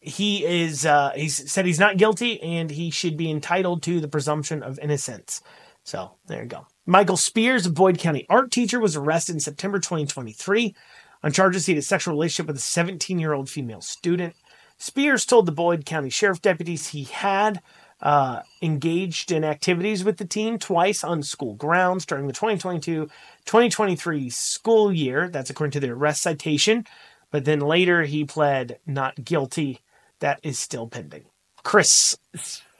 he 0.00 0.44
is 0.44 0.84
uh, 0.84 1.12
he's 1.14 1.50
said 1.50 1.64
he's 1.64 1.78
not 1.78 1.96
guilty, 1.96 2.40
and 2.42 2.70
he 2.70 2.90
should 2.90 3.16
be 3.16 3.30
entitled 3.30 3.82
to 3.84 4.00
the 4.00 4.08
presumption 4.08 4.62
of 4.62 4.78
innocence. 4.78 5.40
So 5.84 6.12
there 6.26 6.42
you 6.42 6.48
go. 6.48 6.66
Michael 6.86 7.16
Spears, 7.16 7.64
a 7.64 7.70
Boyd 7.70 7.98
County 7.98 8.26
art 8.28 8.50
teacher, 8.50 8.80
was 8.80 8.96
arrested 8.96 9.34
in 9.34 9.40
September 9.40 9.78
2023 9.78 10.74
on 11.22 11.32
charges 11.32 11.66
he 11.66 11.72
had 11.72 11.78
a 11.78 11.82
sexual 11.82 12.14
relationship 12.14 12.48
with 12.48 12.56
a 12.56 12.60
17 12.60 13.18
year 13.18 13.32
old 13.32 13.48
female 13.48 13.80
student. 13.80 14.34
Spears 14.78 15.24
told 15.24 15.46
the 15.46 15.52
Boyd 15.52 15.86
County 15.86 16.10
Sheriff 16.10 16.42
deputies 16.42 16.88
he 16.88 17.04
had 17.04 17.62
uh, 18.00 18.40
engaged 18.60 19.30
in 19.30 19.44
activities 19.44 20.02
with 20.02 20.16
the 20.16 20.24
teen 20.24 20.58
twice 20.58 21.04
on 21.04 21.22
school 21.22 21.54
grounds 21.54 22.04
during 22.04 22.26
the 22.26 22.32
2022 22.32 23.04
2023 23.44 24.28
school 24.28 24.92
year. 24.92 25.28
That's 25.28 25.50
according 25.50 25.72
to 25.72 25.80
the 25.80 25.90
arrest 25.90 26.22
citation. 26.22 26.84
But 27.30 27.44
then 27.44 27.60
later 27.60 28.02
he 28.02 28.24
pled 28.24 28.78
not 28.84 29.24
guilty. 29.24 29.80
That 30.18 30.40
is 30.42 30.58
still 30.58 30.88
pending. 30.88 31.26
Chris 31.62 32.16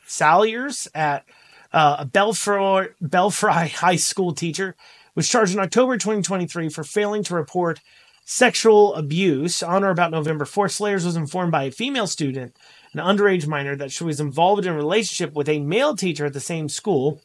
Salyers 0.04 0.88
at 0.92 1.24
uh, 1.72 1.96
a 2.00 2.04
Belfry, 2.04 2.88
Belfry 3.00 3.68
High 3.68 3.96
School 3.96 4.32
teacher 4.32 4.76
was 5.14 5.28
charged 5.28 5.54
in 5.54 5.60
October 5.60 5.96
2023 5.96 6.68
for 6.68 6.84
failing 6.84 7.22
to 7.24 7.34
report 7.34 7.80
sexual 8.24 8.94
abuse 8.94 9.62
on 9.62 9.84
or 9.84 9.90
about 9.90 10.10
November 10.10 10.44
4th. 10.44 10.72
Salyers 10.72 11.04
was 11.04 11.16
informed 11.16 11.52
by 11.52 11.64
a 11.64 11.70
female 11.70 12.06
student, 12.06 12.56
an 12.92 13.00
underage 13.00 13.46
minor, 13.46 13.76
that 13.76 13.92
she 13.92 14.04
was 14.04 14.20
involved 14.20 14.64
in 14.64 14.72
a 14.72 14.76
relationship 14.76 15.34
with 15.34 15.48
a 15.48 15.60
male 15.60 15.96
teacher 15.96 16.26
at 16.26 16.32
the 16.32 16.40
same 16.40 16.68
school. 16.68 17.20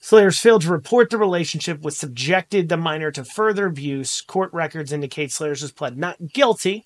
Salyers 0.00 0.38
failed 0.38 0.62
to 0.62 0.70
report 0.70 1.10
the 1.10 1.18
relationship, 1.18 1.82
which 1.82 1.94
subjected 1.94 2.68
the 2.68 2.76
minor 2.76 3.10
to 3.10 3.24
further 3.24 3.66
abuse. 3.66 4.20
Court 4.20 4.52
records 4.52 4.92
indicate 4.92 5.32
Salyers 5.32 5.62
was 5.62 5.72
pled 5.72 5.98
not 5.98 6.32
guilty. 6.32 6.84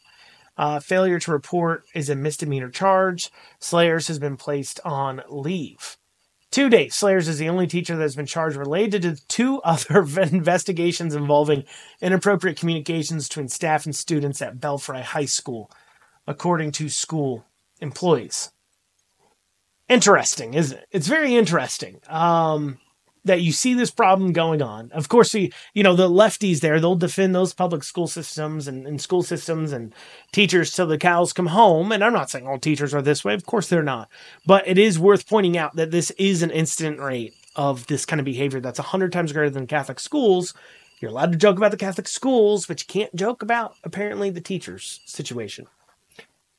Uh, 0.57 0.81
failure 0.81 1.19
to 1.19 1.33
report 1.33 1.85
is 1.95 2.09
a 2.09 2.17
misdemeanor 2.17 2.71
charge. 2.71 3.31
Salyers 3.59 4.09
has 4.09 4.19
been 4.19 4.37
placed 4.37 4.81
on 4.85 5.23
leave. 5.29 5.97
To 6.53 6.69
date, 6.69 6.93
Salyers 6.93 7.29
is 7.29 7.39
the 7.39 7.49
only 7.49 7.69
teacher 7.69 7.95
that 7.95 8.03
has 8.03 8.17
been 8.17 8.27
charged 8.27 8.57
related 8.57 9.03
to 9.03 9.27
two 9.29 9.61
other 9.65 10.03
investigations 10.21 11.15
involving 11.15 11.65
inappropriate 12.01 12.59
communications 12.59 13.29
between 13.29 13.49
staff 13.49 13.87
and 13.87 13.95
students 13.95 14.43
at 14.43 14.61
Belfry 14.61 15.03
High 15.03 15.27
School, 15.27 15.71
according 16.27 16.73
to 16.73 16.89
school 16.89 17.45
employees. 17.81 18.51
Interesting, 19.89 20.55
isn't 20.55 20.79
it? 20.79 20.87
It's 20.91 21.09
very 21.09 21.35
interesting. 21.35 22.01
Um, 22.09 22.79
that 23.25 23.43
you 23.43 23.53
see 23.53 23.75
this 23.75 23.91
problem 23.91 24.33
going 24.33 24.63
on. 24.63 24.91
Of 24.93 25.09
course, 25.09 25.35
you, 25.35 25.51
you 25.75 25.83
know, 25.83 25.95
the 25.95 26.09
lefties 26.09 26.61
there, 26.61 26.81
they'll 26.81 26.95
defend 26.95 27.35
those 27.35 27.53
public 27.53 27.85
school 27.85 28.07
systems 28.07 28.67
and, 28.67 28.87
and 28.87 29.01
school 29.01 29.23
systems 29.23 29.73
and 29.73 29.95
teachers 30.33 30.73
till 30.73 30.87
the 30.87 30.99
cows 30.99 31.33
come 31.33 31.47
home. 31.47 31.93
And 31.93 32.03
I'm 32.03 32.13
not 32.13 32.31
saying 32.31 32.47
all 32.47 32.59
teachers 32.59 32.95
are 32.95 33.03
this 33.03 33.25
way. 33.25 33.35
Of 33.35 33.47
course 33.47 33.69
they're 33.69 33.83
not. 33.83 34.09
But 34.47 34.67
it 34.67 34.79
is 34.79 34.99
worth 34.99 35.29
pointing 35.29 35.59
out 35.59 35.77
that 35.77 35.91
this 35.91 36.11
is 36.13 36.43
an 36.43 36.51
incident 36.51 37.01
rate 37.01 37.35
of 37.57 37.87
this 37.89 38.07
kind 38.07 38.21
of 38.21 38.25
behavior 38.25 38.61
that's 38.61 38.79
100 38.79 39.13
times 39.13 39.33
greater 39.33 39.51
than 39.51 39.67
Catholic 39.67 40.01
schools. 40.01 40.55
You're 41.01 41.11
allowed 41.11 41.33
to 41.33 41.39
joke 41.39 41.57
about 41.57 41.71
the 41.71 41.77
Catholic 41.77 42.09
schools, 42.09 42.67
but 42.67 42.81
you 42.83 42.87
can't 42.87 43.15
joke 43.15 43.43
about 43.43 43.75
apparently 43.85 44.31
the 44.31 44.41
teachers' 44.41 45.01
situation. 45.07 45.67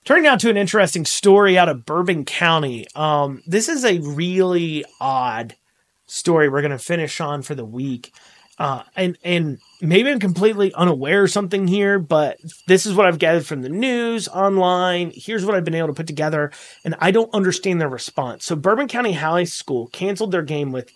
Turning 0.04 0.24
now 0.24 0.36
to 0.36 0.50
an 0.50 0.58
interesting 0.58 1.06
story 1.06 1.60
out 1.60 1.70
of 1.70 1.86
Bourbon 1.86 2.26
County. 2.26 2.88
Um, 2.96 3.44
this 3.46 3.70
is 3.70 3.86
a 3.86 4.00
really 4.00 4.84
odd 5.00 5.56
story 6.12 6.50
we're 6.50 6.62
going 6.62 6.72
to 6.72 6.78
finish 6.78 7.22
on 7.22 7.42
for 7.42 7.56
the 7.56 7.66
week. 7.66 8.14
Uh, 8.60 8.84
and 8.96 9.18
and 9.24 9.60
maybe 9.82 10.12
I'm 10.12 10.20
completely 10.20 10.74
unaware 10.74 11.24
of 11.24 11.32
something 11.32 11.68
here, 11.68 11.98
but 11.98 12.38
this 12.68 12.86
is 12.86 12.94
what 12.94 13.08
I've 13.08 13.18
gathered 13.18 13.46
from 13.46 13.62
the 13.62 13.70
news 13.70 14.28
online. 14.28 15.12
Here's 15.16 15.46
what 15.46 15.56
I've 15.56 15.64
been 15.64 15.74
able 15.74 15.88
to 15.88 15.94
put 15.94 16.06
together, 16.06 16.52
and 16.86 16.94
I 17.00 17.10
don't 17.12 17.34
understand 17.34 17.82
their 17.82 17.90
response. 17.90 18.46
So 18.46 18.56
Bourbon 18.56 18.88
County 18.88 19.14
High 19.14 19.46
School 19.46 19.88
canceled 19.88 20.32
their 20.32 20.44
game 20.44 20.72
with 20.72 20.92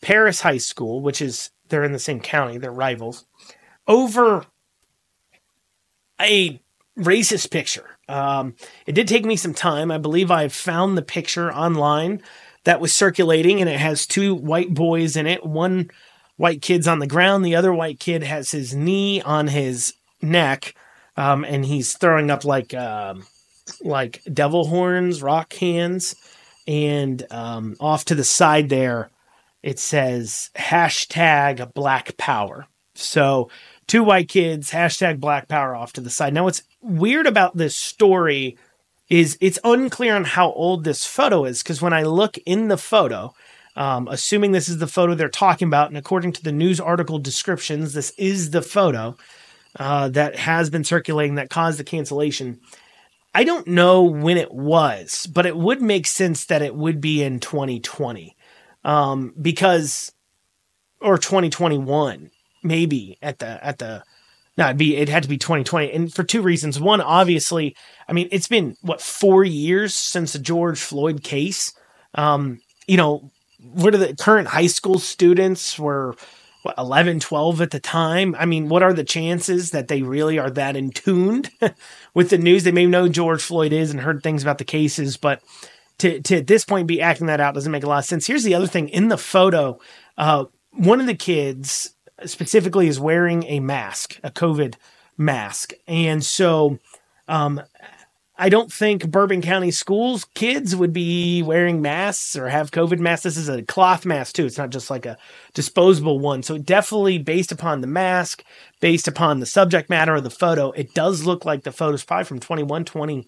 Paris 0.00 0.40
High 0.40 0.58
School, 0.58 1.02
which 1.02 1.20
is 1.20 1.50
they're 1.68 1.84
in 1.84 1.92
the 1.92 1.98
same 1.98 2.20
county, 2.20 2.56
they're 2.56 2.72
rivals, 2.72 3.26
over 3.86 4.46
a 6.20 6.62
racist 6.98 7.50
picture. 7.50 7.98
Um, 8.08 8.54
it 8.86 8.92
did 8.92 9.08
take 9.08 9.24
me 9.24 9.36
some 9.36 9.54
time. 9.54 9.90
I 9.90 9.98
believe 9.98 10.30
I 10.30 10.48
found 10.48 10.96
the 10.96 11.02
picture 11.02 11.52
online 11.52 12.22
that 12.64 12.80
was 12.80 12.94
circulating, 12.94 13.60
and 13.60 13.68
it 13.68 13.78
has 13.78 14.06
two 14.06 14.34
white 14.34 14.72
boys 14.72 15.16
in 15.16 15.26
it. 15.26 15.44
One 15.44 15.90
white 16.36 16.62
kid's 16.62 16.88
on 16.88 16.98
the 16.98 17.06
ground, 17.06 17.44
the 17.44 17.56
other 17.56 17.72
white 17.72 18.00
kid 18.00 18.22
has 18.22 18.50
his 18.50 18.74
knee 18.74 19.20
on 19.22 19.48
his 19.48 19.94
neck, 20.20 20.74
um, 21.16 21.44
and 21.44 21.64
he's 21.64 21.96
throwing 21.96 22.30
up 22.30 22.44
like 22.44 22.74
uh, 22.74 23.14
like 23.82 24.22
devil 24.32 24.66
horns, 24.66 25.22
rock 25.22 25.52
hands, 25.54 26.14
and 26.66 27.26
um, 27.30 27.76
off 27.80 28.04
to 28.06 28.14
the 28.14 28.24
side 28.24 28.68
there 28.68 29.10
it 29.62 29.78
says 29.78 30.50
hashtag 30.56 31.72
Black 31.72 32.16
Power. 32.16 32.66
So 32.94 33.48
two 33.86 34.02
white 34.02 34.28
kids 34.28 34.70
hashtag 34.70 35.20
Black 35.20 35.48
Power 35.48 35.74
off 35.74 35.92
to 35.94 36.00
the 36.00 36.10
side. 36.10 36.34
Now 36.34 36.44
what's 36.44 36.62
weird 36.80 37.26
about 37.26 37.56
this 37.56 37.76
story 37.76 38.58
is 39.12 39.36
it's 39.42 39.58
unclear 39.62 40.16
on 40.16 40.24
how 40.24 40.50
old 40.52 40.84
this 40.84 41.04
photo 41.04 41.44
is 41.44 41.62
because 41.62 41.82
when 41.82 41.92
I 41.92 42.02
look 42.02 42.38
in 42.46 42.68
the 42.68 42.78
photo, 42.78 43.34
um, 43.76 44.08
assuming 44.08 44.52
this 44.52 44.70
is 44.70 44.78
the 44.78 44.86
photo 44.86 45.14
they're 45.14 45.28
talking 45.28 45.68
about, 45.68 45.88
and 45.88 45.98
according 45.98 46.32
to 46.32 46.42
the 46.42 46.50
news 46.50 46.80
article 46.80 47.18
descriptions, 47.18 47.92
this 47.92 48.14
is 48.16 48.52
the 48.52 48.62
photo 48.62 49.14
uh, 49.78 50.08
that 50.08 50.36
has 50.36 50.70
been 50.70 50.82
circulating 50.82 51.34
that 51.34 51.50
caused 51.50 51.78
the 51.78 51.84
cancellation. 51.84 52.58
I 53.34 53.44
don't 53.44 53.66
know 53.66 54.02
when 54.02 54.38
it 54.38 54.50
was, 54.50 55.26
but 55.26 55.44
it 55.44 55.58
would 55.58 55.82
make 55.82 56.06
sense 56.06 56.46
that 56.46 56.62
it 56.62 56.74
would 56.74 56.98
be 56.98 57.22
in 57.22 57.38
2020 57.38 58.34
um, 58.82 59.34
because, 59.38 60.12
or 61.02 61.18
2021, 61.18 62.30
maybe 62.62 63.18
at 63.20 63.40
the 63.40 63.62
at 63.62 63.78
the 63.78 64.04
no, 64.56 64.66
it'd 64.66 64.76
be 64.76 64.96
it 64.96 65.08
had 65.08 65.22
to 65.22 65.28
be 65.28 65.38
2020, 65.38 65.92
and 65.92 66.12
for 66.12 66.24
two 66.24 66.42
reasons. 66.42 66.78
One, 66.78 67.00
obviously, 67.00 67.74
I 68.08 68.12
mean, 68.12 68.28
it's 68.30 68.48
been 68.48 68.76
what 68.82 69.00
four 69.00 69.44
years 69.44 69.94
since 69.94 70.34
the 70.34 70.38
George 70.38 70.80
Floyd 70.80 71.22
case. 71.22 71.72
Um, 72.14 72.60
you 72.86 72.96
know, 72.96 73.30
what 73.62 73.94
are 73.94 73.98
the 73.98 74.14
current 74.14 74.48
high 74.48 74.66
school 74.66 74.98
students 74.98 75.78
were 75.78 76.14
what 76.62 76.74
11, 76.78 77.20
12 77.20 77.60
at 77.60 77.70
the 77.70 77.80
time? 77.80 78.36
I 78.38 78.44
mean, 78.44 78.68
what 78.68 78.82
are 78.82 78.92
the 78.92 79.04
chances 79.04 79.70
that 79.70 79.88
they 79.88 80.02
really 80.02 80.38
are 80.38 80.50
that 80.50 80.76
in 80.76 80.90
tuned 80.90 81.50
with 82.14 82.30
the 82.30 82.38
news? 82.38 82.64
They 82.64 82.72
may 82.72 82.86
know 82.86 83.08
George 83.08 83.42
Floyd 83.42 83.72
is 83.72 83.90
and 83.90 84.00
heard 84.00 84.22
things 84.22 84.42
about 84.42 84.58
the 84.58 84.64
cases, 84.64 85.16
but 85.16 85.42
to 85.98 86.20
to 86.20 86.36
at 86.36 86.46
this 86.46 86.64
point 86.64 86.86
be 86.86 87.00
acting 87.00 87.26
that 87.28 87.40
out 87.40 87.54
doesn't 87.54 87.72
make 87.72 87.84
a 87.84 87.88
lot 87.88 87.98
of 87.98 88.04
sense. 88.04 88.26
Here's 88.26 88.44
the 88.44 88.54
other 88.54 88.66
thing 88.66 88.88
in 88.90 89.08
the 89.08 89.16
photo. 89.16 89.80
Uh, 90.18 90.44
one 90.72 91.00
of 91.00 91.06
the 91.06 91.14
kids 91.14 91.94
specifically 92.26 92.88
is 92.88 93.00
wearing 93.00 93.44
a 93.44 93.60
mask, 93.60 94.18
a 94.22 94.30
COVID 94.30 94.74
mask. 95.16 95.72
And 95.86 96.24
so 96.24 96.78
um, 97.28 97.60
I 98.38 98.48
don't 98.48 98.72
think 98.72 99.08
Bourbon 99.08 99.42
County 99.42 99.70
schools 99.70 100.24
kids 100.34 100.74
would 100.74 100.92
be 100.92 101.42
wearing 101.42 101.82
masks 101.82 102.34
or 102.34 102.48
have 102.48 102.70
COVID 102.70 102.98
masks. 102.98 103.24
This 103.24 103.36
is 103.36 103.48
a 103.48 103.62
cloth 103.62 104.04
mask 104.04 104.34
too. 104.34 104.46
It's 104.46 104.58
not 104.58 104.70
just 104.70 104.90
like 104.90 105.06
a 105.06 105.18
disposable 105.54 106.18
one. 106.18 106.42
So 106.42 106.58
definitely 106.58 107.18
based 107.18 107.52
upon 107.52 107.82
the 107.82 107.86
mask, 107.86 108.42
based 108.80 109.06
upon 109.06 109.40
the 109.40 109.46
subject 109.46 109.90
matter 109.90 110.14
of 110.14 110.24
the 110.24 110.30
photo, 110.30 110.72
it 110.72 110.94
does 110.94 111.24
look 111.24 111.44
like 111.44 111.62
the 111.62 111.72
photo's 111.72 112.04
probably 112.04 112.24
from 112.24 112.40
21, 112.40 112.84
20, 112.84 113.22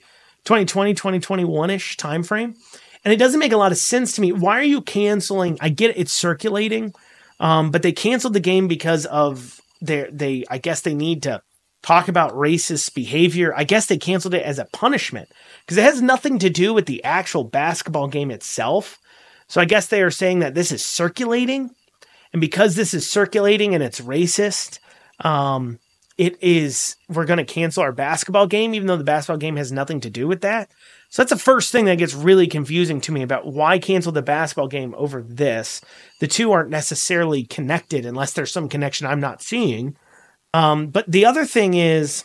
2020, 0.45 0.95
2021-ish 0.95 1.97
timeframe. 1.97 2.57
And 3.05 3.12
it 3.12 3.18
doesn't 3.18 3.40
make 3.40 3.53
a 3.53 3.59
lot 3.59 3.72
of 3.72 3.78
sense 3.78 4.14
to 4.14 4.22
me. 4.22 4.32
Why 4.32 4.59
are 4.59 4.64
you 4.64 4.80
canceling? 4.80 5.59
I 5.61 5.68
get 5.68 5.90
it, 5.90 5.99
it's 5.99 6.12
circulating, 6.12 6.95
um, 7.45 7.70
but 7.70 7.82
they 7.82 7.92
canceled 7.92 8.32
the 8.32 8.40
game 8.40 8.68
because 8.68 9.05
of 9.05 9.61
their 9.82 10.11
they 10.11 10.45
I 10.49 10.57
guess 10.57 10.80
they 10.80 10.95
need 10.95 11.22
to 11.24 11.42
talk 11.82 12.09
about 12.09 12.32
racist 12.32 12.95
behavior. 12.95 13.55
I 13.55 13.64
guess 13.64 13.84
they 13.84 13.99
canceled 13.99 14.32
it 14.32 14.42
as 14.42 14.59
a 14.59 14.64
punishment 14.64 15.28
because 15.61 15.76
it 15.76 15.84
has 15.84 16.01
nothing 16.01 16.38
to 16.38 16.49
do 16.49 16.72
with 16.72 16.86
the 16.86 17.05
actual 17.05 17.45
basketball 17.45 18.09
game 18.09 18.30
itself. 18.30 18.99
So 19.47 19.61
I 19.61 19.66
guess 19.66 19.88
they 19.88 20.01
are 20.03 20.11
saying 20.11 20.38
that 20.38 20.55
this 20.55 20.72
is 20.72 20.82
circulating. 20.82 21.70
And 22.32 22.40
because 22.40 22.76
this 22.76 22.95
is 22.95 23.09
circulating 23.09 23.74
and 23.74 23.84
it's 23.84 24.01
racist, 24.01 24.78
um, 25.20 25.78
it 26.16 26.42
is, 26.42 26.97
we're 27.11 27.26
going 27.26 27.36
to 27.36 27.45
cancel 27.45 27.82
our 27.82 27.92
basketball 27.92 28.47
game, 28.47 28.74
even 28.74 28.86
though 28.86 28.97
the 28.97 29.05
basketball 29.05 29.36
game 29.36 29.57
has 29.57 29.70
nothing 29.70 30.01
to 30.01 30.11
do 30.11 30.26
with 30.26 30.40
that. 30.40 30.70
So 31.15 31.23
that's 31.23 31.31
the 31.31 31.39
first 31.39 31.71
thing 31.71 31.85
that 31.85 31.99
gets 31.99 32.12
really 32.12 32.49
confusing 32.49 33.01
to 33.03 33.12
me 33.12 33.23
about 33.23 33.47
why 33.47 33.79
cancel 33.79 34.11
the 34.11 34.21
basketball 34.21 34.67
game 34.67 34.97
over 34.99 35.23
this. 35.23 35.81
The 36.19 36.27
two 36.27 36.51
aren't 36.51 36.71
necessarily 36.71 37.45
connected 37.45 38.05
unless 38.05 38.33
there's 38.33 38.51
some 38.51 38.69
connection 38.69 39.07
I'm 39.07 39.21
not 39.21 39.41
seeing. 39.41 39.97
Um, 40.55 40.89
but 40.89 41.09
the 41.09 41.25
other 41.25 41.45
thing 41.45 41.75
is, 41.75 42.25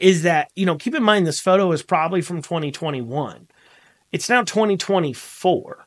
is 0.00 0.24
that, 0.24 0.50
you 0.56 0.66
know, 0.66 0.74
keep 0.74 0.92
in 0.92 1.04
mind 1.04 1.24
this 1.24 1.38
photo 1.38 1.70
is 1.70 1.84
probably 1.84 2.20
from 2.20 2.42
2021. 2.42 3.46
It's 4.10 4.28
now 4.28 4.42
2024. 4.42 5.86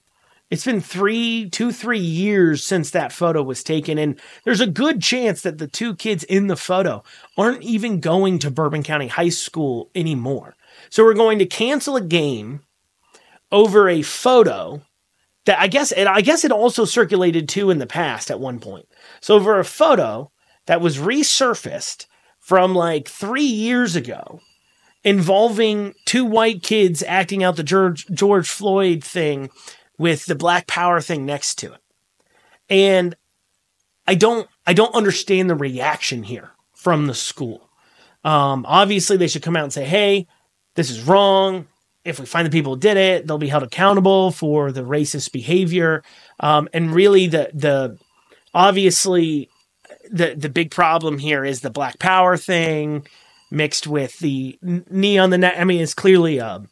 It's 0.50 0.64
been 0.64 0.80
three, 0.80 1.50
two, 1.50 1.74
three 1.74 2.00
years 2.00 2.64
since 2.64 2.92
that 2.92 3.12
photo 3.12 3.44
was 3.44 3.66
taken. 3.66 3.98
And 3.98 4.18
there's 4.46 4.62
a 4.62 4.68
good 4.68 5.02
chance 5.02 5.42
that 5.42 5.58
the 5.58 5.68
two 5.68 5.98
kids 5.98 6.24
in 6.24 6.48
the 6.48 6.56
photo 6.56 7.04
aren't 7.38 7.64
even 7.64 8.00
going 8.00 8.40
to 8.40 8.50
Bourbon 8.50 8.82
County 8.82 9.08
High 9.08 9.28
School 9.28 9.90
anymore. 9.94 10.56
So 10.90 11.04
we're 11.04 11.14
going 11.14 11.40
to 11.40 11.46
cancel 11.46 11.96
a 11.96 12.02
game 12.02 12.62
over 13.52 13.90
a 13.90 14.02
photo 14.02 14.82
that 15.46 15.60
I 15.60 15.68
guess, 15.68 15.92
and 15.92 16.08
I 16.08 16.22
guess 16.22 16.44
it 16.44 16.52
also 16.52 16.86
circulated 16.86 17.50
too 17.50 17.70
in 17.70 17.80
the 17.80 17.88
past 17.88 18.30
at 18.30 18.40
one 18.40 18.60
point. 18.60 18.88
So 19.22 19.36
over 19.36 19.60
a 19.60 19.66
photo 19.66 20.32
that 20.68 20.82
was 20.82 20.98
resurfaced 20.98 22.06
from 22.40 22.76
like 22.76 23.08
three 23.08 23.44
years 23.44 23.96
ago 23.96 24.40
involving 25.04 25.96
two 26.06 26.26
white 26.26 26.62
kids 26.62 27.04
acting 27.08 27.44
out 27.44 27.56
the 27.56 27.64
George, 27.64 28.06
George 28.08 28.50
Floyd 28.50 29.04
thing 29.04 29.50
with 29.98 30.26
the 30.26 30.36
Black 30.36 30.68
Power 30.68 31.02
thing 31.02 31.26
next 31.26 31.56
to 31.56 31.74
it. 31.74 31.82
And 32.70 33.16
I 34.08 34.16
don't 34.16 34.48
I 34.66 34.74
don't 34.74 34.96
understand 34.96 35.50
the 35.50 35.56
reaction 35.56 36.24
here 36.24 36.52
from 36.76 37.08
the 37.08 37.14
school. 37.14 37.70
Um, 38.24 38.66
obviously, 38.68 39.18
they 39.18 39.28
should 39.28 39.42
come 39.42 39.56
out 39.56 39.64
and 39.64 39.74
say, 39.74 39.86
"Hey, 39.86 40.28
this 40.76 40.90
is 40.90 41.02
wrong. 41.04 41.68
If 42.04 42.20
we 42.20 42.26
find 42.26 42.46
the 42.46 42.52
people 42.52 42.74
who 42.74 42.80
did 42.80 42.98
it, 42.98 43.28
they'll 43.28 43.38
be 43.38 43.48
held 43.48 43.64
accountable 43.64 44.32
for 44.32 44.72
the 44.72 44.82
racist 44.82 45.32
behavior." 45.32 46.04
Um, 46.40 46.68
and 46.74 46.94
really, 46.94 47.28
the 47.28 47.52
the 47.54 47.98
obviously 48.54 49.50
the 50.10 50.36
the 50.36 50.50
big 50.50 50.72
problem 50.72 51.20
here 51.20 51.46
is 51.46 51.62
the 51.62 51.70
Black 51.70 52.00
Power 52.00 52.38
thing 52.38 53.06
mixed 53.52 53.86
with 53.86 54.18
the 54.20 54.58
knee 54.62 55.18
on 55.18 55.30
the 55.30 55.38
neck. 55.38 55.56
I 55.58 55.64
mean, 55.64 55.82
it's 55.82 55.94
clearly 55.94 56.40
a 56.40 56.64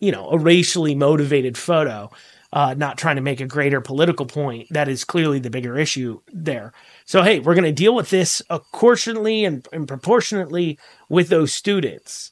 you 0.00 0.12
know 0.12 0.28
a 0.30 0.38
racially 0.38 0.94
motivated 0.94 1.56
photo 1.56 2.10
uh, 2.52 2.74
not 2.76 2.98
trying 2.98 3.16
to 3.16 3.22
make 3.22 3.40
a 3.40 3.46
greater 3.46 3.80
political 3.80 4.26
point. 4.26 4.68
That 4.70 4.88
is 4.88 5.04
clearly 5.04 5.38
the 5.38 5.50
bigger 5.50 5.78
issue 5.78 6.20
there. 6.32 6.72
So, 7.06 7.22
hey, 7.22 7.40
we're 7.40 7.54
going 7.54 7.64
to 7.64 7.72
deal 7.72 7.94
with 7.94 8.10
this 8.10 8.42
accordingly 8.50 9.44
and, 9.44 9.66
and 9.72 9.88
proportionately 9.88 10.78
with 11.08 11.28
those 11.28 11.52
students. 11.52 12.31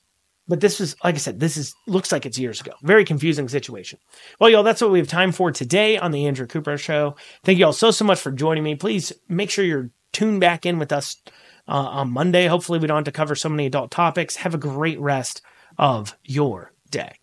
But 0.51 0.61
this 0.61 0.81
is, 0.81 0.97
like 1.05 1.15
I 1.15 1.19
said, 1.19 1.39
this 1.39 1.57
is 1.57 1.77
looks 1.87 2.11
like 2.11 2.27
it's 2.27 2.37
years 2.37 2.61
ago. 2.61 2.73
Very 2.83 3.05
confusing 3.05 3.49
situation. 3.49 4.01
Well, 4.41 4.51
y'all, 4.51 4.65
that's 4.65 4.81
what 4.81 4.91
we 4.91 4.99
have 4.99 5.07
time 5.07 5.31
for 5.31 5.53
today 5.53 5.97
on 5.97 6.11
the 6.11 6.27
Andrew 6.27 6.49
Cooperrider 6.49 6.77
Show. 6.77 7.15
Thank 7.45 7.61
you 7.61 7.67
all 7.67 7.73
so 7.73 7.93
so 7.93 8.05
much 8.05 8.19
for 8.19 8.33
joining 8.33 8.65
me. 8.65 8.75
Please 8.75 9.13
make 9.29 9.49
sure 9.49 9.65
you're 9.65 9.91
tuned 10.13 10.41
back 10.41 10.67
in 10.67 10.81
with 10.81 10.91
us 10.91 11.23
uh, 11.69 11.71
on 11.71 12.11
Monday. 12.11 12.49
Hopefully, 12.49 12.81
we 12.81 12.89
don't 12.89 12.97
have 12.97 13.05
to 13.05 13.13
cover 13.13 13.37
so 13.37 13.49
many 13.49 13.67
adult 13.67 13.93
topics. 13.93 14.35
Have 14.37 14.55
a 14.55 14.59
great 14.59 14.99
rest 14.99 15.41
of 15.79 16.17
your 16.25 16.73
day. 16.91 17.20